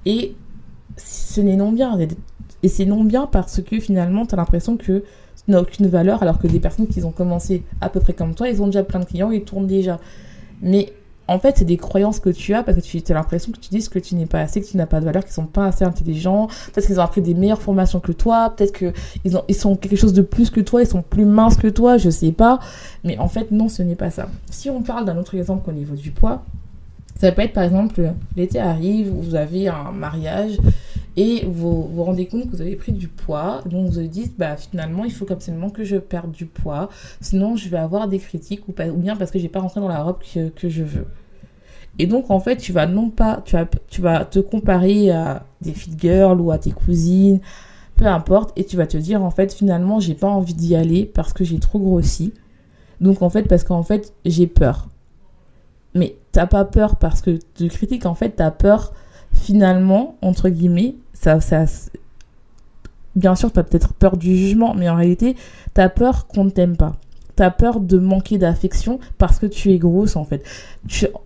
Et 0.05 0.35
ce 0.97 1.39
n'est 1.39 1.55
non 1.55 1.71
bien. 1.71 1.97
Et 2.63 2.67
c'est 2.67 2.85
non 2.85 3.03
bien 3.03 3.27
parce 3.27 3.61
que 3.61 3.79
finalement, 3.79 4.25
tu 4.25 4.35
as 4.35 4.37
l'impression 4.37 4.77
que 4.77 5.03
tu 5.03 5.51
n'as 5.51 5.61
aucune 5.61 5.87
valeur, 5.87 6.21
alors 6.21 6.39
que 6.39 6.47
des 6.47 6.59
personnes 6.59 6.87
qui 6.87 7.03
ont 7.03 7.11
commencé 7.11 7.63
à 7.81 7.89
peu 7.89 7.99
près 7.99 8.13
comme 8.13 8.35
toi, 8.35 8.49
ils 8.49 8.61
ont 8.61 8.67
déjà 8.67 8.83
plein 8.83 8.99
de 8.99 9.05
clients, 9.05 9.31
ils 9.31 9.43
tournent 9.43 9.67
déjà. 9.67 9.99
Mais 10.61 10.93
en 11.29 11.37
fait, 11.37 11.57
c'est 11.57 11.65
des 11.65 11.77
croyances 11.77 12.19
que 12.19 12.31
tu 12.31 12.55
as 12.55 12.63
parce 12.63 12.77
que 12.77 12.81
tu 12.81 13.11
as 13.11 13.13
l'impression 13.13 13.51
que 13.51 13.59
tu 13.59 13.69
dis 13.69 13.87
que 13.87 13.99
tu 13.99 14.15
n'es 14.15 14.25
pas 14.25 14.39
assez, 14.39 14.61
que 14.61 14.65
tu 14.65 14.77
n'as 14.77 14.87
pas 14.87 14.99
de 14.99 15.05
valeur, 15.05 15.23
qu'ils 15.23 15.33
sont 15.33 15.45
pas 15.45 15.67
assez 15.67 15.85
intelligents. 15.85 16.47
Peut-être 16.73 16.87
qu'ils 16.87 16.99
ont 16.99 17.03
appris 17.03 17.21
des 17.21 17.35
meilleures 17.35 17.61
formations 17.61 17.99
que 17.99 18.11
toi. 18.11 18.51
Peut-être 18.55 18.75
qu'ils 18.75 18.93
ils 19.47 19.55
sont 19.55 19.75
quelque 19.75 19.95
chose 19.95 20.13
de 20.13 20.23
plus 20.23 20.49
que 20.49 20.59
toi. 20.59 20.81
Ils 20.81 20.87
sont 20.87 21.03
plus 21.03 21.25
minces 21.25 21.57
que 21.57 21.67
toi. 21.67 21.97
Je 21.97 22.09
sais 22.09 22.31
pas. 22.31 22.59
Mais 23.03 23.19
en 23.19 23.27
fait, 23.27 23.51
non, 23.51 23.69
ce 23.69 23.83
n'est 23.83 23.95
pas 23.95 24.09
ça. 24.09 24.27
Si 24.49 24.71
on 24.71 24.81
parle 24.81 25.05
d'un 25.05 25.17
autre 25.17 25.35
exemple 25.35 25.69
au 25.69 25.73
niveau 25.73 25.95
du 25.95 26.09
poids, 26.09 26.43
ça 27.19 27.33
peut 27.33 27.41
être 27.41 27.53
par 27.53 27.63
exemple, 27.63 28.13
l'été 28.37 28.59
arrive, 28.59 29.09
vous 29.09 29.35
avez 29.35 29.67
un 29.67 29.91
mariage 29.91 30.57
et 31.17 31.45
vous 31.45 31.83
vous 31.83 32.03
rendez 32.05 32.27
compte 32.27 32.45
que 32.45 32.55
vous 32.55 32.61
avez 32.61 32.77
pris 32.77 32.93
du 32.93 33.09
poids. 33.09 33.61
Donc 33.65 33.87
vous 33.87 34.01
vous 34.01 34.07
dites, 34.07 34.37
bah 34.37 34.55
finalement, 34.55 35.03
il 35.03 35.11
faut 35.11 35.29
absolument 35.29 35.69
que 35.69 35.83
je 35.83 35.97
perde 35.97 36.31
du 36.31 36.45
poids. 36.45 36.89
Sinon, 37.19 37.57
je 37.57 37.67
vais 37.67 37.77
avoir 37.77 38.07
des 38.07 38.19
critiques 38.19 38.63
ou, 38.69 38.73
bien 38.93 39.17
parce 39.17 39.31
que 39.31 39.37
j'ai 39.37 39.49
pas 39.49 39.59
rentré 39.59 39.81
dans 39.81 39.89
la 39.89 40.01
robe 40.01 40.19
que, 40.33 40.47
que 40.47 40.69
je 40.69 40.81
veux. 40.81 41.07
Et 41.97 42.07
donc, 42.07 42.31
en 42.31 42.39
fait, 42.39 42.55
tu 42.55 42.71
vas 42.71 42.85
non 42.85 43.09
pas, 43.09 43.41
tu 43.43 43.57
vas, 43.57 43.67
tu 43.89 43.99
vas 43.99 44.23
te 44.23 44.39
comparer 44.39 45.11
à 45.11 45.43
des 45.59 45.73
fit 45.73 45.91
girls 45.97 46.39
ou 46.39 46.51
à 46.51 46.57
tes 46.57 46.71
cousines, 46.71 47.41
peu 47.97 48.05
importe, 48.05 48.57
et 48.57 48.63
tu 48.63 48.77
vas 48.77 48.87
te 48.87 48.95
dire, 48.95 49.21
en 49.21 49.31
fait, 49.31 49.53
finalement, 49.53 49.99
j'ai 49.99 50.15
pas 50.15 50.29
envie 50.29 50.53
d'y 50.53 50.73
aller 50.73 51.03
parce 51.03 51.33
que 51.33 51.43
j'ai 51.43 51.59
trop 51.59 51.79
grossi. 51.79 52.33
Donc, 53.01 53.21
en 53.21 53.29
fait, 53.29 53.43
parce 53.43 53.65
qu'en 53.65 53.83
fait, 53.83 54.13
j'ai 54.23 54.47
peur. 54.47 54.87
Mais 55.93 56.15
t'as 56.39 56.47
pas 56.47 56.63
peur 56.63 56.95
parce 56.95 57.21
que 57.21 57.37
tu 57.55 57.67
critiques, 57.67 58.05
en 58.05 58.15
fait, 58.15 58.29
t'as 58.37 58.49
peur, 58.49 58.93
finalement, 59.33 60.15
entre 60.21 60.47
guillemets, 60.47 60.95
ça, 61.11 61.41
ça, 61.41 61.65
bien 63.17 63.35
sûr, 63.35 63.51
t'as 63.51 63.63
peut-être 63.63 63.91
peur 63.93 64.15
du 64.15 64.37
jugement, 64.37 64.73
mais 64.73 64.87
en 64.87 64.95
réalité, 64.95 65.35
t'as 65.73 65.89
peur 65.89 66.27
qu'on 66.27 66.45
ne 66.45 66.49
t'aime 66.49 66.77
pas 66.77 66.93
t'as 67.35 67.51
peur 67.51 67.79
de 67.79 67.97
manquer 67.97 68.37
d'affection 68.37 68.99
parce 69.17 69.39
que 69.39 69.45
tu 69.45 69.71
es 69.71 69.77
grosse 69.77 70.17
en 70.17 70.25
fait. 70.25 70.43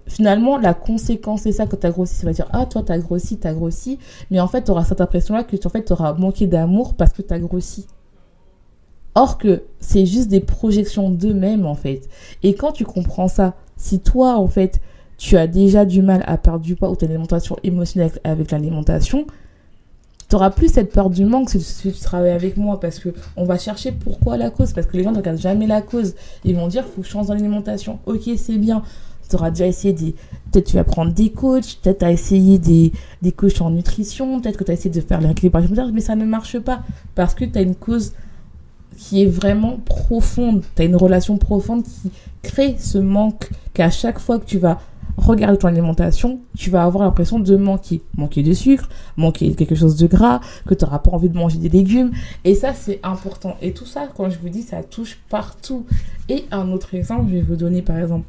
finalement, 0.05 0.59
la 0.59 0.75
conséquence 0.75 1.41
c'est 1.41 1.51
ça 1.51 1.65
quand 1.65 1.79
t'as 1.79 1.89
grossi, 1.89 2.13
ça 2.13 2.27
va 2.27 2.33
dire 2.33 2.47
ah 2.53 2.67
toi 2.67 2.83
t'as 2.85 2.99
grossi, 2.99 3.37
t'as 3.37 3.51
grossi, 3.51 3.97
mais 4.29 4.39
en 4.39 4.47
fait 4.47 4.61
t'auras 4.61 4.83
cette 4.83 5.01
impression 5.01 5.33
là 5.33 5.43
que 5.43 5.55
en 5.65 5.69
fait 5.69 5.81
t'auras 5.81 6.13
manqué 6.13 6.45
d'amour 6.45 6.93
parce 6.93 7.13
que 7.13 7.23
t'as 7.23 7.39
grossi. 7.39 7.87
Or 9.15 9.39
que 9.39 9.63
c'est 9.79 10.05
juste 10.05 10.27
des 10.27 10.39
projections 10.39 11.09
d'eux-mêmes 11.09 11.65
en 11.65 11.73
fait. 11.73 12.07
Et 12.43 12.53
quand 12.53 12.73
tu 12.73 12.85
comprends 12.85 13.27
ça, 13.27 13.55
si 13.75 13.99
toi 13.99 14.37
en 14.37 14.47
fait 14.47 14.81
tu 15.23 15.37
as 15.37 15.47
déjà 15.47 15.85
du 15.85 16.01
mal 16.01 16.21
à 16.27 16.37
perdre 16.37 16.59
du 16.59 16.75
poids 16.75 16.89
ou 16.89 16.97
tu 16.97 17.05
as 17.05 17.07
une 17.07 17.13
alimentation 17.13 17.55
émotionnelle 17.63 18.11
avec 18.25 18.51
l'alimentation, 18.51 19.25
tu 20.29 20.35
plus 20.53 20.67
cette 20.67 20.91
peur 20.91 21.09
du 21.09 21.23
manque 21.23 21.49
si, 21.49 21.93
tu 21.93 21.99
travailles 22.01 22.31
avec 22.31 22.57
moi 22.57 22.77
parce 22.77 22.99
que 22.99 23.09
on 23.37 23.45
va 23.45 23.57
chercher 23.57 23.93
pourquoi 23.93 24.35
la 24.35 24.49
cause 24.49 24.73
parce 24.73 24.85
que 24.85 24.97
les 24.97 25.03
gens 25.03 25.13
ne 25.13 25.17
regardent 25.17 25.39
jamais 25.39 25.65
la 25.65 25.81
cause. 25.81 26.15
Ils 26.43 26.57
vont 26.57 26.67
dire 26.67 26.83
faut 26.83 27.01
que 27.01 27.07
je 27.07 27.11
change 27.11 27.27
dans 27.27 27.35
l'alimentation 27.35 27.99
ok 28.05 28.31
c'est 28.35 28.57
bien. 28.57 28.83
Tu 29.29 29.35
auras 29.37 29.51
déjà 29.51 29.65
essayé 29.65 29.93
des 29.93 30.13
peut-être 30.51 30.65
tu 30.67 30.75
vas 30.75 30.83
prendre 30.83 31.13
des 31.13 31.29
coachs 31.29 31.77
peut-être 31.81 31.99
tu 31.99 32.05
as 32.05 32.11
essayé 32.11 32.59
des, 32.59 32.91
des 33.21 33.31
coachs 33.31 33.61
en 33.61 33.69
nutrition 33.69 34.41
peut-être 34.41 34.57
que 34.57 34.65
tu 34.65 34.71
as 34.71 34.73
essayé 34.73 34.89
de 34.89 34.99
faire 34.99 35.21
l'équilibrage 35.21 35.69
mais 35.93 36.01
ça 36.01 36.15
ne 36.15 36.25
marche 36.25 36.59
pas 36.59 36.81
parce 37.15 37.33
que 37.33 37.45
tu 37.45 37.57
as 37.57 37.61
une 37.61 37.75
cause 37.75 38.11
qui 38.97 39.23
est 39.23 39.27
vraiment 39.27 39.77
profonde. 39.85 40.63
Tu 40.75 40.81
as 40.81 40.85
une 40.85 40.97
relation 40.97 41.37
profonde 41.37 41.83
qui 41.83 42.11
crée 42.41 42.75
ce 42.77 42.97
manque 42.97 43.49
qu'à 43.73 43.89
chaque 43.89 44.19
fois 44.19 44.37
que 44.37 44.45
tu 44.45 44.57
vas 44.57 44.81
regarde 45.17 45.57
ton 45.57 45.67
alimentation, 45.67 46.39
tu 46.57 46.69
vas 46.69 46.83
avoir 46.83 47.03
l'impression 47.03 47.39
de 47.39 47.55
manquer. 47.55 48.01
Manquer 48.17 48.43
de 48.43 48.53
sucre, 48.53 48.89
manquer 49.17 49.53
quelque 49.55 49.75
chose 49.75 49.95
de 49.95 50.07
gras, 50.07 50.41
que 50.67 50.73
tu 50.73 50.83
n'auras 50.83 50.99
pas 50.99 51.11
envie 51.11 51.29
de 51.29 51.37
manger 51.37 51.57
des 51.57 51.69
légumes. 51.69 52.11
Et 52.43 52.55
ça, 52.55 52.73
c'est 52.73 52.99
important. 53.03 53.57
Et 53.61 53.73
tout 53.73 53.85
ça, 53.85 54.07
quand 54.15 54.29
je 54.29 54.39
vous 54.39 54.49
dis, 54.49 54.61
ça 54.61 54.83
touche 54.83 55.19
partout. 55.29 55.85
Et 56.29 56.45
un 56.51 56.71
autre 56.71 56.95
exemple, 56.95 57.29
je 57.29 57.35
vais 57.35 57.41
vous 57.41 57.55
donner 57.55 57.81
par 57.81 57.97
exemple 57.97 58.25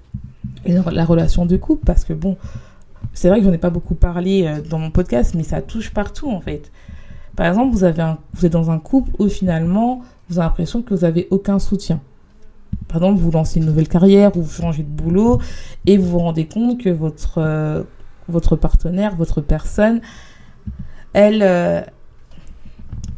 la 0.66 1.04
relation 1.04 1.46
de 1.46 1.56
couple, 1.56 1.84
parce 1.84 2.04
que 2.04 2.12
bon, 2.12 2.36
c'est 3.12 3.28
vrai 3.28 3.38
que 3.38 3.44
j'en 3.44 3.52
ai 3.52 3.58
pas 3.58 3.70
beaucoup 3.70 3.94
parlé 3.94 4.46
euh, 4.46 4.60
dans 4.60 4.78
mon 4.78 4.90
podcast, 4.90 5.34
mais 5.34 5.42
ça 5.42 5.60
touche 5.60 5.90
partout 5.90 6.30
en 6.30 6.40
fait. 6.40 6.70
Par 7.36 7.46
exemple, 7.46 7.74
vous, 7.74 7.84
avez 7.84 8.14
vous 8.34 8.46
êtes 8.46 8.52
dans 8.52 8.70
un 8.70 8.78
couple 8.78 9.10
où 9.18 9.28
finalement, 9.28 10.02
vous 10.28 10.38
avez 10.38 10.46
l'impression 10.46 10.82
que 10.82 10.94
vous 10.94 11.04
avez 11.04 11.28
aucun 11.30 11.58
soutien 11.58 12.00
par 12.88 13.02
exemple, 13.02 13.20
vous 13.20 13.30
lancez 13.30 13.60
une 13.60 13.66
nouvelle 13.66 13.88
carrière 13.88 14.36
ou 14.36 14.42
vous 14.42 14.62
changez 14.62 14.82
de 14.82 14.88
boulot 14.88 15.40
et 15.86 15.96
vous 15.96 16.08
vous 16.08 16.18
rendez 16.18 16.46
compte 16.46 16.80
que 16.80 16.90
votre, 16.90 17.38
euh, 17.38 17.82
votre 18.28 18.56
partenaire, 18.56 19.16
votre 19.16 19.40
personne, 19.40 20.00
elle, 21.12 21.42
euh, 21.42 21.82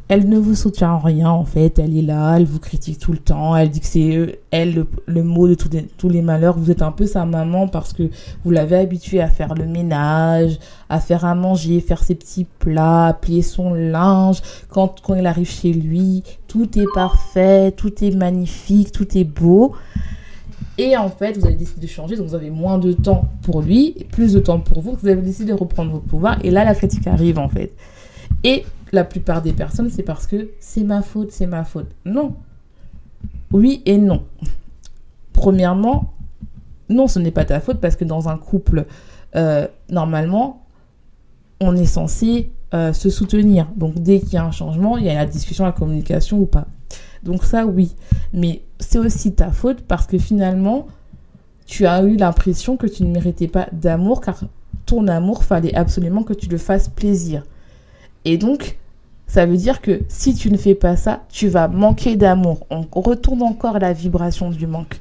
elle 0.08 0.28
ne 0.28 0.38
vous 0.38 0.54
soutient 0.54 0.92
en 0.92 0.98
rien 0.98 1.30
en 1.30 1.44
fait, 1.44 1.78
elle 1.78 1.96
est 1.96 2.02
là, 2.02 2.36
elle 2.36 2.44
vous 2.44 2.60
critique 2.60 2.98
tout 3.00 3.10
le 3.12 3.18
temps, 3.18 3.56
elle 3.56 3.70
dit 3.70 3.80
que 3.80 3.86
c'est 3.86 4.38
elle 4.52 4.86
le, 5.06 5.22
mot 5.24 5.48
de 5.48 5.54
tous 5.54 5.68
les, 5.72 5.82
tous 5.82 6.08
les 6.08 6.22
malheurs, 6.22 6.56
vous 6.56 6.70
êtes 6.70 6.82
un 6.82 6.92
peu 6.92 7.06
sa 7.06 7.24
maman 7.24 7.66
parce 7.66 7.92
que 7.92 8.04
vous 8.44 8.50
l'avez 8.52 8.76
habituée 8.76 9.20
à 9.20 9.28
faire 9.28 9.54
le 9.54 9.66
ménage, 9.66 10.58
à 10.88 11.00
faire 11.00 11.24
à 11.24 11.34
manger, 11.34 11.80
faire 11.80 12.04
ses 12.04 12.14
petits 12.14 12.46
plats, 12.58 13.18
plier 13.20 13.42
son 13.42 13.74
linge, 13.74 14.42
quand, 14.68 15.00
quand 15.02 15.14
il 15.14 15.26
arrive 15.26 15.50
chez 15.50 15.72
lui, 15.72 16.22
tout 16.46 16.78
est 16.78 16.86
parfait, 16.94 17.72
tout 17.72 18.04
est 18.04 18.14
magnifique, 18.14 18.92
tout 18.92 19.18
est 19.18 19.24
beau. 19.24 19.74
Et 20.78 20.96
en 20.96 21.08
fait, 21.08 21.36
vous 21.38 21.46
avez 21.46 21.56
décidé 21.56 21.80
de 21.80 21.90
changer, 21.90 22.16
donc 22.16 22.28
vous 22.28 22.34
avez 22.34 22.50
moins 22.50 22.78
de 22.78 22.92
temps 22.92 23.24
pour 23.42 23.62
lui, 23.62 23.94
et 23.96 24.04
plus 24.04 24.34
de 24.34 24.40
temps 24.40 24.60
pour 24.60 24.82
vous, 24.82 24.96
vous 25.00 25.08
avez 25.08 25.22
décidé 25.22 25.52
de 25.52 25.58
reprendre 25.58 25.90
vos 25.90 26.00
pouvoirs, 26.00 26.38
et 26.44 26.50
là, 26.50 26.64
la 26.64 26.74
critique 26.74 27.06
arrive 27.06 27.38
en 27.38 27.48
fait. 27.48 27.72
Et 28.44 28.64
la 28.92 29.04
plupart 29.04 29.42
des 29.42 29.52
personnes, 29.52 29.90
c'est 29.90 30.02
parce 30.02 30.26
que 30.26 30.50
c'est 30.60 30.84
ma 30.84 31.02
faute, 31.02 31.32
c'est 31.32 31.46
ma 31.46 31.64
faute. 31.64 31.90
Non. 32.04 32.34
Oui 33.52 33.82
et 33.86 33.98
non. 33.98 34.24
Premièrement, 35.32 36.12
non, 36.88 37.08
ce 37.08 37.18
n'est 37.18 37.30
pas 37.30 37.44
ta 37.44 37.60
faute 37.60 37.80
parce 37.80 37.96
que 37.96 38.04
dans 38.04 38.28
un 38.28 38.38
couple, 38.38 38.86
euh, 39.34 39.66
normalement, 39.90 40.64
on 41.60 41.76
est 41.76 41.86
censé 41.86 42.50
euh, 42.74 42.92
se 42.92 43.10
soutenir. 43.10 43.68
Donc 43.76 43.94
dès 43.94 44.20
qu'il 44.20 44.34
y 44.34 44.36
a 44.36 44.44
un 44.44 44.50
changement, 44.50 44.96
il 44.98 45.04
y 45.04 45.10
a 45.10 45.14
la 45.14 45.26
discussion, 45.26 45.64
la 45.64 45.72
communication 45.72 46.38
ou 46.38 46.46
pas. 46.46 46.66
Donc 47.22 47.44
ça, 47.44 47.66
oui. 47.66 47.94
Mais 48.32 48.62
c'est 48.78 48.98
aussi 48.98 49.32
ta 49.32 49.50
faute 49.50 49.82
parce 49.82 50.06
que 50.06 50.18
finalement, 50.18 50.86
tu 51.66 51.86
as 51.86 52.02
eu 52.02 52.16
l'impression 52.16 52.76
que 52.76 52.86
tu 52.86 53.02
ne 53.02 53.12
méritais 53.12 53.48
pas 53.48 53.68
d'amour 53.72 54.20
car 54.20 54.40
ton 54.84 55.08
amour, 55.08 55.42
fallait 55.42 55.74
absolument 55.74 56.22
que 56.22 56.32
tu 56.32 56.48
le 56.48 56.58
fasses 56.58 56.88
plaisir. 56.88 57.42
Et 58.26 58.38
donc, 58.38 58.76
ça 59.28 59.46
veut 59.46 59.56
dire 59.56 59.80
que 59.80 60.02
si 60.08 60.34
tu 60.34 60.50
ne 60.50 60.56
fais 60.56 60.74
pas 60.74 60.96
ça, 60.96 61.22
tu 61.30 61.48
vas 61.48 61.68
manquer 61.68 62.16
d'amour. 62.16 62.66
On 62.70 62.84
retourne 63.00 63.40
encore 63.42 63.78
la 63.78 63.92
vibration 63.92 64.50
du 64.50 64.66
manque. 64.66 65.00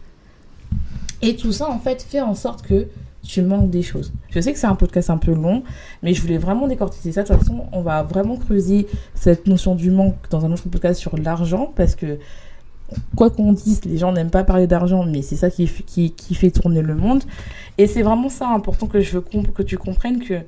Et 1.24 1.36
tout 1.36 1.52
ça, 1.52 1.68
en 1.68 1.80
fait, 1.80 2.04
fait 2.04 2.22
en 2.22 2.36
sorte 2.36 2.62
que 2.62 2.88
tu 3.24 3.42
manques 3.42 3.72
des 3.72 3.82
choses. 3.82 4.14
Je 4.30 4.40
sais 4.40 4.54
que 4.54 4.60
c'est 4.60 4.68
un 4.68 4.76
podcast 4.76 5.10
un 5.10 5.18
peu 5.18 5.34
long, 5.34 5.64
mais 6.04 6.14
je 6.14 6.22
voulais 6.22 6.38
vraiment 6.38 6.68
décortiquer 6.68 7.12
ça. 7.12 7.24
De 7.24 7.28
toute 7.28 7.40
façon, 7.40 7.66
on 7.72 7.82
va 7.82 8.04
vraiment 8.04 8.38
creuser 8.38 8.86
cette 9.16 9.48
notion 9.48 9.74
du 9.74 9.90
manque 9.90 10.30
dans 10.30 10.46
un 10.46 10.52
autre 10.52 10.70
podcast 10.70 11.00
sur 11.00 11.18
l'argent, 11.18 11.74
parce 11.76 11.96
que 11.96 12.20
quoi 13.16 13.32
qu'on 13.32 13.54
dise, 13.54 13.84
les 13.86 13.98
gens 13.98 14.12
n'aiment 14.12 14.30
pas 14.30 14.44
parler 14.44 14.68
d'argent, 14.68 15.04
mais 15.04 15.24
c'est 15.24 15.36
ça 15.36 15.50
qui, 15.50 15.66
fait 15.66 16.52
tourner 16.52 16.84
le 16.84 16.94
monde. 16.94 17.24
Et 17.80 17.88
c'est 17.88 18.04
vraiment 18.04 18.30
ça 18.30 18.50
important 18.50 18.86
que 18.86 19.02
je 19.02 19.14
veux 19.14 19.22
que 19.22 19.64
tu 19.64 19.80
comprennes 19.80 20.24
que 20.24 20.42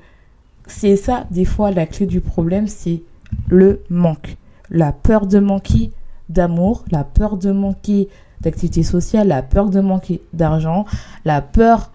c'est 0.68 0.96
ça, 0.96 1.26
des 1.32 1.46
fois, 1.46 1.72
la 1.72 1.86
clé 1.86 2.06
du 2.06 2.22
problème, 2.22 2.68
c'est 2.68 3.02
le 3.48 3.84
manque. 3.90 4.38
La 4.70 4.92
peur 4.92 5.26
de 5.26 5.40
manquer 5.40 5.92
d'amour, 6.30 6.84
la 6.92 7.04
peur 7.04 7.38
de 7.38 7.52
manquer 7.52 8.10
d'activité 8.42 8.84
sociale, 8.84 9.30
la 9.30 9.42
peur 9.42 9.70
de 9.70 9.80
manquer 9.80 10.22
d'argent, 10.34 10.86
la 11.26 11.42
peur 11.42 11.92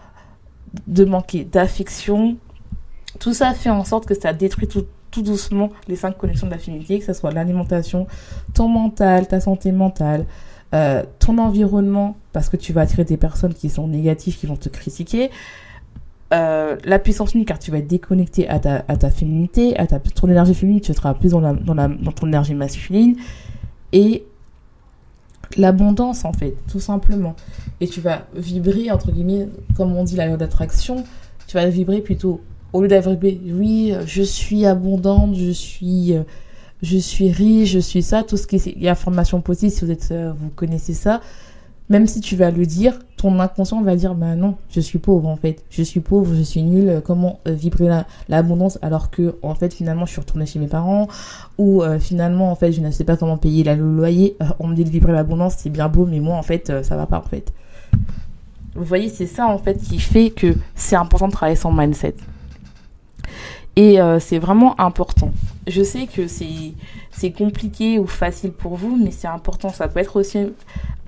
de 0.86 1.04
manquer 1.04 1.44
d'affection. 1.44 2.36
Tout 3.18 3.34
ça 3.34 3.52
fait 3.52 3.70
en 3.70 3.84
sorte 3.84 4.06
que 4.06 4.14
ça 4.18 4.32
détruit 4.32 4.66
tout, 4.66 4.86
doucement 5.22 5.70
les 5.88 5.96
cinq 5.96 6.16
connexions 6.16 6.46
d'affinité, 6.46 6.98
que 6.98 7.04
ce 7.04 7.12
soit 7.12 7.32
l'alimentation, 7.32 8.06
ton 8.54 8.68
mental, 8.68 9.28
ta 9.28 9.40
santé 9.40 9.70
mentale, 9.70 10.24
euh, 10.74 11.02
ton 11.18 11.36
environnement, 11.36 12.16
parce 12.32 12.48
que 12.48 12.56
tu 12.56 12.72
vas 12.72 12.80
attirer 12.80 13.04
des 13.04 13.18
personnes 13.18 13.52
qui 13.52 13.68
sont 13.68 13.86
négatives, 13.86 14.38
qui 14.38 14.46
vont 14.46 14.56
te 14.56 14.70
critiquer. 14.70 15.30
Euh, 16.32 16.76
la 16.84 16.98
puissance 16.98 17.34
nulle, 17.34 17.44
car 17.44 17.58
tu 17.58 17.70
vas 17.70 17.78
être 17.78 17.86
déconnecté 17.86 18.48
à 18.48 18.58
ta, 18.58 18.84
à 18.88 18.96
ta 18.96 19.10
féminité, 19.10 19.76
à 19.78 19.86
ta, 19.86 19.98
ton 19.98 20.28
énergie 20.28 20.54
féminine, 20.54 20.80
tu 20.80 20.92
seras 20.94 21.12
plus 21.12 21.32
dans, 21.32 21.40
la, 21.40 21.52
dans, 21.52 22.12
ton 22.12 22.26
énergie 22.26 22.54
masculine. 22.54 23.16
Et 23.92 24.24
l'abondance, 25.58 26.24
en 26.24 26.32
fait, 26.32 26.54
tout 26.70 26.80
simplement. 26.80 27.36
Et 27.80 27.88
tu 27.88 28.00
vas 28.00 28.26
vibrer, 28.34 28.90
entre 28.90 29.12
guillemets, 29.12 29.48
comme 29.76 29.94
on 29.94 30.04
dit 30.04 30.16
la 30.16 30.26
loi 30.26 30.38
d'attraction, 30.38 31.04
tu 31.46 31.58
vas 31.58 31.68
vibrer 31.68 32.00
plutôt 32.00 32.40
au 32.72 32.80
lieu 32.80 32.88
d'avoir 32.88 33.16
oui, 33.22 33.94
je 34.06 34.22
suis 34.22 34.64
abondante, 34.64 35.34
je 35.34 35.50
suis, 35.50 36.14
euh, 36.14 36.22
je 36.80 36.96
suis 36.96 37.30
riche, 37.30 37.70
je 37.70 37.78
suis 37.78 38.02
ça, 38.02 38.22
tout 38.22 38.38
ce 38.38 38.46
qui 38.46 38.56
est 38.56 38.88
information 38.88 39.42
positive, 39.42 39.78
si 39.78 39.84
vous 39.84 39.90
êtes, 39.90 40.08
euh, 40.10 40.32
vous 40.34 40.48
connaissez 40.48 40.94
ça, 40.94 41.20
même 41.92 42.06
si 42.06 42.20
tu 42.20 42.36
vas 42.36 42.50
le 42.50 42.66
dire, 42.66 42.98
ton 43.16 43.38
inconscient 43.38 43.82
va 43.82 43.94
dire, 43.94 44.14
bah 44.14 44.34
non, 44.34 44.56
je 44.70 44.80
suis 44.80 44.98
pauvre 44.98 45.28
en 45.28 45.36
fait, 45.36 45.62
je 45.70 45.82
suis 45.82 46.00
pauvre, 46.00 46.34
je 46.34 46.42
suis 46.42 46.62
euh, 46.88 47.00
comment 47.00 47.38
vibrer 47.46 47.88
l'abondance 48.28 48.78
alors 48.82 49.10
que 49.10 49.36
en 49.42 49.54
fait 49.54 49.72
finalement 49.72 50.06
je 50.06 50.12
suis 50.12 50.20
retournée 50.20 50.46
chez 50.46 50.58
mes 50.58 50.66
parents 50.66 51.06
ou 51.58 51.82
finalement 52.00 52.50
en 52.50 52.54
fait 52.54 52.72
je 52.72 52.80
ne 52.80 52.90
sais 52.90 53.04
pas 53.04 53.16
comment 53.16 53.36
payer 53.36 53.62
le 53.64 53.74
loyer, 53.74 54.36
on 54.58 54.68
me 54.68 54.74
dit 54.74 54.84
de 54.84 54.90
vibrer 54.90 55.12
l'abondance, 55.12 55.56
c'est 55.58 55.70
bien 55.70 55.88
beau, 55.88 56.06
mais 56.06 56.20
moi 56.20 56.36
en 56.36 56.42
fait 56.42 56.82
ça 56.82 56.96
va 56.96 57.06
pas 57.06 57.18
en 57.18 57.28
fait. 57.28 57.52
Vous 58.74 58.84
voyez, 58.84 59.08
c'est 59.10 59.26
ça 59.26 59.46
en 59.46 59.58
fait 59.58 59.74
qui 59.74 59.98
fait 59.98 60.30
que 60.30 60.54
c'est 60.74 60.96
important 60.96 61.28
de 61.28 61.32
travailler 61.32 61.56
son 61.56 61.72
mindset. 61.72 62.14
Et 63.76 64.00
euh, 64.00 64.18
c'est 64.18 64.38
vraiment 64.38 64.78
important. 64.80 65.32
Je 65.66 65.82
sais 65.82 66.06
que 66.06 66.26
c'est 66.26 67.32
compliqué 67.32 67.98
ou 67.98 68.06
facile 68.06 68.52
pour 68.52 68.76
vous, 68.76 68.96
mais 69.02 69.10
c'est 69.10 69.28
important. 69.28 69.70
Ça 69.70 69.88
peut 69.88 70.00
être 70.00 70.16
aussi 70.16 70.38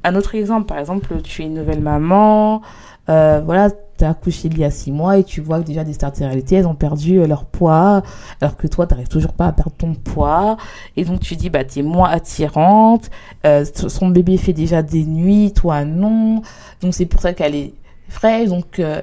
un 0.04 0.14
autre 0.14 0.34
exemple. 0.34 0.66
Par 0.66 0.78
exemple, 0.78 1.20
tu 1.22 1.42
es 1.42 1.46
une 1.46 1.54
nouvelle 1.54 1.80
maman, 1.80 2.62
euh, 3.08 3.40
voilà, 3.44 3.70
tu 3.70 4.04
as 4.04 4.10
accouché 4.10 4.48
il 4.48 4.58
y 4.58 4.64
a 4.64 4.70
six 4.70 4.92
mois 4.92 5.18
et 5.18 5.24
tu 5.24 5.40
vois 5.40 5.60
que 5.60 5.66
déjà 5.66 5.84
des 5.84 5.92
stars 5.92 6.12
de 6.12 6.24
réalité, 6.24 6.56
elles 6.56 6.66
ont 6.66 6.74
perdu 6.74 7.18
euh, 7.18 7.26
leur 7.26 7.44
poids, 7.44 8.02
alors 8.40 8.56
que 8.56 8.66
toi, 8.66 8.86
tu 8.86 8.94
n'arrives 8.94 9.08
toujours 9.08 9.32
pas 9.32 9.46
à 9.46 9.52
perdre 9.52 9.72
ton 9.76 9.94
poids. 9.94 10.56
Et 10.96 11.04
donc, 11.04 11.20
tu 11.20 11.36
dis, 11.36 11.50
bah, 11.50 11.64
tu 11.64 11.80
es 11.80 11.82
moins 11.82 12.10
attirante, 12.10 13.10
euh, 13.46 13.64
son 13.74 14.08
bébé 14.08 14.36
fait 14.36 14.52
déjà 14.52 14.82
des 14.82 15.04
nuits, 15.04 15.52
toi 15.52 15.84
non. 15.84 16.42
Donc, 16.80 16.94
c'est 16.94 17.06
pour 17.06 17.20
ça 17.20 17.32
qu'elle 17.32 17.54
est 17.54 17.74
fraîche. 18.08 18.48
Donc, 18.48 18.78
euh, 18.78 19.02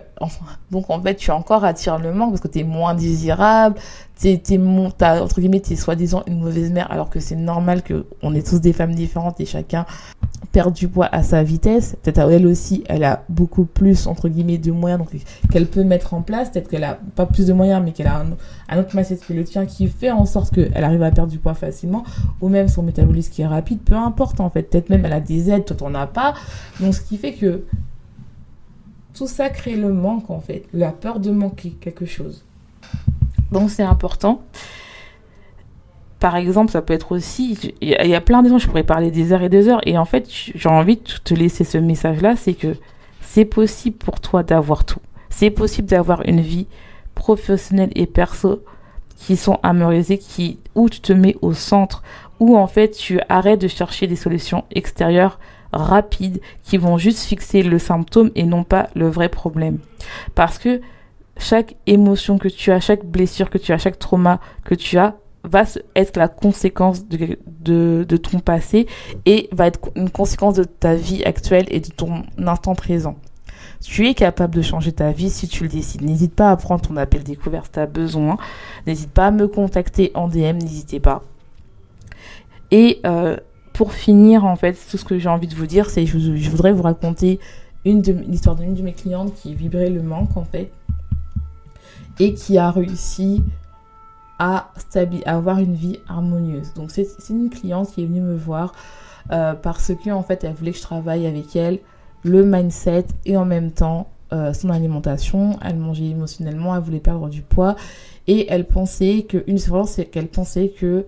donc 0.72 0.90
en 0.90 1.02
fait, 1.02 1.16
tu 1.16 1.32
as 1.32 1.36
encore 1.36 1.64
attires 1.64 2.00
le 2.00 2.14
manque 2.14 2.32
parce 2.32 2.42
que 2.42 2.48
tu 2.48 2.60
es 2.60 2.64
moins 2.64 2.96
désirable. 2.96 3.76
Tu 4.20 4.30
es, 4.30 4.60
entre 5.00 5.40
guillemets, 5.40 5.62
tu 5.62 5.74
es 5.74 5.76
soi-disant 5.76 6.24
une 6.28 6.42
mauvaise 6.42 6.72
mère 6.72 6.92
alors 6.92 7.10
que 7.10 7.20
c'est 7.20 7.36
normal 7.36 7.82
que 7.82 8.06
on 8.22 8.34
est 8.34 8.48
tous 8.48 8.60
des 8.60 8.74
femmes 8.74 8.94
différentes 8.94 9.40
et 9.40 9.46
chacun 9.46 9.86
perd 10.52 10.74
du 10.74 10.88
poids 10.88 11.08
à 11.12 11.24
sa 11.24 11.44
vitesse. 11.44 11.96
Peut-être 12.04 12.30
elle 12.30 12.46
aussi, 12.46 12.84
elle 12.88 13.04
a 13.04 13.24
beaucoup 13.30 13.66
plus, 13.66 14.08
entre 14.08 14.30
guillemets, 14.30 14.58
de 14.58 14.72
moyens 14.72 15.02
qu'elle 15.52 15.68
peut 15.68 15.84
mettre 15.84 16.14
en 16.14 16.22
place. 16.22 16.50
Peut-être 16.50 16.70
qu'elle 16.70 16.84
a 16.84 17.00
pas 17.16 17.26
plus 17.26 17.48
de 17.48 17.54
moyens, 17.54 17.82
mais 17.84 17.92
qu'elle 17.92 18.08
a 18.08 18.24
un, 18.70 18.80
autre 18.80 18.96
mindset 18.96 19.18
que 19.18 19.34
le 19.34 19.44
tien 19.44 19.66
qui 19.66 19.88
fait 19.88 20.12
en 20.12 20.26
sorte 20.26 20.54
qu'elle 20.54 20.84
arrive 20.84 21.04
à 21.04 21.12
perdre 21.12 21.32
du 21.32 21.38
poids 21.38 21.54
facilement 21.54 22.04
ou 22.42 22.50
même 22.50 22.68
son 22.68 22.84
métabolisme 22.84 23.32
qui 23.32 23.42
est 23.42 23.48
rapide. 23.48 23.80
Peu 23.80 23.96
importe, 23.96 24.40
en 24.40 24.50
fait. 24.50 24.64
Peut-être 24.64 24.90
même 24.90 25.06
elle 25.06 25.14
a 25.14 25.20
des 25.20 25.50
aides, 25.50 25.66
toi 25.66 25.76
t'en 25.76 25.94
as 25.96 26.08
pas. 26.08 26.34
Donc, 26.80 26.94
ce 26.94 27.02
qui 27.02 27.18
fait 27.18 27.34
que 27.34 27.64
tout 29.14 29.28
ça 29.28 29.50
crée 29.50 29.76
le 29.76 29.92
manque 29.92 30.30
en 30.30 30.40
fait, 30.40 30.66
la 30.74 30.92
peur 30.92 31.20
de 31.20 31.32
manquer 31.32 31.72
quelque 31.72 32.06
chose. 32.06 32.44
Donc 33.52 33.70
c'est 33.70 33.84
important. 33.84 34.42
Par 36.22 36.36
exemple, 36.36 36.72
ça 36.72 36.84
peut 36.84 36.94
être 36.94 37.14
aussi, 37.14 37.74
il 37.82 37.90
y, 37.90 38.16
a 38.16 38.22
plein 38.22 38.44
d'exemples, 38.44 38.62
je 38.62 38.68
pourrais 38.68 38.84
parler 38.84 39.10
des 39.10 39.34
heures 39.34 39.42
et 39.42 39.50
des 39.50 39.68
heures, 39.68 39.82
et 39.88 39.98
en 39.98 40.06
fait, 40.06 40.30
j'ai 40.30 40.70
envie 40.70 40.98
de 40.98 41.02
te 41.24 41.34
laisser 41.34 41.64
ce 41.64 41.80
message-là, 41.80 42.36
c'est 42.36 42.54
que 42.54 42.76
c'est 43.22 43.44
possible 43.44 43.98
pour 43.98 44.20
toi 44.20 44.44
d'avoir 44.44 44.86
tout. 44.86 45.00
C'est 45.32 45.50
possible 45.50 45.88
d'avoir 45.88 46.22
une 46.28 46.40
vie 46.40 46.68
professionnelle 47.16 47.90
et 47.96 48.06
perso 48.06 48.64
qui 49.16 49.36
sont 49.36 49.58
amorisées, 49.64 50.20
qui, 50.20 50.60
où 50.76 50.90
tu 50.90 51.00
te 51.00 51.12
mets 51.12 51.38
au 51.42 51.54
centre, 51.54 52.04
où 52.40 52.56
en 52.56 52.68
fait 52.68 52.92
tu 52.92 53.20
arrêtes 53.28 53.62
de 53.62 53.68
chercher 53.68 54.06
des 54.06 54.16
solutions 54.16 54.64
extérieures 54.70 55.40
rapides 55.74 56.40
qui 56.62 56.78
vont 56.78 57.00
juste 57.00 57.24
fixer 57.24 57.64
le 57.64 57.80
symptôme 57.80 58.30
et 58.36 58.44
non 58.44 58.64
pas 58.64 58.90
le 58.94 59.08
vrai 59.08 59.30
problème. 59.30 59.80
Parce 60.36 60.60
que 60.60 60.82
chaque 61.38 61.78
émotion 61.88 62.38
que 62.38 62.48
tu 62.48 62.72
as, 62.72 62.80
chaque 62.80 63.06
blessure 63.06 63.50
que 63.50 63.58
tu 63.58 63.74
as, 63.74 63.80
chaque 63.80 63.98
trauma 63.98 64.40
que 64.66 64.76
tu 64.76 65.00
as 65.00 65.16
va 65.44 65.64
être 65.96 66.18
la 66.18 66.28
conséquence 66.28 67.08
de, 67.08 68.08
ton 68.18 68.40
passé 68.40 68.88
et 69.26 69.50
va 69.52 69.68
être 69.68 69.80
une 69.96 70.10
conséquence 70.10 70.56
de 70.56 70.64
ta 70.64 70.96
vie 70.96 71.24
actuelle 71.24 71.66
et 71.70 71.80
de 71.80 71.90
ton 71.90 72.24
instant 72.38 72.76
présent. 72.76 73.16
Tu 73.82 74.08
es 74.08 74.14
capable 74.14 74.54
de 74.54 74.62
changer 74.62 74.92
ta 74.92 75.12
vie 75.12 75.32
si 75.32 75.48
tu 75.48 75.64
le 75.64 75.70
décides. 75.70 76.04
N'hésite 76.04 76.36
pas 76.36 76.52
à 76.52 76.56
prendre 76.56 76.82
ton 76.82 76.98
appel 76.98 77.24
découvert 77.24 77.66
si 77.66 77.72
tu 77.72 77.80
as 77.80 77.88
besoin. 77.88 78.38
N'hésite 78.86 79.12
pas 79.12 79.28
à 79.28 79.32
me 79.32 79.48
contacter 79.48 80.12
en 80.14 80.28
DM, 80.28 80.58
n'hésitez 80.60 81.00
pas. 81.00 81.24
Et 82.70 83.00
euh, 83.06 83.38
pour 83.74 83.94
finir, 83.94 84.46
en 84.46 84.56
fait, 84.56 84.78
tout 84.90 84.98
ce 84.98 85.06
que 85.06 85.18
j'ai 85.18 85.30
envie 85.30 85.48
de 85.48 85.56
vous 85.56 85.66
dire, 85.66 85.90
c'est 85.90 86.06
que 86.06 86.20
je, 86.20 86.50
voudrais 86.50 86.74
vous 86.74 86.84
raconter 86.84 87.40
l'histoire 87.84 88.56
d'une 88.56 88.76
de 88.76 88.84
mes 88.84 88.94
clientes 88.94 89.34
qui 89.34 89.56
vibrait 89.56 89.90
le 89.90 90.04
manque, 90.04 90.38
en 90.38 90.46
fait, 90.46 90.72
et 92.20 92.36
qui 92.36 92.60
a 92.60 92.70
réussi 92.70 93.42
à, 94.42 94.72
avoir 95.26 95.60
une 95.60 95.76
vie 95.76 96.00
harmonieuse. 96.10 96.74
Donc, 96.74 96.90
c'est 96.90 97.08
une 97.30 97.52
cliente 97.52 97.92
qui 97.92 98.02
est 98.02 98.08
venue 98.08 98.22
me 98.22 98.36
voir 98.36 98.74
euh, 99.32 99.54
parce 99.54 99.94
que, 100.04 100.10
en 100.10 100.24
fait, 100.24 100.44
elle 100.44 100.54
voulait 100.54 100.72
que 100.72 100.78
je 100.78 100.82
travaille 100.82 101.28
avec 101.28 101.56
elle 101.56 101.80
le 102.24 102.44
mindset 102.44 103.06
et 103.26 103.38
en 103.38 103.46
même 103.46 103.72
temps 103.72 104.10
euh, 104.34 104.52
son 104.52 104.70
alimentation. 104.72 105.60
Elle 105.64 105.78
mangeait 105.78 106.10
émotionnellement, 106.10 106.76
elle 106.76 106.82
voulait 106.82 107.00
perdre 107.00 107.30
du 107.30 107.44
poids 107.44 107.76
et 108.26 108.52
elle 108.52 108.66
pensait 108.66 109.28
que, 109.30 109.44
une 109.46 109.58
différence, 109.58 109.92
c'est 109.92 110.06
qu'elle 110.06 110.28
pensait 110.28 110.70
que 110.70 111.06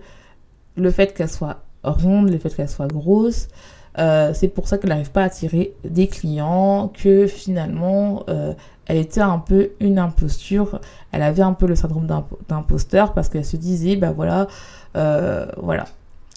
le 0.76 0.90
fait 0.92 1.12
qu'elle 1.12 1.28
soit 1.28 1.64
ronde, 1.82 2.30
le 2.30 2.38
fait 2.38 2.54
qu'elle 2.54 2.68
soit 2.68 2.86
grosse. 2.86 3.48
Euh, 3.98 4.32
c'est 4.34 4.48
pour 4.48 4.66
ça 4.66 4.78
qu'elle 4.78 4.90
n'arrive 4.90 5.10
pas 5.10 5.22
à 5.22 5.26
attirer 5.26 5.74
des 5.84 6.08
clients, 6.08 6.88
que 6.88 7.26
finalement 7.26 8.24
euh, 8.28 8.52
elle 8.86 8.96
était 8.96 9.20
un 9.20 9.38
peu 9.38 9.70
une 9.80 9.98
imposture, 9.98 10.80
elle 11.12 11.22
avait 11.22 11.42
un 11.42 11.52
peu 11.52 11.66
le 11.66 11.76
syndrome 11.76 12.08
d'imposteur 12.48 13.12
parce 13.12 13.28
qu'elle 13.28 13.44
se 13.44 13.56
disait, 13.56 13.96
bah 13.96 14.10
voilà, 14.10 14.48
euh, 14.96 15.46
voilà. 15.58 15.84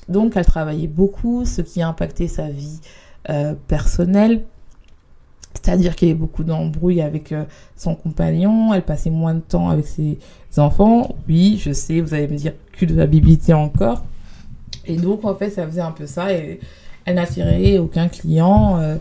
Donc 0.08 0.38
elle 0.38 0.46
travaillait 0.46 0.88
beaucoup, 0.88 1.46
ce 1.46 1.62
qui 1.62 1.82
a 1.82 1.88
impacté 1.88 2.28
sa 2.28 2.48
vie 2.48 2.80
personnelle, 3.68 4.44
c'est-à-dire 5.54 5.98
qu'il 5.98 6.08
y 6.08 6.12
avait 6.12 6.20
beaucoup 6.20 6.46
d'embrouilles 6.46 7.02
avec 7.02 7.36
son 7.76 7.94
compagnon, 7.94 8.74
elle 8.74 8.84
passait 8.84 9.10
moins 9.10 9.34
de 9.34 9.42
temps 9.42 9.70
avec 9.70 9.86
ses 9.86 10.18
enfants. 10.56 11.16
Oui, 11.28 11.60
je 11.62 11.74
sais, 11.74 12.00
vous 12.00 12.14
allez 12.14 12.30
me 12.30 12.38
dire 12.38 12.54
culpabilité 12.72 13.54
encore. 13.54 14.06
Et 14.86 14.96
donc, 14.96 15.26
en 15.26 15.36
fait, 15.36 15.50
ça 15.50 15.68
faisait 15.68 15.82
un 15.82 15.92
peu 15.92 16.06
ça. 16.06 16.28
Elle 17.08 17.16
n'attirait 17.16 17.80
aucun 17.80 18.10
client. 18.10 18.80
Euh, 18.80 18.98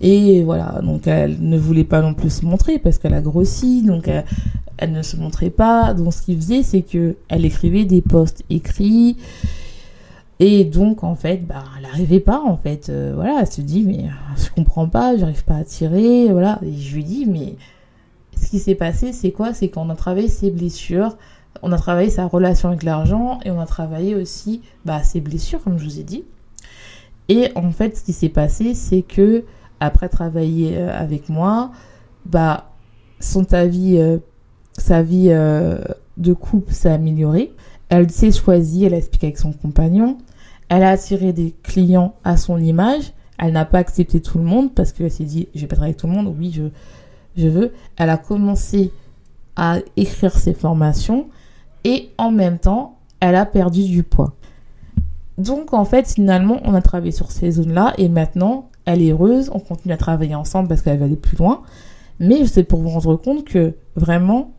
et 0.00 0.42
voilà, 0.42 0.80
donc 0.82 1.06
elle 1.06 1.38
ne 1.40 1.56
voulait 1.56 1.84
pas 1.84 2.02
non 2.02 2.12
plus 2.12 2.28
se 2.28 2.44
montrer 2.44 2.78
parce 2.78 2.98
qu'elle 2.98 3.14
a 3.14 3.22
grossi. 3.22 3.82
Donc, 3.82 4.10
elle, 4.76 4.92
ne 4.92 5.02
se 5.02 5.16
montrait 5.16 5.50
pas. 5.50 5.94
Donc, 5.94 6.12
ce 6.12 6.20
qu'il 6.20 6.36
faisait, 6.36 6.62
c'est 6.62 6.82
que 6.82 7.16
elle 7.28 7.44
écrivait 7.46 7.84
des 7.84 8.02
posts 8.02 8.42
écrits. 8.50 9.16
Et 10.40 10.64
donc, 10.64 11.04
en 11.04 11.14
fait, 11.14 11.46
bah, 11.46 11.62
elle 11.76 11.84
n'arrivait 11.84 12.20
pas, 12.20 12.42
en 12.44 12.56
fait. 12.56 12.88
Euh, 12.88 13.12
voilà, 13.14 13.38
elle 13.40 13.46
se 13.46 13.60
dit, 13.60 13.84
mais 13.84 14.06
je 14.36 14.50
comprends 14.50 14.88
pas, 14.88 15.16
j'arrive 15.16 15.44
pas 15.44 15.56
à 15.56 15.64
tirer. 15.64 16.28
Voilà. 16.32 16.58
Et 16.62 16.76
je 16.76 16.94
lui 16.96 17.04
dis, 17.04 17.24
mais 17.24 17.54
ce 18.36 18.50
qui 18.50 18.58
s'est 18.58 18.74
passé, 18.74 19.12
c'est 19.12 19.30
quoi? 19.30 19.54
C'est 19.54 19.68
qu'on 19.68 19.88
a 19.90 19.94
travaillé 19.94 20.26
ses 20.26 20.50
blessures, 20.50 21.16
on 21.62 21.70
a 21.70 21.78
travaillé 21.78 22.10
sa 22.10 22.26
relation 22.26 22.68
avec 22.68 22.82
l'argent 22.82 23.38
et 23.44 23.52
on 23.52 23.60
a 23.60 23.66
travaillé 23.66 24.16
aussi 24.16 24.60
bah, 24.84 25.04
ses 25.04 25.20
blessures, 25.20 25.62
comme 25.62 25.78
je 25.78 25.84
vous 25.84 26.00
ai 26.00 26.02
dit. 26.02 26.24
Et 27.28 27.48
en 27.54 27.70
fait, 27.70 27.96
ce 27.96 28.04
qui 28.04 28.12
s'est 28.12 28.28
passé, 28.28 28.74
c'est 28.74 29.02
que 29.02 29.44
après 29.80 30.08
travailler 30.08 30.76
euh, 30.76 30.92
avec 30.92 31.28
moi, 31.28 31.70
bah, 32.26 32.70
son 33.20 33.44
ta 33.44 33.64
euh, 33.64 34.18
sa 34.76 35.02
vie 35.02 35.28
euh, 35.30 35.78
de 36.16 36.32
couple 36.32 36.72
s'est 36.72 36.90
améliorée. 36.90 37.52
Elle 37.88 38.10
s'est 38.10 38.32
choisie, 38.32 38.84
elle 38.84 38.94
a 38.94 38.98
expliqué 38.98 39.28
avec 39.28 39.38
son 39.38 39.52
compagnon. 39.52 40.18
Elle 40.68 40.82
a 40.82 40.90
attiré 40.90 41.32
des 41.32 41.54
clients 41.62 42.14
à 42.24 42.36
son 42.36 42.58
image. 42.58 43.12
Elle 43.38 43.52
n'a 43.52 43.64
pas 43.64 43.78
accepté 43.78 44.20
tout 44.20 44.38
le 44.38 44.44
monde 44.44 44.74
parce 44.74 44.92
qu'elle 44.92 45.10
s'est 45.10 45.24
dit, 45.24 45.48
je 45.54 45.60
vais 45.62 45.66
pas 45.66 45.76
travailler 45.76 45.92
avec 45.92 46.00
tout 46.00 46.06
le 46.06 46.12
monde. 46.12 46.34
Oui, 46.38 46.52
je, 46.54 46.62
je 47.40 47.48
veux. 47.48 47.72
Elle 47.96 48.10
a 48.10 48.16
commencé 48.16 48.92
à 49.56 49.78
écrire 49.96 50.36
ses 50.36 50.54
formations 50.54 51.28
et 51.84 52.10
en 52.18 52.30
même 52.30 52.58
temps, 52.58 52.98
elle 53.20 53.36
a 53.36 53.46
perdu 53.46 53.84
du 53.84 54.02
poids. 54.02 54.34
Donc 55.38 55.72
en 55.74 55.84
fait, 55.84 56.12
finalement, 56.12 56.60
on 56.64 56.74
a 56.74 56.82
travaillé 56.82 57.12
sur 57.12 57.30
ces 57.30 57.52
zones-là 57.52 57.94
et 57.98 58.08
maintenant, 58.08 58.68
elle 58.84 59.02
est 59.02 59.10
heureuse, 59.10 59.50
on 59.52 59.58
continue 59.58 59.94
à 59.94 59.96
travailler 59.96 60.34
ensemble 60.34 60.68
parce 60.68 60.82
qu'elle 60.82 60.98
va 60.98 61.06
aller 61.06 61.16
plus 61.16 61.36
loin. 61.36 61.62
Mais 62.20 62.46
c'est 62.46 62.64
pour 62.64 62.80
vous 62.80 62.90
rendre 62.90 63.16
compte 63.16 63.44
que 63.44 63.74
vraiment, 63.96 64.52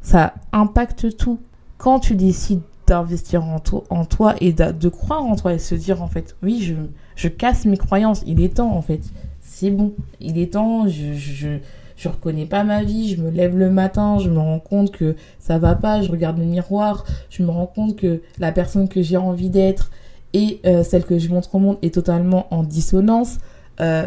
ça 0.00 0.34
impacte 0.52 1.16
tout. 1.16 1.40
Quand 1.78 1.98
tu 1.98 2.14
décides 2.14 2.60
d'investir 2.86 3.42
en, 3.44 3.58
toi 4.04 4.34
et 4.40 4.52
de, 4.52 4.88
croire 4.88 5.24
en 5.24 5.36
toi 5.36 5.54
et 5.54 5.58
se 5.58 5.74
dire 5.74 6.02
en 6.02 6.08
fait, 6.08 6.36
oui, 6.42 6.60
je, 6.62 6.74
je 7.16 7.28
casse 7.28 7.64
mes 7.64 7.78
croyances, 7.78 8.22
il 8.26 8.40
est 8.42 8.56
temps 8.56 8.76
en 8.76 8.82
fait. 8.82 9.00
C'est 9.40 9.70
bon, 9.70 9.94
il 10.20 10.38
est 10.38 10.52
temps, 10.52 10.86
je, 10.86 11.14
je, 11.14 11.58
je 11.96 12.08
reconnais 12.08 12.46
pas 12.46 12.64
ma 12.64 12.82
vie, 12.82 13.14
je 13.14 13.22
me 13.22 13.30
lève 13.30 13.56
le 13.56 13.70
matin, 13.70 14.18
je 14.18 14.28
me 14.28 14.38
rends 14.38 14.58
compte 14.58 14.90
que 14.90 15.16
ça 15.38 15.58
va 15.58 15.74
pas, 15.74 16.02
je 16.02 16.10
regarde 16.10 16.38
le 16.38 16.44
miroir, 16.44 17.04
je 17.30 17.42
me 17.42 17.50
rends 17.50 17.66
compte 17.66 17.96
que 17.96 18.20
la 18.38 18.52
personne 18.52 18.88
que 18.88 19.02
j'ai 19.02 19.16
envie 19.16 19.50
d'être 19.50 19.90
et 20.34 20.60
euh, 20.66 20.82
celle 20.82 21.04
que 21.04 21.18
je 21.18 21.30
montre 21.30 21.54
au 21.54 21.58
monde 21.58 21.78
est 21.80 21.94
totalement 21.94 22.46
en 22.50 22.62
dissonance. 22.64 23.38
Euh, 23.80 24.06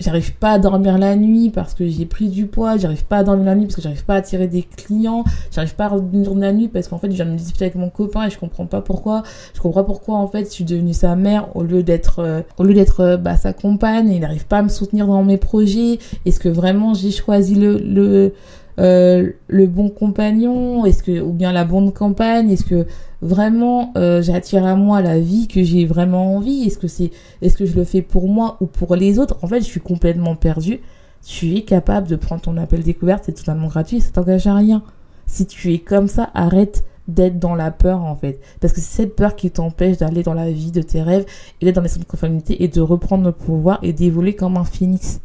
j'arrive 0.00 0.34
pas 0.34 0.52
à 0.52 0.58
dormir 0.58 0.98
la 0.98 1.14
nuit 1.14 1.50
parce 1.50 1.74
que 1.74 1.86
j'ai 1.86 2.06
pris 2.06 2.28
du 2.28 2.46
poids, 2.46 2.76
j'arrive 2.78 3.04
pas 3.04 3.18
à 3.18 3.22
dormir 3.22 3.44
la 3.46 3.54
nuit 3.54 3.66
parce 3.66 3.76
que 3.76 3.82
j'arrive 3.82 4.04
pas 4.04 4.14
à 4.14 4.18
attirer 4.18 4.48
des 4.48 4.62
clients, 4.62 5.24
j'arrive 5.50 5.74
pas 5.74 5.86
à 5.86 5.88
dormir 5.90 6.34
la 6.34 6.52
nuit 6.52 6.68
parce 6.68 6.88
qu'en 6.88 6.98
fait 6.98 7.10
je 7.10 7.16
viens 7.16 7.26
de 7.26 7.30
me 7.30 7.36
disputer 7.36 7.66
avec 7.66 7.76
mon 7.76 7.90
copain 7.90 8.26
et 8.26 8.30
je 8.30 8.38
comprends 8.38 8.66
pas 8.66 8.80
pourquoi, 8.80 9.22
je 9.54 9.60
comprends 9.60 9.82
pas 9.82 9.86
pourquoi 9.86 10.16
en 10.16 10.26
fait 10.26 10.44
je 10.44 10.50
suis 10.50 10.64
devenue 10.64 10.94
sa 10.94 11.16
mère 11.16 11.54
au 11.54 11.62
lieu 11.62 11.82
d'être 11.82 12.18
euh, 12.20 12.40
au 12.58 12.64
lieu 12.64 12.74
d'être 12.74 13.16
bah, 13.16 13.36
sa 13.36 13.52
compagne. 13.52 14.10
Et 14.10 14.16
il 14.16 14.20
n'arrive 14.20 14.46
pas 14.46 14.58
à 14.58 14.62
me 14.62 14.68
soutenir 14.68 15.06
dans 15.06 15.22
mes 15.22 15.38
projets, 15.38 15.98
est-ce 16.24 16.40
que 16.40 16.48
vraiment 16.48 16.94
j'ai 16.94 17.10
choisi 17.10 17.54
le 17.54 18.32
euh, 18.78 19.30
le 19.48 19.66
bon 19.66 19.88
compagnon 19.88 20.84
Est-ce 20.84 21.02
que 21.02 21.20
ou 21.20 21.32
bien 21.32 21.52
la 21.52 21.64
bonne 21.64 21.92
campagne 21.92 22.50
Est-ce 22.50 22.64
que 22.64 22.86
vraiment 23.22 23.92
euh, 23.96 24.22
j'attire 24.22 24.66
à 24.66 24.76
moi 24.76 25.00
la 25.00 25.18
vie 25.18 25.48
que 25.48 25.62
j'ai 25.62 25.86
vraiment 25.86 26.36
envie? 26.36 26.64
Est-ce 26.64 26.78
que 26.78 26.88
c'est 26.88 27.10
est-ce 27.42 27.56
que 27.56 27.66
je 27.66 27.74
le 27.76 27.84
fais 27.84 28.02
pour 28.02 28.28
moi 28.28 28.56
ou 28.60 28.66
pour 28.66 28.96
les 28.96 29.18
autres? 29.18 29.38
En 29.42 29.46
fait, 29.46 29.60
je 29.60 29.66
suis 29.66 29.80
complètement 29.80 30.36
perdue. 30.36 30.80
Tu 31.26 31.56
es 31.56 31.62
capable 31.62 32.06
de 32.06 32.16
prendre 32.16 32.42
ton 32.42 32.56
appel 32.56 32.82
découverte, 32.82 33.24
c'est 33.26 33.32
totalement 33.32 33.66
gratuit, 33.66 34.00
ça 34.00 34.10
t'engage 34.12 34.46
à 34.46 34.54
rien. 34.54 34.82
Si 35.26 35.46
tu 35.46 35.72
es 35.74 35.78
comme 35.78 36.06
ça, 36.06 36.30
arrête 36.34 36.84
d'être 37.08 37.38
dans 37.38 37.54
la 37.54 37.70
peur 37.70 38.02
en 38.02 38.14
fait. 38.16 38.40
Parce 38.60 38.72
que 38.72 38.80
c'est 38.80 39.02
cette 39.02 39.16
peur 39.16 39.36
qui 39.36 39.50
t'empêche 39.50 39.98
d'aller 39.98 40.22
dans 40.22 40.34
la 40.34 40.50
vie 40.50 40.70
de 40.70 40.82
tes 40.82 41.02
rêves 41.02 41.24
et 41.60 41.64
d'être 41.64 41.76
dans 41.76 41.82
les 41.82 41.88
centres 41.88 42.04
de 42.04 42.10
conformité 42.10 42.62
et 42.62 42.68
de 42.68 42.80
reprendre 42.80 43.24
le 43.24 43.32
pouvoir 43.32 43.78
et 43.82 43.92
d'évoluer 43.92 44.34
comme 44.34 44.56
un 44.56 44.64
phénix. 44.64 45.20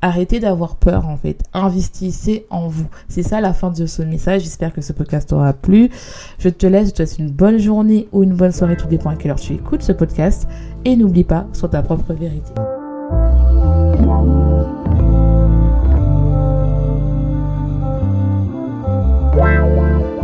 Arrêtez 0.00 0.40
d'avoir 0.40 0.76
peur 0.76 1.06
en 1.06 1.16
fait. 1.16 1.42
Investissez 1.52 2.46
en 2.50 2.68
vous. 2.68 2.86
C'est 3.08 3.22
ça 3.22 3.40
la 3.40 3.52
fin 3.52 3.70
de 3.70 3.86
ce 3.86 4.02
message. 4.02 4.42
J'espère 4.42 4.72
que 4.72 4.80
ce 4.80 4.92
podcast 4.92 5.28
t'aura 5.28 5.52
plu. 5.52 5.90
Je 6.38 6.48
te 6.48 6.66
laisse. 6.66 6.88
Je 6.88 6.92
te 6.94 7.04
souhaite 7.04 7.18
une 7.18 7.30
bonne 7.30 7.58
journée 7.58 8.08
ou 8.12 8.22
une 8.22 8.34
bonne 8.34 8.52
soirée. 8.52 8.76
Tout 8.76 8.86
dépend 8.86 9.10
à 9.10 9.16
quelle 9.16 9.32
heure 9.32 9.40
tu 9.40 9.54
écoutes 9.54 9.82
ce 9.82 9.92
podcast. 9.92 10.46
Et 10.84 10.96
n'oublie 10.96 11.24
pas, 11.24 11.46
sois 11.52 11.68
ta 11.68 11.82
propre 11.82 12.12
vérité. 12.14 12.52